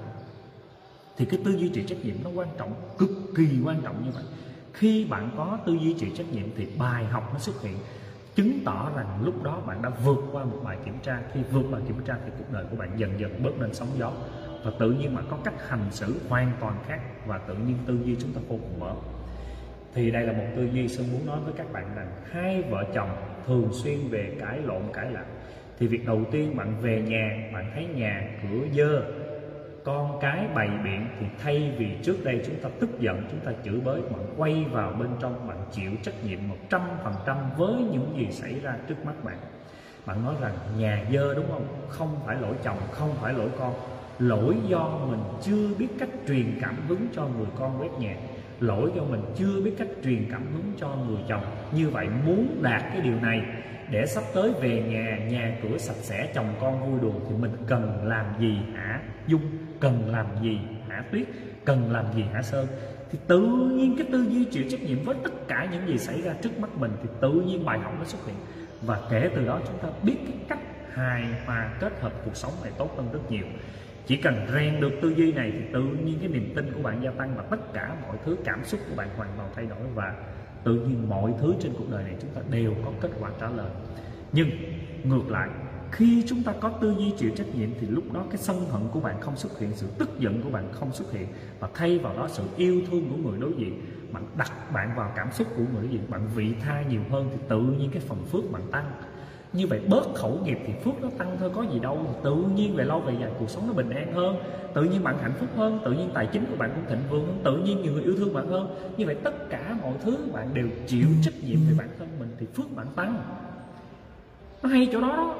[1.17, 4.11] Thì cái tư duy chịu trách nhiệm nó quan trọng, cực kỳ quan trọng như
[4.13, 4.23] vậy.
[4.73, 7.77] Khi bạn có tư duy chịu trách nhiệm thì bài học nó xuất hiện.
[8.35, 11.21] Chứng tỏ rằng lúc đó bạn đã vượt qua một bài kiểm tra.
[11.33, 13.89] Khi vượt bài kiểm tra thì cuộc đời của bạn dần dần bớt lên sóng
[13.97, 14.11] gió.
[14.63, 17.99] Và tự nhiên bạn có cách hành xử hoàn toàn khác và tự nhiên tư
[18.05, 18.95] duy chúng ta vô cùng mở
[19.95, 22.83] thì đây là một tư duy Sơn muốn nói với các bạn rằng hai vợ
[22.93, 23.09] chồng
[23.47, 25.35] thường xuyên về cãi lộn, cãi lặng
[25.79, 29.01] thì việc đầu tiên bạn về nhà, bạn thấy nhà cửa dơ,
[29.83, 33.51] con cái bày biện thì thay vì trước đây chúng ta tức giận, chúng ta
[33.65, 37.37] chửi bới, bạn quay vào bên trong, bạn chịu trách nhiệm một trăm phần trăm
[37.57, 39.37] với những gì xảy ra trước mắt bạn.
[40.05, 41.67] Bạn nói rằng nhà dơ đúng không?
[41.89, 43.73] Không phải lỗi chồng, không phải lỗi con.
[44.19, 48.15] Lỗi do mình chưa biết cách truyền cảm hứng cho người con quét nhà
[48.63, 51.43] lỗi do mình chưa biết cách truyền cảm hứng cho người chồng.
[51.75, 53.41] Như vậy muốn đạt cái điều này,
[53.91, 57.51] để sắp tới về nhà nhà cửa sạch sẽ, chồng con vui đùa thì mình
[57.67, 59.41] cần làm gì hả dung?
[59.79, 60.59] Cần làm gì
[60.89, 61.27] hả tuyết?
[61.65, 62.67] Cần làm gì hả sơn?
[63.11, 63.39] Thì tự
[63.73, 66.59] nhiên cái tư duy chịu trách nhiệm với tất cả những gì xảy ra trước
[66.59, 68.35] mắt mình thì tự nhiên bài học nó xuất hiện.
[68.81, 70.59] Và kể từ đó chúng ta biết cái cách
[70.93, 73.45] hài hòa kết hợp cuộc sống này tốt hơn rất nhiều
[74.05, 77.03] chỉ cần rèn được tư duy này thì tự nhiên cái niềm tin của bạn
[77.03, 79.79] gia tăng và tất cả mọi thứ, cảm xúc của bạn hoàn toàn thay đổi
[79.95, 80.15] và
[80.63, 83.49] tự nhiên mọi thứ trên cuộc đời này chúng ta đều có kết quả trả
[83.49, 83.69] lời.
[84.31, 84.49] Nhưng,
[85.03, 85.49] ngược lại,
[85.91, 88.81] khi chúng ta có tư duy chịu trách nhiệm thì lúc đó cái sân hận
[88.91, 91.27] của bạn không xuất hiện, sự tức giận của bạn không xuất hiện
[91.59, 93.81] và thay vào đó sự yêu thương của người đối diện.
[94.11, 97.29] Bạn đặt bạn vào cảm xúc của người đối diện, bạn vị tha nhiều hơn
[97.31, 98.85] thì tự nhiên cái phần phước bạn tăng
[99.53, 101.97] như vậy bớt khẩu nghiệp thì phước nó tăng thôi có gì đâu.
[102.23, 104.35] Tự nhiên về lâu về dài cuộc sống nó bình an hơn
[104.73, 107.25] tự nhiên bạn hạnh phúc hơn tự nhiên tài chính của bạn cũng thịnh vượng
[107.25, 108.75] hơn tự nhiên nhiều người yêu thương bạn hơn.
[108.97, 112.29] Như vậy tất cả mọi thứ bạn đều chịu trách nhiệm về bản thân mình
[112.39, 113.23] thì phước bạn tăng.
[114.63, 115.35] Nó hay chỗ đó đó.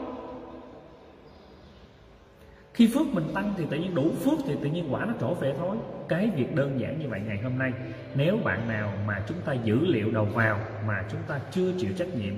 [2.74, 5.34] Khi phước mình tăng thì tự nhiên đủ phước thì tự nhiên quả nó trổ
[5.34, 5.78] về thôi.
[6.08, 7.74] Cái việc đơn giản như vậy ngày hôm nay
[8.16, 11.90] nếu bạn nào mà chúng ta dữ liệu đầu vào mà chúng ta chưa chịu
[11.98, 12.34] trách nhiệm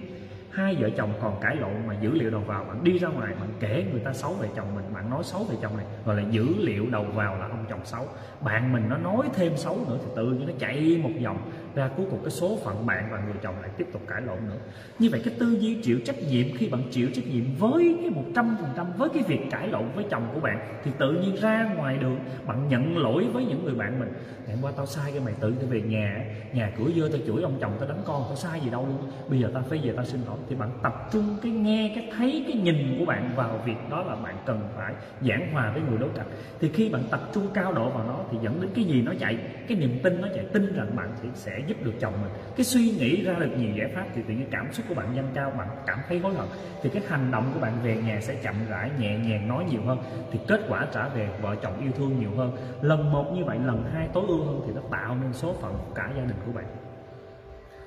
[0.56, 2.64] hai vợ chồng còn cãi lộn mà dữ liệu đầu vào.
[2.64, 5.44] Bạn đi ra ngoài, bạn kể người ta xấu về chồng mình, bạn nói xấu
[5.44, 8.08] về chồng này gọi là dữ liệu đầu vào là ông chồng xấu.
[8.42, 11.38] Bạn mình nó nói thêm xấu nữa thì tự nhiên nó chạy một vòng
[11.76, 14.38] ra cuối cùng cái số phận bạn và người chồng lại tiếp tục cãi lộn
[14.48, 14.58] nữa.
[15.00, 18.10] Như vậy cái tư duy chịu trách nhiệm, khi bạn chịu trách nhiệm với cái
[18.10, 21.12] một trăm phần trăm, với cái việc cãi lộn với chồng của bạn, thì tự
[21.12, 24.14] nhiên ra ngoài đường bạn nhận lỗi với những người bạn mình.
[24.48, 27.22] Ngày hôm qua tao sai cái mày, tự tao về nhà nhà cửa dơ tao
[27.28, 29.12] chửi ông chồng tao đánh con, tao sai gì đâu luôn.
[29.30, 30.38] Bây giờ tao phải về tao xin lỗi.
[30.50, 34.04] Thì bạn tập trung cái nghe, cái thấy, cái nhìn của bạn vào việc đó
[34.04, 36.28] là bạn cần phải giảng hòa với người đối cạnh.
[36.60, 39.14] Thì khi bạn tập trung cao độ vào nó, thì dẫn đến cái gì nó
[39.20, 39.38] chạy?
[39.68, 40.46] Cái niềm tin nó chạy.
[40.54, 42.32] Tin rằng bạn sẽ giúp được chồng mình.
[42.56, 45.16] Cái suy nghĩ ra được nhiều giải pháp thì tự nhiên cảm xúc của bạn
[45.16, 46.48] dâng cao, bạn cảm thấy hối hận.
[46.84, 49.82] Thì cái hành động của bạn về nhà sẽ chậm rãi, nhẹ nhàng nói nhiều
[49.86, 49.98] hơn.
[50.32, 52.52] Thì kết quả trả về, vợ chồng yêu thương nhiều hơn.
[52.82, 55.74] Lần một như vậy, lần hai tối ưu hơn thì nó tạo nên số phận
[55.74, 56.66] của cả gia đình của bạn.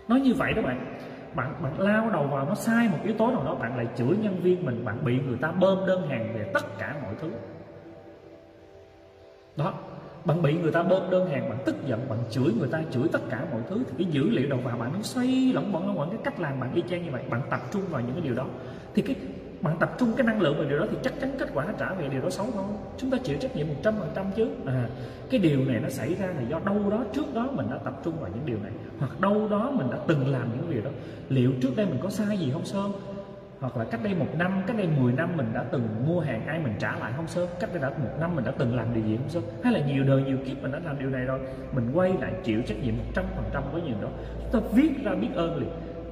[0.08, 0.96] Nói như vậy đó bạn
[1.34, 4.16] bạn bạn lao đầu vào nó sai một yếu tố nào đó, bạn lại chửi
[4.16, 7.30] nhân viên mình, bạn bị người ta bơm đơn hàng về tất cả mọi thứ.
[9.56, 9.74] Đó
[10.28, 13.08] bạn bị người ta bơm đơn hàng, bạn tức giận, bạn chửi người ta, chửi
[13.12, 13.82] tất cả mọi thứ.
[13.86, 16.40] Thì cái dữ liệu đầu vào bạn nó xoay lẫn bẩn nó quẩn cái cách
[16.40, 18.46] làm bạn y chang như vậy, bạn tập trung vào những cái điều đó.
[18.94, 19.16] Thì cái,
[19.60, 21.72] bạn tập trung cái năng lượng vào điều đó thì chắc chắn kết quả nó
[21.78, 22.64] trả về điều đó xấu thôi
[22.98, 24.48] chúng ta chịu trách nhiệm một trăm phần trăm chứ.
[24.66, 24.88] À
[25.30, 28.00] cái điều này nó xảy ra là do đâu đó, trước đó mình đã tập
[28.04, 30.90] trung vào những điều này, hoặc đâu đó mình đã từng làm những điều đó.
[31.28, 32.92] Liệu trước đây mình có sai gì không, sơn?
[33.60, 36.46] Hoặc là cách đây một năm, cách đây 10 năm mình đã từng mua hàng
[36.46, 38.94] ai mình trả lại không sớm cách đây đã một năm mình đã từng làm
[38.94, 41.24] điều gì không sớm hay là nhiều đời, nhiều kiếp mình đã làm điều này
[41.24, 41.40] rồi,
[41.72, 44.08] mình quay lại chịu trách nhiệm một trăm phần trăm với nhiều đó.
[44.52, 45.70] Chúng ta viết ra biết ơn liền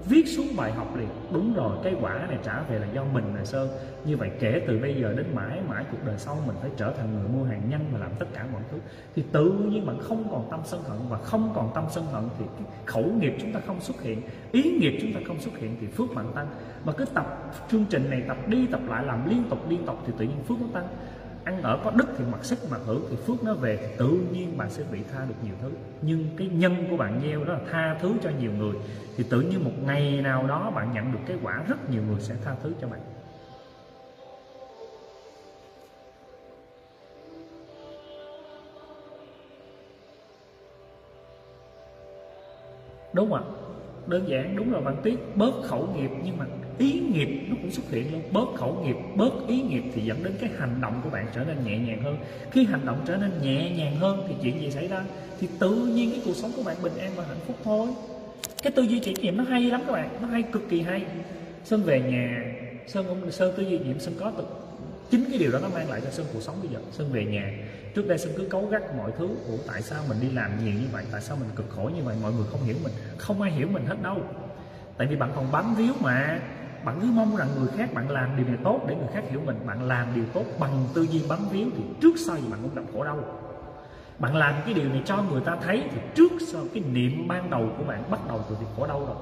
[0.09, 1.09] viết xuống bài học liền.
[1.33, 3.69] Đúng rồi, cái quả này trả về là do mình là sơn.
[4.05, 6.93] Như vậy kể từ bây giờ đến mãi mãi cuộc đời sau mình phải trở
[6.99, 8.79] thành người mua hàng nhanh và làm tất cả mọi thứ.
[9.15, 12.25] Thì tự nhiên bạn không còn tâm sân hận và không còn tâm sân hận
[12.39, 15.59] thì cái khẩu nghiệp chúng ta không xuất hiện, ý nghiệp chúng ta không xuất
[15.59, 16.47] hiện thì phước bạn tăng.
[16.85, 19.99] Mà cứ tập chương trình này, tập đi, tập lại, làm liên tục liên tục
[20.07, 20.89] thì tự nhiên phước nó tăng
[21.47, 24.09] ăn ở có đức thì mặc sức mặc hưởng, thì phước nó về thì tự
[24.33, 25.71] nhiên bạn sẽ bị tha được nhiều thứ.
[26.03, 28.75] Nhưng cái nhân của bạn gieo đó là tha thứ cho nhiều người,
[29.17, 32.21] thì tự nhiên một ngày nào đó bạn nhận được cái quả, rất nhiều người
[32.21, 33.01] sẽ tha thứ cho bạn.
[43.13, 43.43] Đúng không ạ?
[44.07, 46.47] Đơn giản, đúng là bạn tiếc bớt khẩu nghiệp nhưng mà
[46.79, 48.23] ý nghiệp nó cũng xuất hiện luôn.
[48.33, 51.45] Bớt khẩu nghiệp, bớt ý nghiệp thì dẫn đến cái hành động của bạn trở
[51.45, 52.19] nên nhẹ nhàng hơn.
[52.51, 55.05] Khi hành động trở nên nhẹ nhàng hơn thì chuyện gì xảy ra?
[55.41, 57.89] Thì tự nhiên cái cuộc sống của bạn bình an và hạnh phúc thôi.
[58.63, 61.05] Cái tư duy trải nghiệm nó hay lắm các bạn, nó hay cực kỳ hay.
[61.65, 62.45] Sơn về nhà,
[62.87, 64.45] sơn ông, sơn tư duy nghiệm sơn có tự,
[65.11, 66.79] chính cái điều đó nó mang lại cho sơn cuộc sống bây giờ.
[66.93, 67.53] Sơn về nhà,
[67.95, 69.27] trước đây sơn cứ cấu gắt mọi thứ.
[69.27, 71.05] Ủa, tại sao mình đi làm nhiều như vậy?
[71.13, 72.17] Tại sao mình cực khổ như vậy?
[72.23, 72.93] Mọi người không hiểu mình.
[73.17, 74.17] Không ai hiểu mình hết đâu.
[74.97, 76.41] Tại vì bạn còn bám víu mà
[76.87, 79.41] bạn cứ mong rằng người khác bạn làm điều này tốt để người khác hiểu
[79.47, 79.57] mình.
[79.67, 82.75] Bạn làm điều tốt bằng tư duy bám víu thì trước sau gì bạn cũng
[82.75, 83.19] gặp khổ đau.
[84.19, 87.51] Bạn làm cái điều này cho người ta thấy thì trước sau cái niệm ban
[87.51, 89.17] đầu của bạn bắt đầu từ việc khổ đau rồi.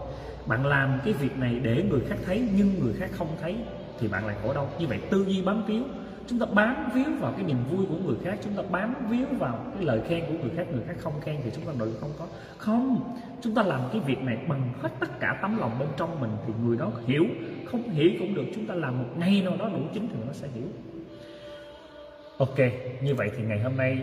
[0.47, 3.57] Bạn làm cái việc này để người khác thấy nhưng người khác không thấy
[4.01, 4.69] thì bạn lại khổ đau.
[4.79, 5.83] Như vậy tư duy bám víu
[6.27, 9.27] chúng ta bám víu vào cái niềm vui của người khác chúng ta bám víu
[9.39, 11.89] vào cái lời khen của người khác người khác không khen thì chúng ta nội
[12.01, 12.27] không có.
[12.59, 16.21] Không chúng ta làm cái việc này bằng hết tất cả tấm lòng bên trong
[16.21, 17.25] mình thì người đó hiểu
[17.67, 18.45] không hiểu cũng được.
[18.55, 20.65] Chúng ta làm một ngày nào đó đủ chính thì nó sẽ hiểu.
[22.39, 22.59] Ok
[23.03, 23.99] như vậy thì ngày hôm nay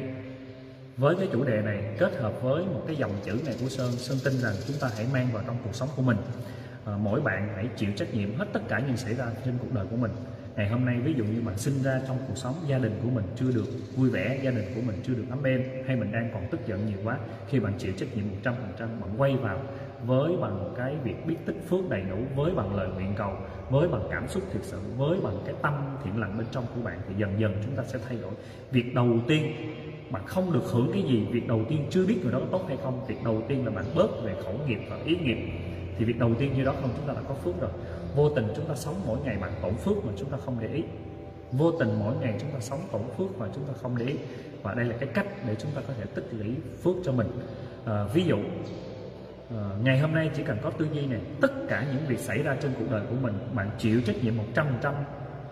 [0.98, 3.92] với cái chủ đề này kết hợp với một cái dòng chữ này của sơn
[3.92, 6.18] sơn tin rằng chúng ta hãy mang vào trong cuộc sống của mình.
[6.86, 9.74] À, mỗi bạn hãy chịu trách nhiệm hết tất cả những xảy ra trên cuộc
[9.74, 10.12] đời của mình
[10.56, 13.10] ngày hôm nay ví dụ như bạn sinh ra trong cuộc sống, gia đình của
[13.10, 16.12] mình chưa được vui vẻ, gia đình của mình chưa được ấm êm, hay mình
[16.12, 17.18] đang còn tức giận nhiều quá,
[17.50, 19.60] khi bạn chịu trách nhiệm 100% bạn quay vào
[20.06, 23.34] với bằng một cái việc biết tích phước đầy đủ, với bằng lời nguyện cầu,
[23.70, 25.74] với bằng cảm xúc thực sự, với bằng cái tâm
[26.04, 28.32] thiện lành bên trong của bạn, thì dần dần chúng ta sẽ thay đổi.
[28.72, 29.54] Việc đầu tiên,
[30.12, 32.66] bạn không được hưởng cái gì, việc đầu tiên chưa biết người đó có tốt
[32.68, 35.38] hay không, việc đầu tiên là bạn bớt về khẩu nghiệp và ý nghiệp.
[35.98, 37.72] Thì việc đầu tiên như đó không, chúng ta đã có phước rồi
[38.16, 40.68] vô tình chúng ta sống mỗi ngày bằng tổn phước mà chúng ta không để
[40.68, 40.84] ý.
[41.52, 44.16] Vô tình mỗi ngày chúng ta sống tổn phước mà chúng ta không để ý.
[44.64, 47.28] Và đây là cái cách để chúng ta có thể tích lũy phước cho mình.
[47.86, 48.38] À, ví dụ
[49.50, 52.44] à, ngày hôm nay chỉ cần có tư duy này tất cả những việc xảy
[52.44, 54.94] ra trên cuộc đời của mình bạn chịu trách nhiệm một trăm trăm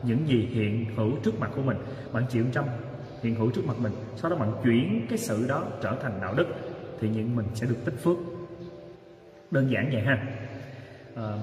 [0.03, 1.77] những gì hiện hữu trước mặt của mình.
[2.11, 2.65] Bạn chịu trăm
[3.21, 3.91] hiện hữu trước mặt mình.
[4.15, 6.47] Sau đó bạn chuyển cái sự đó trở thành đạo đức
[6.99, 8.17] thì những mình sẽ được tích phước.
[9.51, 10.25] Đơn giản vậy ha.
[11.15, 11.37] À,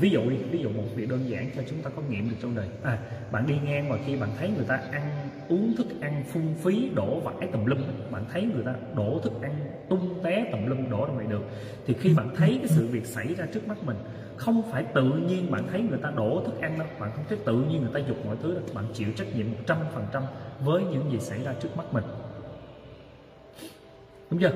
[0.00, 2.36] ví dụ đi, ví dụ một việc đơn giản cho chúng ta có nghiệm được
[2.42, 2.66] trong đời.
[2.82, 2.98] À
[3.32, 6.90] bạn đi ngang và khi bạn thấy người ta ăn, uống thức ăn phung phí,
[6.94, 7.78] đổ vải tùm lum,
[8.10, 9.52] bạn thấy người ta đổ thức ăn
[9.88, 11.42] tung té tùm lum, đổ ra ngoài đường,
[11.86, 13.96] thì khi bạn thấy cái sự việc xảy ra trước mắt mình,
[14.36, 17.38] không phải tự nhiên bạn thấy người ta đổ thức ăn đâu, bạn không thấy
[17.44, 20.04] tự nhiên người ta dục mọi thứ đâu, bạn chịu trách nhiệm một trăm phần
[20.12, 20.22] trăm
[20.64, 22.04] với những gì xảy ra trước mắt mình.
[24.30, 24.52] Đúng chưa?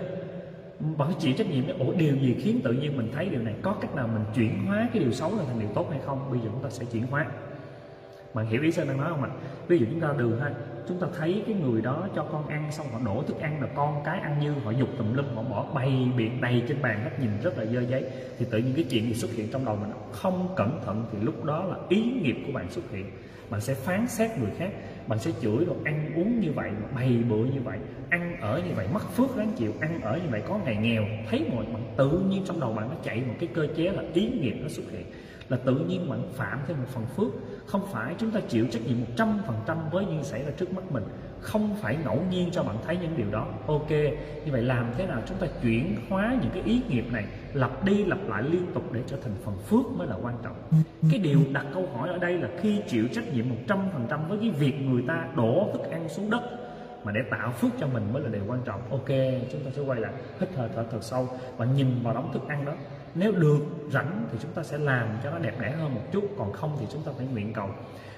[0.81, 3.43] Bạn phải chịu trách nhiệm với ủa, điều gì khiến tự nhiên mình thấy điều
[3.43, 3.55] này?
[3.63, 6.31] Có cách nào mình chuyển hóa cái điều xấu thành điều tốt hay không?
[6.31, 7.27] Bây giờ chúng ta sẽ chuyển hóa.
[8.35, 9.31] Bạn hiểu ý sơn đang nói không ạ?
[9.69, 10.51] Ví dụ chúng ta đường ha
[10.91, 13.69] chúng ta thấy cái người đó cho con ăn xong họ đổ thức ăn là
[13.75, 17.01] con cái ăn như họ dục tùm lum, họ bỏ bày biện đầy trên bàn
[17.05, 18.05] hết nhìn rất là dơ giấy.
[18.39, 21.19] Thì tự nhiên cái chuyện gì xuất hiện trong đầu mình không cẩn thận thì
[21.23, 23.11] lúc đó là ý nghiệp của bạn xuất hiện.
[23.51, 24.71] Bạn sẽ phán xét người khác,
[25.07, 27.79] bạn sẽ chửi rồi ăn uống như vậy bày bựa như vậy,
[28.11, 31.05] ăn ở như vậy, mất phước đáng chịu, ăn ở như vậy, có ngày nghèo.
[31.31, 34.03] Thấy mọi bạn tự nhiên trong đầu bạn nó chạy một cái cơ chế là
[34.15, 35.07] ý nghiệp nó xuất hiện.
[35.49, 37.33] Là tự nhiên bạn phạm thêm một phần phước
[37.67, 40.51] không phải chúng ta chịu trách nhiệm một trăm phần trăm với những xảy ra
[40.57, 41.05] trước mắt mình.
[41.41, 43.47] Không phải ngẫu nhiên cho bạn thấy những điều đó.
[43.67, 43.91] Ok,
[44.45, 47.85] như vậy làm thế nào chúng ta chuyển hóa những cái ý nghiệp này, lặp
[47.85, 50.57] đi lặp lại liên tục để trở thành phần phước mới là quan trọng.
[51.11, 54.07] Cái điều đặt câu hỏi ở đây là khi chịu trách nhiệm một trăm phần
[54.11, 56.43] trăm với cái việc người ta đổ thức ăn xuống đất
[57.05, 58.81] mà để tạo phước cho mình mới là điều quan trọng.
[58.91, 59.09] Ok,
[59.53, 60.13] chúng ta sẽ quay lại.
[60.41, 62.73] Hít thở thở thật sâu và nhìn vào đống thức ăn đó
[63.15, 63.59] nếu được
[63.93, 66.77] rảnh thì chúng ta sẽ làm cho nó đẹp đẽ hơn một chút, còn không
[66.81, 67.69] thì chúng ta phải nguyện cầu.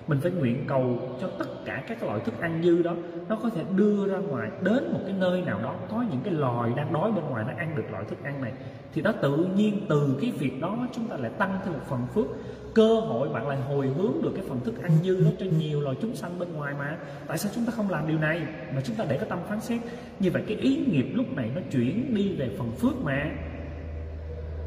[0.06, 2.94] Mình phải nguyện cầu cho tất cả các loại thức ăn dư đó,
[3.28, 6.34] nó có thể đưa ra ngoài, đến một cái nơi nào đó, có những cái
[6.34, 8.52] loài đang đói bên ngoài nó ăn được loại thức ăn này,
[8.94, 12.06] thì nó tự nhiên từ cái việc đó chúng ta lại tăng thêm một phần
[12.14, 12.26] phước.
[12.74, 15.80] Cơ hội bạn lại hồi hướng được cái phần thức ăn dư đó cho nhiều
[15.80, 16.96] loài chúng sanh bên ngoài mà.
[17.26, 18.40] Tại sao chúng ta không làm điều này?
[18.74, 19.80] Mà chúng ta để cái tâm phán xét.
[20.20, 23.30] Như vậy cái ý nghiệp lúc này nó chuyển đi về phần phước mà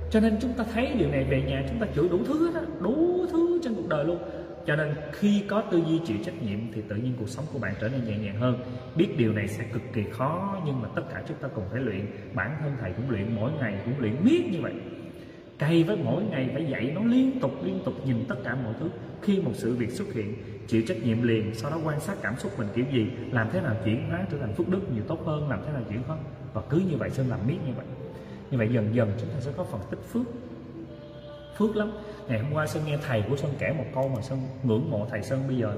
[0.09, 2.59] cho nên chúng ta thấy điều này về nhà chúng ta chửi đủ thứ đó
[2.59, 4.17] á, đủ thứ trên cuộc đời luôn.
[4.65, 7.59] Cho nên khi có tư duy chịu trách nhiệm thì tự nhiên cuộc sống của
[7.59, 8.59] bạn trở nên nhẹ nhàng hơn.
[8.95, 11.81] Biết điều này sẽ cực kỳ khó, nhưng mà tất cả chúng ta cùng phải
[11.81, 12.05] luyện.
[12.33, 14.73] Bản thân thầy cũng luyện, mỗi ngày cũng luyện miết như vậy.
[15.59, 18.73] Cây với mỗi ngày phải dạy nó liên tục liên tục, nhìn tất cả mọi
[18.79, 18.89] thứ.
[19.21, 20.35] Khi một sự việc xuất hiện,
[20.67, 23.61] chịu trách nhiệm liền, sau đó quan sát cảm xúc mình kiểu gì, làm thế
[23.61, 26.17] nào chuyển hóa trở thành phước đức nhiều tốt hơn, làm thế nào chuyển hóa.
[26.53, 27.85] Và cứ như vậy sơn làm miết như vậy
[28.55, 30.25] như vậy dần dần chúng ta sẽ có phần tích phước.
[31.57, 31.91] Phước lắm.
[32.27, 35.07] Ngày hôm qua sơn nghe thầy của sơn kể một câu mà sơn ngưỡng mộ
[35.11, 35.43] thầy sơn.
[35.47, 35.75] Bây giờ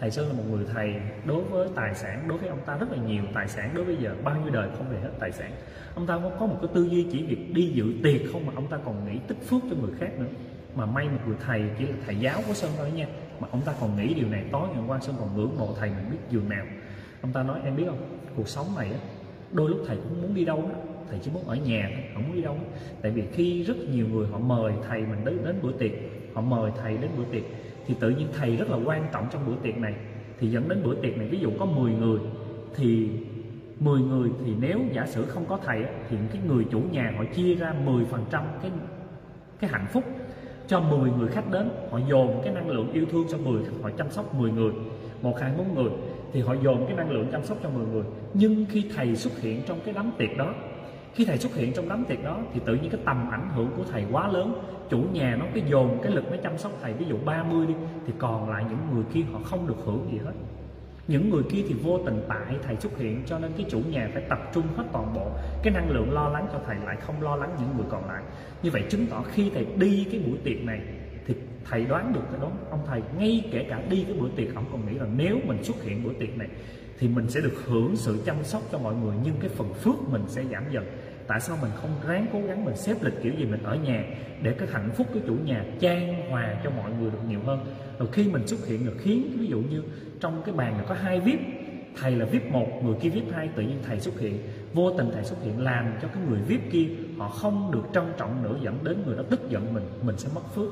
[0.00, 0.94] thầy sơn là một người thầy
[1.24, 3.70] đối với tài sản, đối với ông ta rất là nhiều tài sản.
[3.74, 5.52] Đối với giờ bao nhiêu đời không về hết tài sản.
[5.94, 8.66] Ông ta có một cái tư duy chỉ việc đi dự tiệc không mà ông
[8.66, 10.28] ta còn nghĩ tích phước cho người khác nữa.
[10.74, 13.06] Mà may một người thầy chỉ là thầy giáo của sơn thôi nha.
[13.40, 14.44] Mà ông ta còn nghĩ điều này.
[14.52, 16.64] Tối ngày hôm qua sơn còn ngưỡng mộ thầy mình biết giường nào.
[17.22, 18.18] Ông ta nói, em biết không?
[18.36, 18.98] Cuộc sống này á,
[19.52, 22.36] đôi lúc thầy cũng muốn đi đâu đó thầy chỉ muốn ở nhà, không muốn
[22.36, 22.56] đi đâu.
[23.02, 25.92] Tại vì khi rất nhiều người họ mời thầy mình đến đến bữa tiệc,
[26.34, 27.42] họ mời thầy đến bữa tiệc,
[27.86, 29.94] thì tự nhiên thầy rất là quan trọng trong bữa tiệc này.
[30.40, 32.18] Thì dẫn đến bữa tiệc này, ví dụ có 10 người,
[32.76, 33.08] thì
[33.80, 37.24] 10 người thì nếu giả sử không có thầy thì cái người chủ nhà họ
[37.34, 38.04] chia ra 10%
[38.62, 38.70] cái
[39.60, 40.04] cái hạnh phúc
[40.66, 41.70] cho 10 người khách đến.
[41.90, 44.72] Họ dồn cái năng lượng yêu thương cho 10 họ chăm sóc 10 người,
[45.22, 45.90] một hai bốn người,
[46.32, 48.04] thì họ dồn cái năng lượng chăm sóc cho 10 người.
[48.34, 50.54] Nhưng khi thầy xuất hiện trong cái đám tiệc đó
[51.14, 53.70] khi thầy xuất hiện trong đám tiệc đó thì tự nhiên cái tầm ảnh hưởng
[53.76, 54.62] của thầy quá lớn.
[54.90, 57.74] Chủ nhà nó cái dồn cái lực nó chăm sóc thầy, ví dụ 30 đi,
[58.06, 60.32] thì còn lại những người kia họ không được hưởng gì hết.
[61.08, 64.10] Những người kia thì vô tình tại thầy xuất hiện, cho nên cái chủ nhà
[64.12, 65.30] phải tập trung hết toàn bộ.
[65.62, 68.22] Cái năng lượng lo lắng cho thầy lại không lo lắng những người còn lại.
[68.62, 70.80] Như vậy chứng tỏ khi thầy đi cái buổi tiệc này
[71.26, 71.34] thì
[71.64, 72.50] thầy đoán được cái đó.
[72.70, 75.64] Ông thầy ngay kể cả đi cái buổi tiệc, ông còn nghĩ là nếu mình
[75.64, 76.48] xuất hiện buổi tiệc này
[77.00, 79.94] thì mình sẽ được hưởng sự chăm sóc cho mọi người, nhưng cái phần phước
[80.10, 80.84] mình sẽ giảm dần.
[81.26, 84.04] Tại sao mình không ráng cố gắng mình xếp lịch kiểu gì mình ở nhà
[84.42, 87.74] để cái hạnh phúc của chủ nhà trang hòa cho mọi người được nhiều hơn?
[87.98, 89.82] Rồi khi mình xuất hiện được khiến, ví dụ như
[90.20, 91.38] trong cái bàn này có hai vip,
[92.00, 94.38] thầy là vip một, người kia vip hai, tự nhiên thầy xuất hiện.
[94.74, 96.86] Vô tình thầy xuất hiện làm cho cái người vip kia
[97.18, 100.28] họ không được trân trọng nữa, dẫn đến người đó tức giận mình mình sẽ
[100.34, 100.68] mất phước.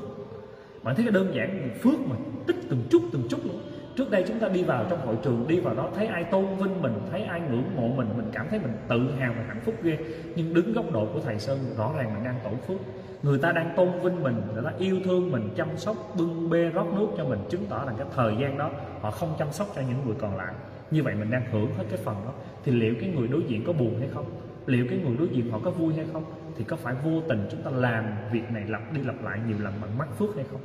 [0.83, 2.15] Bạn thấy cái đơn giản phước mà
[2.47, 3.61] tích từng chút từng chút luôn
[3.99, 6.45] trước đây chúng ta đi vào trong hội trường, đi vào đó thấy ai tôn
[6.55, 9.61] vinh mình, thấy ai ngưỡng mộ mình mình cảm thấy mình tự hào và hạnh
[9.65, 9.97] phúc ghê.
[10.35, 12.79] Nhưng đứng góc độ của thầy sơn, rõ ràng mình đang tổ phước.
[13.23, 16.69] Người ta đang tôn vinh mình, người ta yêu thương mình, chăm sóc, bưng bê
[16.69, 18.71] rót nước cho mình, chứng tỏ rằng cái thời gian đó
[19.01, 20.53] họ không chăm sóc cho những người còn lại.
[20.91, 22.33] Như vậy mình đang hưởng hết cái phần đó.
[22.65, 24.25] Thì liệu cái người đối diện có buồn hay không?
[24.65, 26.23] Liệu cái người đối diện họ có vui hay không?
[26.57, 29.57] Thì có phải vô tình chúng ta làm việc này lặp đi lặp lại nhiều
[29.59, 30.61] lần bằng mắt phước hay không?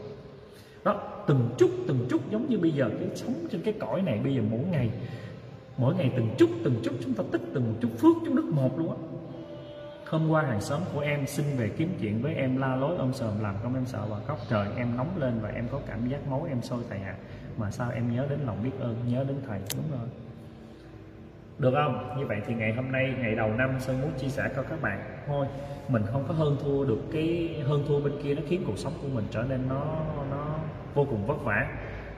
[0.85, 4.21] Đó, từng chút từng chút giống như bây giờ cái sống trên cái cõi này,
[4.25, 4.91] bây giờ mỗi ngày
[5.77, 8.79] mỗi ngày từng chút từng chút chúng ta tích từng chút phước, chút đức một
[8.79, 8.97] luôn á.
[10.07, 13.13] Hôm qua hàng xóm của em xin về kiếm chuyện với em la lối, ông
[13.13, 16.09] sờm làm công em sợ và khóc trời, em nóng lên và em có cảm
[16.09, 17.17] giác máu em sôi thầy ạ.
[17.19, 17.23] À.
[17.59, 20.09] mà sao em nhớ đến lòng biết ơn, nhớ đến thầy, đúng rồi.
[21.59, 22.19] Được không?
[22.19, 24.83] Như vậy thì ngày hôm nay, ngày đầu năm, sơn muốn chia sẻ cho các
[24.83, 25.23] bạn.
[25.27, 25.47] Thôi,
[25.89, 28.93] mình không có hơn thua được cái, hơn thua bên kia, nó khiến cuộc sống
[29.03, 29.85] của mình trở nên nó
[30.31, 30.59] nó
[30.95, 31.67] vô cùng vất vả.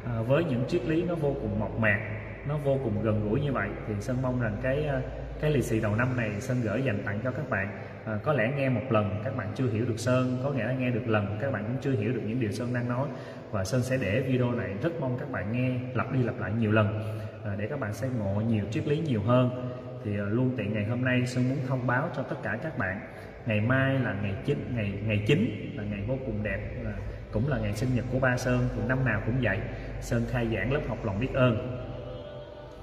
[0.04, 2.00] À, với những triết lý nó vô cùng mộc mạc
[2.48, 5.00] nó vô cùng gần gũi như vậy thì sơn mong rằng cái à,
[5.40, 7.68] cái lì xì đầu năm này sơn gửi dành tặng cho các bạn.
[8.04, 10.72] À, có lẽ nghe một lần các bạn chưa hiểu được sơn có nghĩa là
[10.72, 13.08] nghe được lần các bạn cũng chưa hiểu được những điều sơn đang nói.
[13.50, 16.52] Và sơn sẽ để video này rất mong các bạn nghe lặp đi lặp lại
[16.58, 17.00] nhiều lần
[17.44, 19.72] à, để các bạn sẽ ngộ nhiều triết lý nhiều hơn.
[20.04, 22.78] Thì à, luôn tiện ngày hôm nay sơn muốn thông báo cho tất cả các
[22.78, 23.00] bạn
[23.46, 26.92] ngày mai là ngày chín ngày ngày chín là ngày vô cùng đẹp là
[27.32, 29.58] cũng là ngày sinh nhật của ba sơn thì năm nào cũng vậy.
[30.00, 31.82] Sơn khai giảng lớp học lòng biết ơn.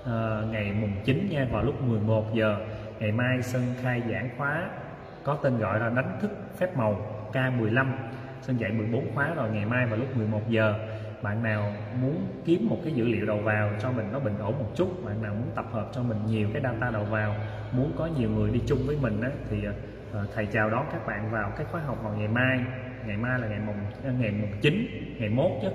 [0.06, 2.58] À, ngày mùng 9 nha vào lúc 11 giờ
[3.00, 4.70] ngày mai Sơn khai giảng khóa
[5.24, 6.96] có tên gọi là đánh thức phép màu
[7.34, 7.86] K15
[8.42, 10.76] Sơn dạy 14 khóa rồi ngày mai vào lúc 11 giờ.
[11.22, 14.60] Bạn nào muốn kiếm một cái dữ liệu đầu vào cho mình nó bình ổn
[14.60, 17.36] một chút bạn nào muốn tập hợp cho mình nhiều cái data đầu vào
[17.72, 19.74] muốn có nhiều người đi chung với mình á, thì ờ,
[20.14, 22.60] ờ, thầy chào đón các bạn vào cái khóa học vào ngày mai
[23.08, 24.88] ngày mai là ngày mùng à, ngày mùng 9
[25.20, 25.70] ngày mốt chứ.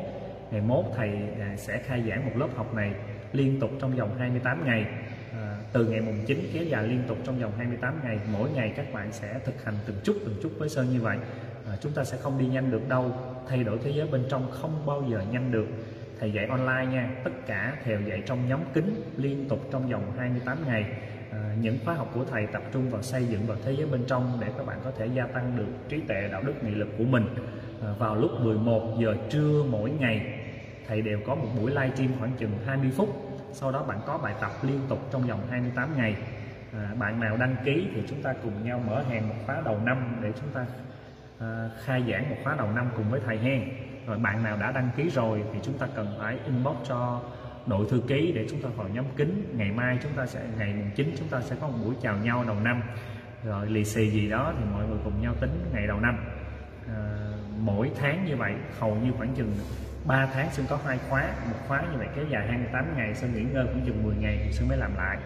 [0.50, 1.08] Ngày mốt thầy
[1.40, 2.94] à, sẽ khai giảng một lớp học này
[3.32, 4.86] liên tục trong vòng 28 ngày.
[5.32, 8.72] À, từ ngày mùng 9 kéo dài liên tục trong vòng 28 ngày mỗi ngày
[8.76, 11.18] các bạn sẽ thực hành từng chút từng chút với Sơn như vậy.
[11.66, 13.12] À, chúng ta sẽ không đi nhanh được đâu
[13.48, 15.66] thay đổi thế giới bên trong không bao giờ nhanh được.
[16.20, 20.12] Thầy dạy online nha tất cả đều dạy trong nhóm kính liên tục trong vòng
[20.18, 20.84] 28 ngày.
[21.30, 24.04] Ờ, những khóa học của thầy tập trung vào xây dựng vào thế giới bên
[24.06, 26.88] trong để các bạn có thể gia tăng được trí tuệ đạo đức nghị lực
[26.98, 27.24] của mình.
[27.82, 30.40] À, vào lúc 11 giờ trưa mỗi ngày
[30.88, 33.08] thầy đều có một buổi live stream khoảng chừng 20 phút.
[33.52, 36.16] Sau đó bạn có bài tập liên tục trong vòng 28 ngày.
[36.72, 39.78] À, bạn nào đăng ký thì chúng ta cùng nhau mở hàng một khóa đầu
[39.84, 40.66] năm để chúng ta
[41.38, 43.62] à, khai giảng một khóa đầu năm cùng với thầy hen.
[44.06, 47.20] Rồi bạn nào đã đăng ký rồi thì chúng ta cần phải inbox cho
[47.68, 49.54] đội thư ký để chúng ta vào nhóm kính.
[49.56, 52.16] Ngày mai chúng ta sẽ ngày mùng 9 chúng ta sẽ có một buổi chào
[52.16, 52.82] nhau đầu năm.
[53.44, 56.18] Rồi lì xì gì đó thì mọi người cùng nhau tính ngày đầu năm.
[56.88, 57.00] À,
[57.58, 59.54] mỗi tháng như vậy hầu như khoảng chừng
[60.04, 61.28] 3 tháng Sơn có hai khóa.
[61.50, 64.38] Một khóa như vậy kéo dài 28 ngày Sơn nghỉ ngơi cũng chừng 10 ngày
[64.44, 65.18] thì Sơn mới làm lại.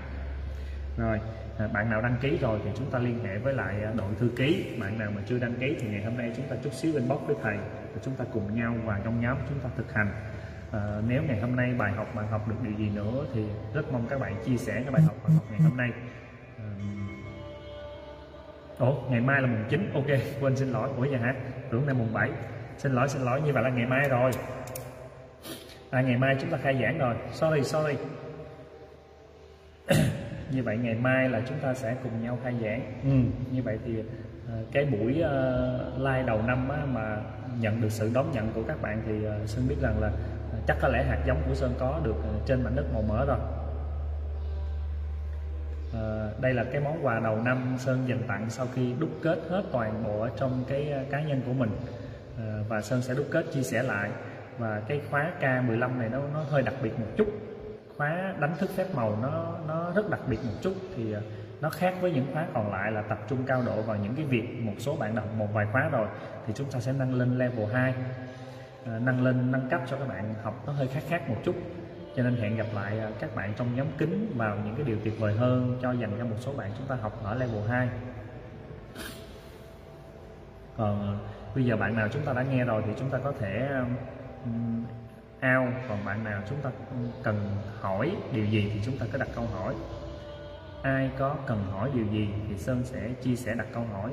[0.96, 1.20] Rồi
[1.58, 4.14] à, bạn nào đăng ký rồi thì chúng ta liên hệ với lại à, đội
[4.20, 4.76] thư ký.
[4.80, 7.20] Bạn nào mà chưa đăng ký thì ngày hôm nay chúng ta chút xíu inbox
[7.26, 7.56] với thầy
[7.94, 10.31] và chúng ta cùng nhau vào trong nhóm chúng ta thực hành
[10.72, 13.44] à, nếu ngày hôm nay bài học bạn học được điều gì nữa thì
[13.74, 15.90] rất mong các bạn chia sẻ cái bài học bạn học ngày hôm nay.
[16.58, 16.64] À,
[18.78, 20.06] Ủa, ngày mai là mùng 9, ok,
[20.40, 21.34] quên xin lỗi, buổi giờ hả,
[21.70, 22.30] tưởng nay mùng 7
[22.78, 24.30] Xin lỗi, xin lỗi, như vậy là ngày mai rồi.
[25.90, 27.14] À, ngày mai chúng ta khai giảng rồi.
[27.32, 27.94] Sorry sorry.
[30.50, 32.82] Như vậy ngày mai là chúng ta sẽ cùng nhau khai giảng.
[33.04, 33.10] Ừ.
[33.52, 34.02] như vậy thì
[34.48, 37.16] ờ, cái buổi uh, live đầu năm á, mà
[37.60, 39.12] nhận được sự đón nhận của các bạn thì
[39.62, 40.10] uh, biết rằng là
[40.66, 43.24] chắc có lẽ hạt giống của sơn có được ờ, trên mảnh đất màu mỡ
[43.24, 43.38] rồi.
[45.94, 49.38] À, đây là cái món quà đầu năm sơn dành tặng sau khi đúc kết
[49.50, 51.70] hết toàn bộ ở trong cái ờ, cá nhân của mình.
[52.38, 54.10] À, và sơn sẽ đúc kết chia sẻ lại.
[54.58, 57.26] Và cái khóa K15 này nó nó hơi đặc biệt một chút.
[57.96, 60.72] Khóa đánh thức phép màu nó nó rất đặc biệt một chút.
[60.96, 61.14] Thì
[61.62, 64.24] nó khác với những khóa còn lại là tập trung cao độ vào những cái
[64.24, 66.08] việc một số bạn đọc một vài khóa rồi
[66.46, 67.94] thì chúng ta sẽ nâng lên level 2
[68.86, 71.54] Ờ, nâng lên, nâng cấp cho các bạn học nó hơi khác khác một chút.
[72.16, 74.96] Cho nên hẹn gặp lại ờ, các bạn trong nhóm kính vào những cái điều
[75.04, 77.88] tuyệt vời hơn cho dành cho một số bạn chúng ta học ở level 2
[80.76, 81.16] còn ờ,
[81.54, 83.68] bây giờ bạn nào chúng ta đã nghe rồi thì chúng ta có thể
[85.40, 86.70] ao còn bạn nào chúng ta
[87.22, 89.74] cần hỏi điều gì thì chúng ta cứ đặt câu hỏi.
[90.82, 94.10] Ai có cần hỏi điều gì thì sơn sẽ chia sẻ đặt câu hỏi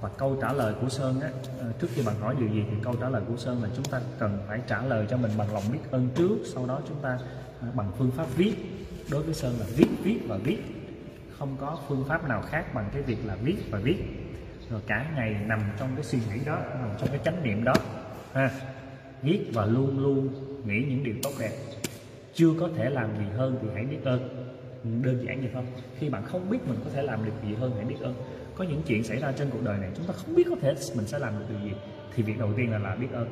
[0.00, 1.30] và câu trả lời của sơn á
[1.60, 3.84] ờ, trước khi bạn hỏi điều gì thì câu trả lời của sơn là chúng
[3.84, 6.96] ta cần phải trả lời cho mình bằng lòng biết ơn trước, sau đó chúng
[7.02, 7.18] ta
[7.60, 8.54] ờ, bằng phương pháp viết.
[9.10, 10.58] Đối với sơn là viết viết và viết.
[11.38, 13.96] Không có phương pháp nào khác bằng cái việc là viết và viết.
[14.70, 17.74] Rồi cả ngày nằm trong cái suy nghĩ đó, nằm trong cái chánh niệm đó.
[18.32, 18.50] Ha,
[19.22, 20.28] viết và luôn luôn
[20.66, 21.52] nghĩ những điều tốt đẹp.
[22.34, 24.47] Chưa có thể làm gì hơn thì hãy biết ơn
[24.84, 25.62] đơn giản vậy thôi
[25.98, 28.14] khi bạn không biết mình có thể làm được gì hơn, hãy biết ơn.
[28.56, 30.74] Có những chuyện xảy ra trên cuộc đời này, chúng ta không biết có thể
[30.96, 31.76] mình sẽ làm được điều gì.
[32.14, 33.28] Thì việc đầu tiên là là biết ơn.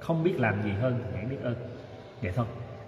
[0.00, 1.54] Không biết làm gì hơn thì hãy biết ơn.
[2.22, 2.46] Vậy thôi,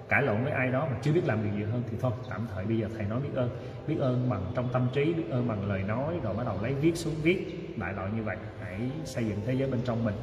[0.08, 2.46] cãi lộn với ai đó mà chưa biết làm điều gì hơn thì thôi, tạm
[2.54, 3.50] thời bây giờ thầy nói biết ơn.
[3.88, 6.74] Biết ơn bằng trong tâm trí, biết ơn bằng lời nói, rồi bắt đầu lấy
[6.74, 7.68] viết xuống viết.
[7.76, 10.14] Đại loại như vậy, hãy xây dựng thế giới bên trong mình.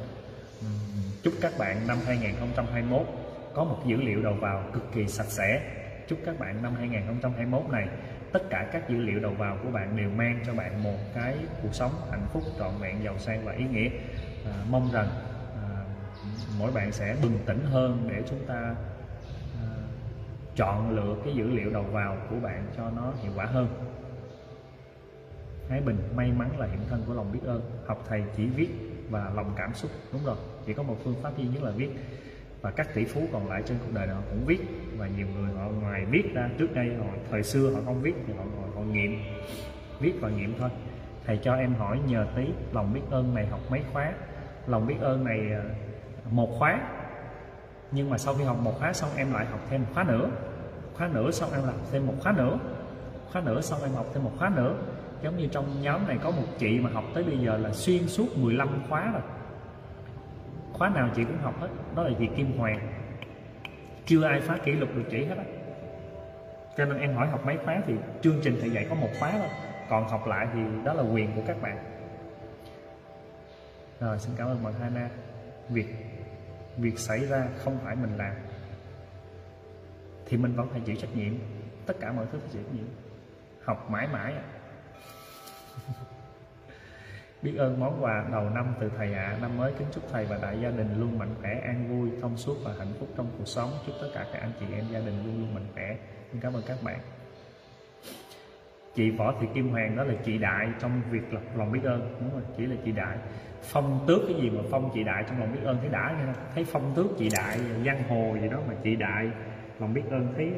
[1.22, 3.06] Chúc các bạn năm 2021
[3.54, 5.60] có một dữ liệu đầu vào cực kỳ sạch sẽ.
[6.06, 7.88] Chúc các bạn năm 2021 này
[8.32, 11.36] tất cả các dữ liệu đầu vào của bạn đều mang cho bạn một cái
[11.62, 13.88] cuộc sống hạnh phúc trọn vẹn giàu sang và ý nghĩa.
[14.44, 15.08] À, mong rằng
[15.62, 15.84] à,
[16.58, 18.74] mỗi bạn sẽ bừng tỉnh hơn để chúng ta
[19.62, 19.68] à,
[20.56, 23.68] chọn lựa cái dữ liệu đầu vào của bạn cho nó hiệu quả hơn.
[25.68, 28.68] Thái Bình may mắn là hiện thân của lòng biết ơn học thầy chỉ viết
[29.10, 31.90] và lòng cảm xúc đúng rồi chỉ có một phương pháp duy nhất là viết
[32.66, 34.58] và các tỷ phú còn lại trên cuộc đời họ cũng viết.
[34.96, 38.14] Và nhiều người họ ngoài viết ra trước đây, họ, thời xưa họ không viết
[38.26, 39.22] thì họ ngồi họ nghiệm,
[40.00, 40.70] viết và nghiệm thôi.
[41.26, 44.12] Thầy cho em hỏi nhờ tí, lòng biết ơn này học mấy khóa?
[44.66, 45.62] Lòng biết ơn này à,
[46.30, 46.80] một khóa.
[47.90, 50.30] Nhưng mà sau khi học một khóa xong em lại học thêm một khóa nữa.
[50.94, 52.58] Khóa nữa xong em làm thêm một khóa nữa.
[53.32, 54.74] Khóa nữa xong em học thêm một khóa nữa.
[55.22, 58.08] Giống như trong nhóm này có một chị mà học tới bây giờ là xuyên
[58.08, 59.22] suốt 15 khóa rồi
[60.78, 61.68] khóa nào chị cũng học hết.
[61.94, 62.28] Đó là gì?
[62.36, 62.88] Kim Hoàng.
[64.06, 65.44] Chưa ai phá kỷ lục được chị hết á.
[66.76, 69.30] Cho nên em hỏi học mấy khóa thì chương trình thầy dạy có một khóa
[69.32, 69.48] thôi.
[69.90, 71.78] Còn học lại thì đó là quyền của các bạn.
[74.00, 75.10] Rồi, xin cảm ơn bạn Hana.
[75.68, 75.86] Việc
[76.76, 78.32] việc xảy ra không phải mình làm.
[80.26, 81.32] Thì mình vẫn phải chịu trách nhiệm.
[81.86, 82.86] Tất cả mọi thứ phải chịu trách nhiệm.
[83.64, 84.32] Học mãi mãi.
[84.32, 84.55] à
[87.42, 89.34] biết ơn món quà đầu năm từ thầy ạ.
[89.36, 89.38] À.
[89.42, 92.36] năm mới kính chúc thầy và đại gia đình luôn mạnh khỏe, an vui, thông
[92.36, 93.70] suốt và hạnh phúc trong cuộc sống.
[93.86, 95.96] Chúc tất cả các anh chị em gia đình luôn luôn mạnh khỏe.
[96.32, 96.98] Xin cảm ơn các bạn.
[98.94, 102.16] Chị võ thị kim hoàng đó là chị đại trong việc lập lòng biết ơn.
[102.20, 103.18] Đúng rồi, chỉ là chị đại.
[103.62, 105.78] Phong tước cái gì mà phong chị đại trong lòng biết ơn?
[105.80, 109.30] Thấy đã nghe thấy phong tước chị đại, giang hồ gì đó mà chị đại
[109.80, 110.32] lòng biết ơn.
[110.36, 110.52] Thấy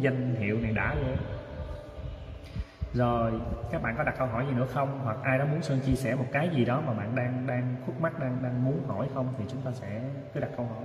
[0.00, 1.16] danh hiệu này đã vậy
[2.94, 3.32] rồi,
[3.70, 5.00] các bạn có đặt câu hỏi gì nữa không?
[5.04, 7.76] Hoặc ai đó muốn sơn chia sẻ một cái gì đó mà bạn đang đang
[7.86, 9.34] khúc mắc đang đang muốn hỏi không?
[9.38, 10.02] Thì chúng ta sẽ
[10.34, 10.84] cứ đặt câu hỏi.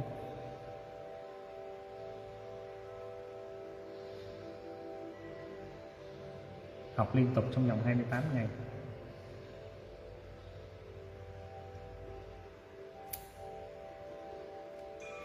[6.95, 8.47] Học liên tục trong vòng 28 ngày.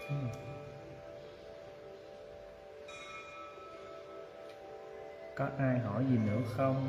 [0.09, 0.44] Ừ.
[5.37, 6.89] có ai hỏi gì nữa không?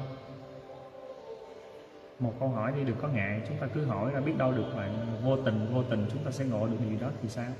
[2.19, 4.65] Một câu hỏi đi đừng có ngại chúng ta cứ hỏi ra biết đâu được
[4.75, 7.51] bạn vô tình vô tình chúng ta sẽ ngộ được gì đó thì sao?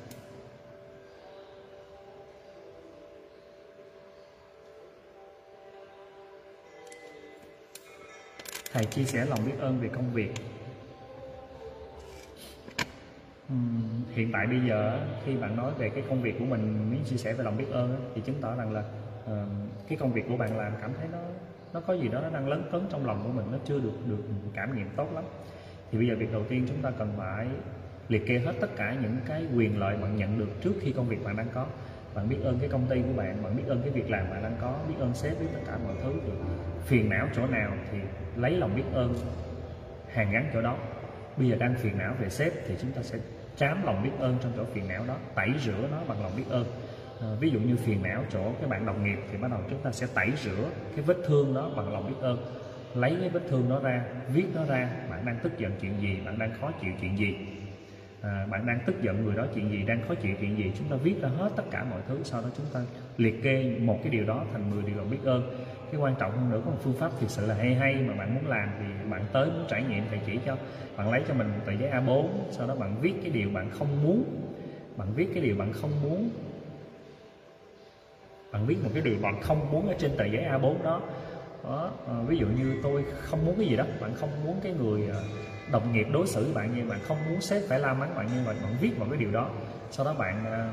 [8.74, 10.32] Thầy chia sẻ lòng biết ơn về công việc.
[13.54, 17.04] Uhm, hiện tại bây giờ khi bạn nói về cái công việc của mình muốn
[17.04, 18.84] chia sẻ về lòng biết ơn thì chứng tỏ rằng là
[19.32, 19.38] uh,
[19.88, 21.20] cái công việc của bạn làm cảm thấy nó
[21.74, 23.94] nó có gì đó nó đang lấn cấn trong lòng của mình nó chưa được
[24.06, 24.24] được
[24.54, 25.24] cảm nghiệm tốt lắm.
[25.92, 27.48] Thì bây giờ việc đầu tiên chúng ta cần phải
[28.10, 31.08] liệt kê hết tất cả những cái quyền lợi bạn nhận được trước khi công
[31.08, 31.66] việc bạn đang có.
[32.16, 34.44] Bạn biết ơn cái công ty của bạn bạn biết ơn cái việc làm bạn
[34.44, 36.14] đang có biết ơn sếp biết tất cả mọi thứ.
[36.26, 36.32] Thì
[36.86, 37.98] phiền não chỗ nào thì
[38.36, 39.16] lấy lòng biết ơn
[40.14, 40.78] hàng gắn chỗ đó.
[41.38, 43.20] Bây giờ đang phiền não về sếp thì chúng ta sẽ
[43.56, 46.46] trám lòng biết ơn trong chỗ phiền não đó tẩy rửa nó bằng lòng biết
[46.50, 46.66] ơn
[47.22, 49.82] à, ví dụ như phiền não chỗ cái bạn đồng nghiệp thì bắt đầu chúng
[49.82, 52.38] ta sẽ tẩy rửa cái vết thương đó bằng lòng biết ơn.
[52.94, 56.18] Lấy cái vết thương đó ra viết nó ra bạn đang tức giận chuyện gì
[56.26, 57.36] bạn đang khó chịu chuyện gì.
[58.22, 60.88] À, bạn đang tức giận người đó chuyện gì đang khó chịu chuyện gì chúng
[60.90, 62.80] ta viết ra hết tất cả mọi thứ sau đó chúng ta
[63.18, 65.66] liệt kê một cái điều đó thành 10 điều lòng biết ơn.
[65.92, 68.14] Cái quan trọng hơn nữa có một phương pháp thực sự là hay hay mà
[68.14, 70.58] bạn muốn làm thì bạn tới muốn trải nghiệm thầy chỉ cho.
[70.98, 73.70] Bạn lấy cho mình một tờ giấy A4 sau đó bạn viết cái điều bạn
[73.70, 74.24] không muốn.
[74.98, 76.30] Bạn viết cái điều bạn không muốn
[78.56, 81.02] bạn viết một cái điều bạn không muốn ở trên tờ giấy A4 đó.
[81.64, 84.74] Đó à, ví dụ như tôi không muốn cái gì đó bạn không muốn cái
[84.74, 85.24] người ờ,
[85.72, 88.42] đồng nghiệp đối xử bạn như bạn không muốn sếp phải la mắng bạn như
[88.46, 89.50] vậy bạn viết vào cái điều đó.
[89.92, 90.70] Sau đó bạn ờ,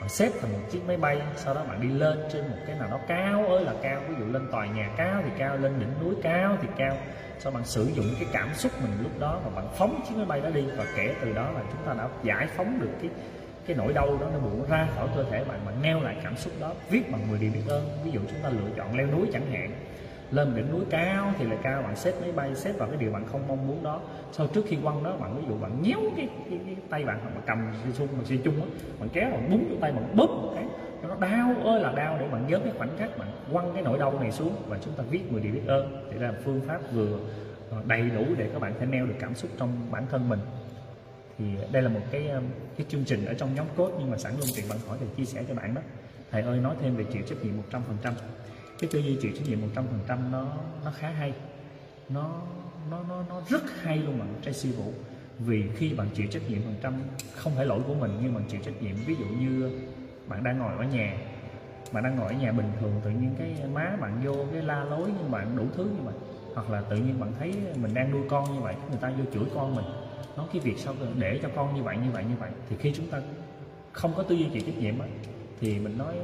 [0.00, 2.76] bạn xếp thành một chiếc máy bay sau đó bạn đi lên trên một cái
[2.78, 5.72] nào đó cao ơi là cao ví dụ lên tòa nhà cao thì cao lên
[5.80, 6.96] đỉnh núi cao thì cao.
[7.38, 10.26] Sau bạn sử dụng cái cảm xúc mình lúc đó và bạn phóng chiếc máy
[10.26, 10.64] bay đó đi.
[10.76, 13.10] Và kể từ đó là chúng ta đã giải phóng được cái
[13.66, 16.36] cái nỗi đau đó nó buông ra khỏi cơ thể bạn bạn neo lại cảm
[16.36, 17.88] xúc đó viết bằng 10 điều biết ơn.
[18.04, 19.70] Ví dụ chúng ta lựa chọn leo núi chẳng hạn
[20.30, 23.12] lên đỉnh núi cao thì là cao bạn xếp máy bay xếp vào cái điều
[23.12, 24.00] bạn không mong muốn đó.
[24.32, 27.18] Sau trước khi quăng đó bạn ví dụ bạn nhéo cái, cái, cái tay bạn
[27.22, 28.66] hoặc bạn cầm xi xung mà xi chung á
[29.00, 30.64] bạn kéo bạn búng vô tay bạn bóp một cái.
[31.02, 33.98] Nó đau ơi là đau để bạn nhớ cái khoảnh khắc bạn quăng cái nỗi
[33.98, 36.06] đau này xuống và chúng ta viết 10 điều biết ơn.
[36.10, 37.18] Thì là phương pháp vừa
[37.86, 40.40] đầy đủ để các bạn thể neo được cảm xúc trong bản thân mình
[41.38, 42.44] thì đây là một cái um,
[42.76, 45.06] cái chương trình ở trong nhóm cốt nhưng mà sẵn luôn tiện bạn hỏi để
[45.16, 45.80] chia sẻ cho bạn đó.
[46.30, 47.54] Thầy ơi, nói thêm về chịu trách nhiệm
[48.02, 48.12] 100%
[48.82, 49.58] cái tư duy chịu trách nhiệm
[50.06, 51.32] 100% nó nó khá hay.
[52.08, 52.42] Nó
[52.90, 54.92] nó nó nó rất hay luôn bạn Tracy Vũ.
[55.38, 56.94] Vì khi bạn chịu trách nhiệm phần trăm,
[57.34, 58.94] không phải lỗi của mình nhưng bạn chịu trách nhiệm.
[59.06, 59.80] Ví dụ như
[60.28, 61.16] bạn đang ngồi ở nhà,
[61.92, 64.84] bạn đang ngồi ở nhà bình thường, tự nhiên cái má bạn vô cái la
[64.84, 66.14] lối nhưng bạn đủ thứ như vậy.
[66.54, 69.24] Hoặc là tự nhiên bạn thấy mình đang nuôi con như vậy, người ta vô
[69.34, 69.84] chửi con mình
[70.36, 72.50] nói cái việc sao để cho con như vậy như vậy như vậy.
[72.70, 73.20] Thì khi chúng ta
[73.92, 75.10] không có tư duy chịu trách nhiệm ấy,
[75.60, 76.14] thì mình nói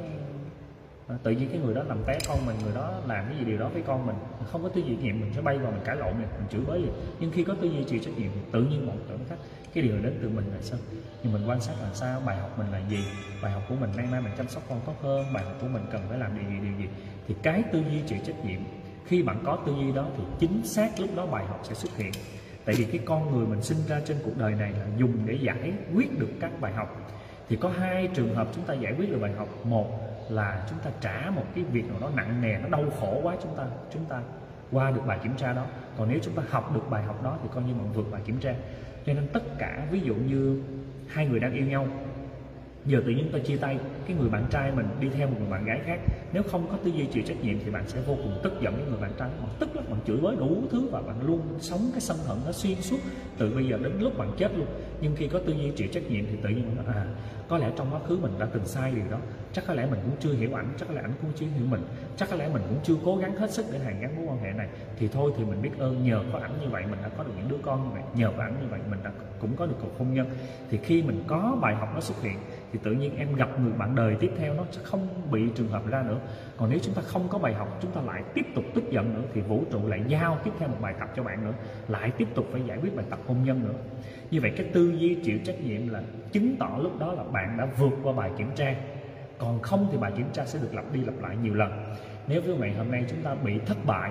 [1.09, 3.45] à, tự nhiên cái người đó làm té con mình người đó làm cái gì
[3.45, 4.16] điều đó với con mình
[4.53, 6.49] không có tư duy trách nhiệm mình sẽ bay vào mình cãi lộn mình, mình
[6.51, 6.89] chửi bới gì
[7.20, 9.37] nhưng khi có tư duy chịu trách nhiệm thì tự nhiên một tưởng khách
[9.75, 10.79] cái điều đến từ mình là sao?
[11.23, 13.05] Nhưng mình quan sát là sao bài học mình là gì
[13.43, 15.69] bài học của mình nay mai mình chăm sóc con tốt hơn bài học của
[15.69, 16.89] mình cần phải làm điều gì điều gì?
[17.29, 18.61] Thì cái tư duy chịu trách nhiệm
[19.07, 21.97] khi bạn có tư duy đó thì chính xác lúc đó bài học sẽ xuất
[21.97, 22.12] hiện
[22.69, 25.35] tại vì cái con người mình sinh ra trên cuộc đời này là dùng để
[25.35, 26.97] giải quyết được các bài học.
[27.49, 29.49] Thì có hai trường hợp chúng ta giải quyết được bài học.
[29.65, 29.86] Một
[30.31, 33.36] là chúng ta trả một cái việc nào đó nặng nề, nó đau khổ quá
[33.43, 34.20] chúng ta chúng ta
[34.73, 35.66] qua được bài kiểm tra đó.
[35.99, 38.23] Còn nếu chúng ta học được bài học đó thì coi như mình vượt bài
[38.24, 38.55] kiểm tra.
[39.07, 40.62] Cho nên tất cả, ví dụ như
[41.07, 41.86] hai người đang yêu nhau
[42.89, 45.51] giờ tự nhiên ta chia tay, cái người bạn trai mình đi theo một người
[45.51, 46.01] bạn gái khác.
[46.32, 48.74] Nếu không có tư duy chịu trách nhiệm thì bạn sẽ vô cùng tức giận
[48.74, 49.28] với người bạn trai.
[49.28, 52.39] Bạn tức lắm, bạn chửi bới đủ thứ và bạn luôn sống cái sân hận
[52.47, 52.98] nó xuyên suốt
[53.39, 54.66] từ bây giờ đến lúc bạn chết luôn.
[55.01, 57.06] Nhưng khi có tư duy chịu trách nhiệm thì tự nhiên nó à
[57.48, 59.19] có lẽ trong quá khứ mình đã từng sai điều đó.
[59.52, 61.66] Chắc có lẽ mình cũng chưa hiểu ảnh, chắc có lẽ ảnh cũng chưa hiểu
[61.70, 61.81] mình.
[62.16, 64.39] Chắc có lẽ mình cũng chưa cố gắng hết sức để hàn gắn mối quan
[64.43, 64.69] hệ này.
[64.98, 67.32] Thì thôi thì mình biết ơn nhờ có ảnh như vậy mình đã có được
[67.36, 68.02] những đứa con như vậy.
[68.15, 69.10] Nhờ có ảnh như vậy mình đã
[69.40, 70.31] cũng có được cuộc hôn nhân.
[70.70, 72.39] Thì khi mình có bài học nó xuất hiện
[72.73, 75.69] thì tự nhiên em gặp người bạn đời tiếp theo nó sẽ không bị trường
[75.69, 76.19] hợp ra nữa.
[76.57, 79.15] Còn nếu chúng ta không có bài học, chúng ta lại tiếp tục tức giận
[79.15, 81.53] nữa thì vũ trụ lại giao tiếp theo một bài tập cho bạn nữa,
[81.89, 83.74] lại tiếp tục phải giải quyết bài tập hôn nhân nữa.
[84.31, 87.57] Như vậy cái tư duy chịu trách nhiệm là chứng tỏ lúc đó là bạn
[87.59, 88.74] đã vượt qua bài kiểm tra.
[89.39, 91.95] Còn không thì bài kiểm tra sẽ được lặp đi lặp lại nhiều lần.
[92.27, 94.11] Nếu với ngày hôm nay chúng ta bị thất bại,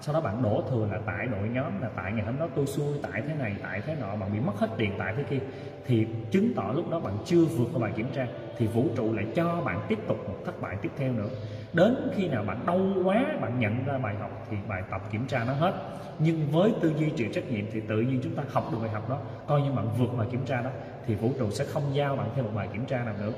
[0.00, 2.66] sau đó bạn đổ thừa là tại đội nhóm, là tại ngày hôm đó tôi
[2.66, 5.38] xui, tại thế này, tại thế nọ, bạn bị mất hết tiền, tại thế kia
[5.86, 8.26] thì chứng tỏ lúc đó bạn chưa vượt qua bài kiểm tra,
[8.58, 11.28] thì vũ trụ lại cho bạn tiếp tục một thất bại tiếp theo nữa.
[11.72, 15.26] Đến khi nào bạn đau quá, bạn nhận ra bài học thì bài tập kiểm
[15.26, 15.74] tra nó hết.
[16.18, 18.90] Nhưng với tư duy chịu trách nhiệm thì tự nhiên chúng ta học được bài
[18.90, 20.70] học đó, coi như bạn vượt bài kiểm tra đó,
[21.06, 23.32] thì vũ trụ sẽ không giao bạn thêm một bài kiểm tra nào nữa.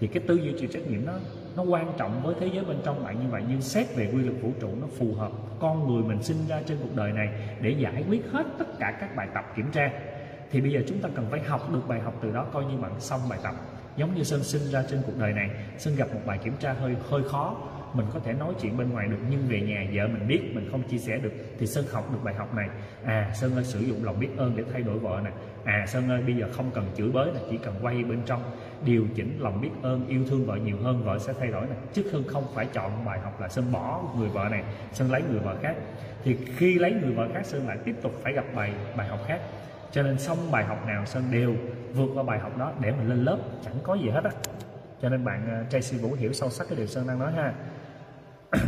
[0.00, 1.12] Thì cái tư duy chịu trách nhiệm nó
[1.56, 4.22] nó quan trọng với thế giới bên trong bạn như vậy, nhưng xét về quy
[4.22, 5.30] luật vũ trụ nó phù hợp.
[5.58, 7.28] Con người mình sinh ra trên cuộc đời này
[7.60, 9.90] để giải quyết hết tất cả các bài tập kiểm tra
[10.50, 12.76] thì bây giờ chúng ta cần phải học được bài học từ đó, coi như
[12.76, 13.54] bạn xong bài tập.
[13.96, 16.72] Giống như sơn sinh ra trên cuộc đời này, sơn gặp một bài kiểm tra
[16.72, 17.56] hơi hơi khó.
[17.94, 20.68] Mình có thể nói chuyện bên ngoài được, nhưng về nhà vợ mình biết, mình
[20.70, 21.32] không chia sẻ được.
[21.58, 22.68] Thì sơn học được bài học này.
[23.04, 25.30] À sơn ơi, sử dụng lòng biết ơn để thay đổi vợ nè.
[25.64, 28.42] À sơn ơi, bây giờ không cần chửi bới là chỉ cần quay bên trong.
[28.84, 31.76] Điều chỉnh lòng biết ơn, yêu thương vợ nhiều hơn, vợ sẽ thay đổi nè.
[31.92, 34.62] Chứ hơn không phải chọn bài học là sơn bỏ người vợ này,
[34.92, 35.74] sơn lấy người vợ khác.
[36.24, 39.20] Thì khi lấy người vợ khác, sơn lại tiếp tục phải gặp bài bài học
[39.26, 39.40] khác
[39.96, 41.54] cho nên xong bài học nào sơn đều
[41.94, 44.30] vượt qua bài học đó để mình lên lớp chẳng có gì hết á
[45.02, 47.52] cho nên bạn uh, Tracy Vũ hiểu sâu sắc cái điều sơn đang nói ha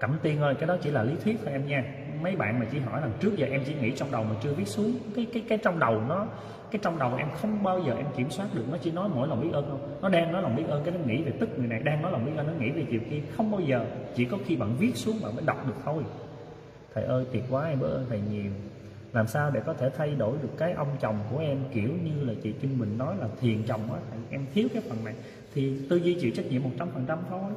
[0.00, 1.84] Cẩm Tiên ơi, cái đó chỉ là lý thuyết thôi em nha.
[2.22, 4.52] Mấy bạn mà chỉ hỏi là trước giờ em chỉ nghĩ trong đầu mà chưa
[4.52, 4.98] viết xuống.
[5.16, 6.26] Cái cái cái trong đầu nó
[6.70, 9.28] cái trong đầu em không bao giờ em kiểm soát được nó chỉ nói mỗi
[9.28, 11.58] lòng biết ơn không nó đang nói lòng biết ơn cái nó nghĩ về tức
[11.58, 13.86] người này đang nói lòng biết ơn nó nghĩ về chiều kia không bao giờ
[14.14, 16.02] chỉ có khi bạn viết xuống bạn mới đọc được thôi
[16.96, 18.52] thầy ơi, tuyệt quá, em biết ơn thầy nhiều.
[19.12, 22.24] Làm sao để có thể thay đổi được cái ông chồng của em, kiểu như
[22.24, 24.00] là chị Trinh mình nói là thiền chồng á.
[24.30, 25.14] Em thiếu cái phần này.
[25.54, 27.52] Thì tư duy chịu trách nhiệm một trăm phần trăm thôi.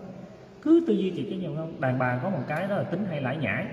[0.61, 1.82] Cứ tư duy chịu trách nhiệm không?
[1.82, 3.66] Đàn bà có một cái đó là tính hay lãi nhãi.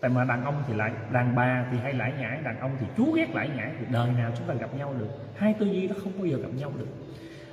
[0.00, 2.86] Tại mà đàn ông thì lại, đàn bà thì hay lãi nhãi, đàn ông thì
[2.96, 3.72] chú ghét lãi nhãi.
[3.78, 5.08] Thì đời nào chúng ta gặp nhau được?
[5.36, 6.88] Hai tư duy nó không bao giờ gặp nhau được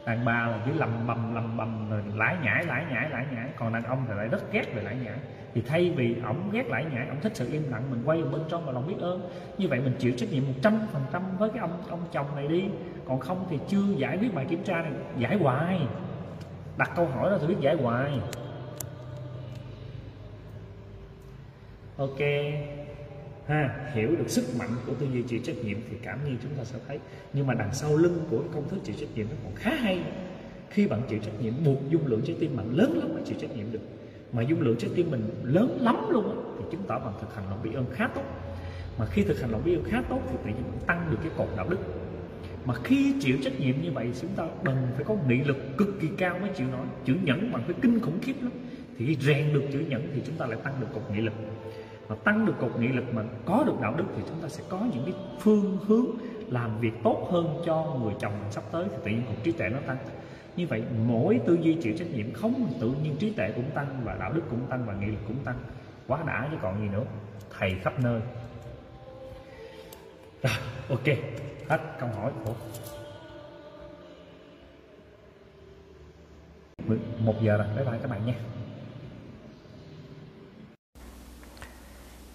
[0.06, 3.50] đàn bà là cứ lầm bầm lầm bầm, rồi lãi nhãi lãi nhãi lãi nhãi.
[3.56, 5.18] Còn đàn ông thì lại rất ghét về lãi nhãi.
[5.54, 8.42] Thì thay vì ổng ghét lãi nhãi, ổng thích sự im lặng, mình quay bên
[8.50, 9.30] trong và lòng biết ơn.
[9.58, 12.36] Như vậy mình chịu trách nhiệm một trăm phần trăm với cái ông ông chồng
[12.36, 12.64] này đi.
[13.08, 15.88] Còn không thì chưa giải quyết bài kiểm tra này, giải hoài.
[16.78, 18.20] Đặt câu hỏi đó thì biết giải hoài.
[21.98, 22.20] Ok
[23.48, 26.52] ha, hiểu được sức mạnh của tư duy chịu trách nhiệm thì cảm nhiên chúng
[26.58, 27.00] ta sẽ thấy.
[27.34, 30.04] Nhưng mà đằng sau lưng của công thức chịu trách nhiệm nó còn khá hay.
[30.70, 33.38] Khi bạn chịu trách nhiệm, buộc dung lượng trái tim bạn lớn lắm mới chịu
[33.40, 33.80] trách nhiệm được.
[34.32, 37.36] Mà dung lượng trái tim mình lớn lắm luôn á, thì chứng tỏ bằng thực
[37.36, 38.24] hành lòng biết ơn khá tốt.
[38.98, 41.32] Mà khi thực hành lòng biết ơn khá tốt thì tự nhiên tăng được cái
[41.38, 41.78] cột đạo đức.
[42.66, 45.88] Mà khi chịu trách nhiệm như vậy, chúng ta cần phải có nghị lực cực
[46.02, 48.52] kỳ cao mới chịu nổi chữ nhẫn bằng phải kinh khủng khiếp lắm.
[48.98, 51.34] Thì rèn được chữ nhẫn thì chúng ta lại tăng được cột nghị lực
[52.14, 54.64] và tăng được cột nghị lực mà có được đạo đức thì chúng ta sẽ
[54.70, 56.06] có những cái phương hướng
[56.50, 59.52] làm việc tốt hơn cho người chồng mình sắp tới thì tự nhiên cột trí
[59.52, 59.98] tuệ nó tăng.
[60.56, 64.02] Như vậy, mỗi tư duy chịu trách nhiệm không, tự nhiên trí tuệ cũng tăng
[64.04, 65.56] và đạo đức cũng tăng và nghị lực cũng tăng.
[66.08, 67.04] Quá đã chứ còn gì nữa.
[67.60, 68.22] Thầy khắp nơi.
[70.44, 70.54] Rồi,
[70.90, 71.18] ok.
[71.68, 72.54] Hết câu hỏi của
[77.20, 77.68] một giờ rồi.
[77.76, 78.53] Bye bye các bạn nha.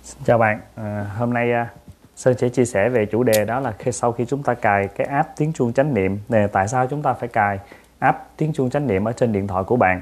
[0.08, 0.60] Xin chào bạn.
[0.74, 1.68] À, hôm nay à,
[2.16, 4.88] Sơn sẽ chia sẻ về chủ đề đó là khi sau khi chúng ta cài
[4.88, 7.58] cái app tiếng chuông chánh niệm này tại sao chúng ta phải cài
[7.98, 10.00] app tiếng chuông chánh niệm ở trên điện thoại của bạn?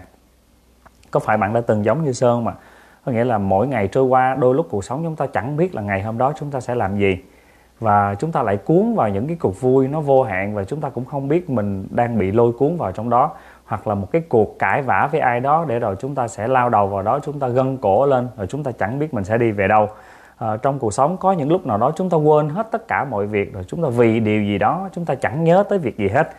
[1.10, 2.52] Có phải bạn đã từng giống như Sơn mà?
[3.04, 5.74] Có nghĩa là mỗi ngày trôi qua đôi lúc cuộc sống chúng ta chẳng biết
[5.74, 7.18] là ngày hôm đó chúng ta sẽ làm gì.
[7.80, 10.80] Và chúng ta lại cuốn vào những cái cuộc vui nó vô hạn và chúng
[10.80, 13.32] ta cũng không biết mình đang bị lôi cuốn vào trong đó
[13.66, 16.48] hoặc là một cái cuộc cãi vã với ai đó để rồi chúng ta sẽ
[16.48, 19.24] lao đầu vào đó chúng ta gân cổ lên rồi chúng ta chẳng biết mình
[19.24, 19.88] sẽ đi về đâu.
[20.38, 23.04] À, trong cuộc sống có những lúc nào đó chúng ta quên hết tất cả
[23.04, 25.96] mọi việc rồi chúng ta vì điều gì đó chúng ta chẳng nhớ tới việc
[25.98, 26.30] gì hết.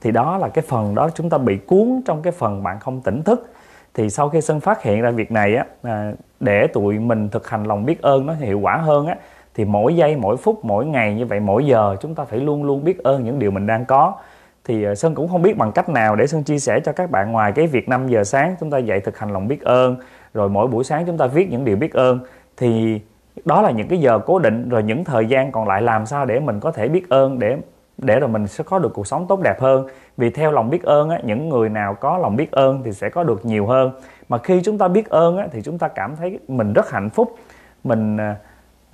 [0.00, 3.00] Thì đó là cái phần đó chúng ta bị cuốn trong cái phần bạn không
[3.00, 3.52] tỉnh thức.
[3.94, 7.48] Thì sau khi sân phát hiện ra việc này á à, để tụi mình thực
[7.48, 9.16] hành lòng biết ơn nó hiệu quả hơn á
[9.54, 12.64] thì mỗi giây mỗi phút mỗi ngày như vậy mỗi giờ chúng ta phải luôn
[12.64, 14.14] luôn biết ơn những điều mình đang có
[14.64, 17.10] thì ờ, Sơn cũng không biết bằng cách nào để Sơn chia sẻ cho các
[17.10, 19.96] bạn ngoài cái việc 5 giờ sáng chúng ta dạy thực hành lòng biết ơn
[20.34, 22.18] rồi mỗi buổi sáng chúng ta viết những điều biết ơn.
[22.56, 23.00] Thì
[23.44, 26.26] đó là những cái giờ cố định rồi những thời gian còn lại làm sao
[26.26, 27.56] để mình có thể biết ơn để
[27.98, 29.86] để rồi mình sẽ có được cuộc sống tốt đẹp hơn.
[30.16, 33.08] Vì theo lòng biết ơn á, những người nào có lòng biết ơn thì sẽ
[33.10, 33.90] có được nhiều hơn.
[34.28, 37.10] Mà khi chúng ta biết ơn á, thì chúng ta cảm thấy mình rất hạnh
[37.10, 37.36] phúc.
[37.84, 38.34] Mình ờ,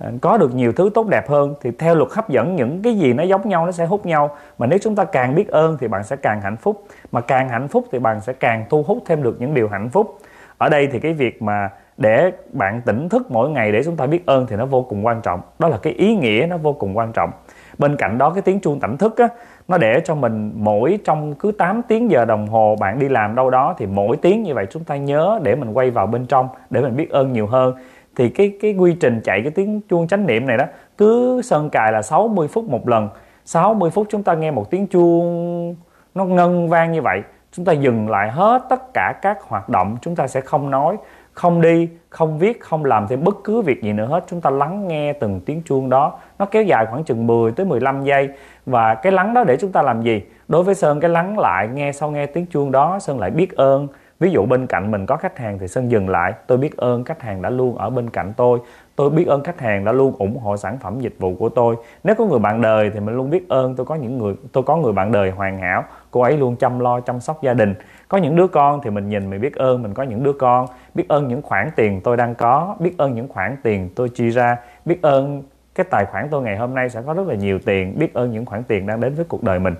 [0.03, 2.93] À, có được nhiều thứ tốt đẹp hơn thì theo luật hấp dẫn, những cái
[2.93, 4.35] gì nó giống nhau nó sẽ hút nhau.
[4.57, 6.83] Mà nếu chúng ta càng biết ơn thì bạn sẽ càng hạnh phúc.
[7.11, 9.89] Mà càng hạnh phúc thì bạn sẽ càng thu hút thêm được những điều hạnh
[9.89, 10.17] phúc.
[10.57, 14.05] Ở đây thì cái việc mà để bạn tỉnh thức mỗi ngày để chúng ta
[14.05, 15.41] biết ơn thì nó vô cùng quan trọng.
[15.59, 17.31] Đó là cái ý nghĩa nó vô cùng quan trọng.
[17.77, 19.27] Bên cạnh đó, cái tiếng chuông tỉnh thức á,
[19.67, 23.35] nó để cho mình mỗi trong cứ 8 tiếng giờ đồng hồ bạn đi làm
[23.35, 26.25] đâu đó thì mỗi tiếng như vậy chúng ta nhớ để mình quay vào bên
[26.25, 27.75] trong, để mình biết ơn nhiều hơn
[28.15, 30.65] thì cái cái quy trình chạy cái tiếng chuông chánh niệm này đó,
[30.97, 33.09] cứ sơn cài là 60 phút một lần.
[33.45, 35.75] 60 phút chúng ta nghe một tiếng chuông,
[36.15, 37.21] nó ngân vang như vậy,
[37.51, 40.97] chúng ta dừng lại hết tất cả các hoạt động, chúng ta sẽ không nói,
[41.33, 44.23] không đi, không viết, không làm thêm bất cứ việc gì nữa hết.
[44.27, 46.19] Chúng ta lắng nghe từng tiếng chuông đó.
[46.39, 48.29] Nó kéo dài khoảng chừng 10 tới 15 giây.
[48.65, 50.21] Và cái lắng đó để chúng ta làm gì?
[50.47, 53.55] Đối với sơn, cái lắng lại, nghe sau nghe tiếng chuông đó, sơn lại biết
[53.55, 53.87] ơn
[54.21, 56.33] ví dụ bên cạnh mình có khách hàng thì sơn dừng lại.
[56.47, 58.59] Tôi biết ơn khách hàng đã luôn ở bên cạnh tôi.
[58.95, 61.75] Tôi biết ơn khách hàng đã luôn ủng hộ sản phẩm dịch vụ của tôi.
[62.03, 63.75] Nếu có người bạn đời thì mình luôn biết ơn.
[63.75, 65.83] Tôi có những người, tôi có người bạn đời hoàn hảo.
[66.11, 67.75] Cô ấy luôn chăm lo, chăm sóc gia đình.
[68.07, 69.83] Có những đứa con thì mình nhìn mình biết ơn.
[69.83, 70.65] Mình có những đứa con.
[70.93, 72.75] Biết ơn những khoản tiền tôi đang có.
[72.79, 74.57] Biết ơn những khoản tiền tôi chi ra.
[74.85, 75.43] Biết ơn
[75.75, 77.99] cái tài khoản tôi ngày hôm nay sẽ có rất là nhiều tiền.
[77.99, 79.75] Biết ơn những khoản tiền đang đến với cuộc đời mình.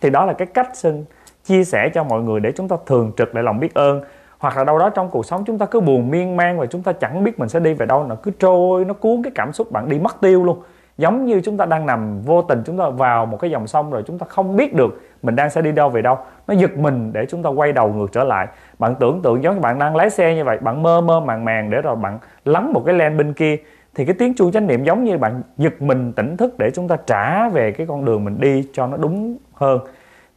[0.00, 1.04] Thì đó là cái cách xin
[1.46, 4.00] chia sẻ cho mọi người để chúng ta thường trực lại lòng biết ơn.
[4.38, 6.82] Hoặc là đâu đó trong cuộc sống chúng ta cứ buồn miên man và chúng
[6.82, 9.52] ta chẳng biết mình sẽ đi về đâu nó cứ trôi, nó cuốn cái cảm
[9.52, 10.58] xúc bạn đi mất tiêu luôn.
[10.98, 13.90] Giống như chúng ta đang nằm vô tình chúng ta vào một cái dòng sông
[13.90, 16.18] rồi chúng ta không biết được mình đang sẽ đi đâu về đâu.
[16.46, 18.46] Nó giật mình để chúng ta quay đầu ngược trở lại.
[18.78, 21.44] Bạn tưởng tượng giống như bạn đang lái xe như vậy, bạn mơ mơ màng
[21.44, 23.56] màng để rồi bạn lắng một cái len bên kia.
[23.94, 26.88] Thì cái tiếng chuông chánh niệm giống như bạn giật mình tỉnh thức để chúng
[26.88, 29.78] ta trả về cái con đường mình đi cho nó đúng hơn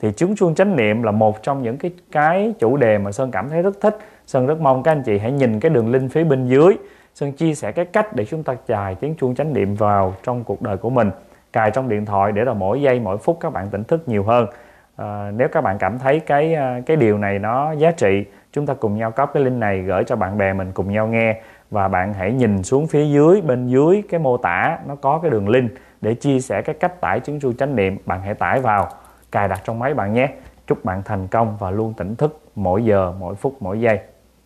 [0.02, 3.32] thì chứng chuông chánh niệm là một trong những cái cái chủ đề mà sơn
[3.32, 3.98] cảm thấy rất thích.
[4.26, 6.78] Sơn rất mong các anh chị hãy nhìn cái đường link phía bên dưới.
[7.16, 10.44] Sơn chia sẻ cái cách để chúng ta cài tiếng chuông chánh niệm vào trong
[10.44, 11.12] cuộc đời của mình.
[11.54, 14.24] Cài trong điện thoại để là mỗi giây mỗi phút các bạn tỉnh thức nhiều
[14.24, 14.48] hơn.
[14.96, 18.66] À, nếu các bạn cảm thấy cái à, cái điều này nó giá trị chúng
[18.66, 21.42] ta cùng nhau copy cái link này gửi cho bạn bè mình cùng nhau nghe.
[21.72, 25.32] Và bạn hãy nhìn xuống phía dưới bên dưới cái mô tả nó có cái
[25.32, 25.72] đường link
[26.02, 27.98] để chia sẻ cái cách tải chứng chu chánh niệm.
[28.06, 28.88] Bạn hãy tải vào
[29.32, 30.30] cài đặt trong máy bạn nhé.
[30.68, 34.00] Chúc bạn thành công và luôn tỉnh thức mỗi giờ, mỗi phút, mỗi giây.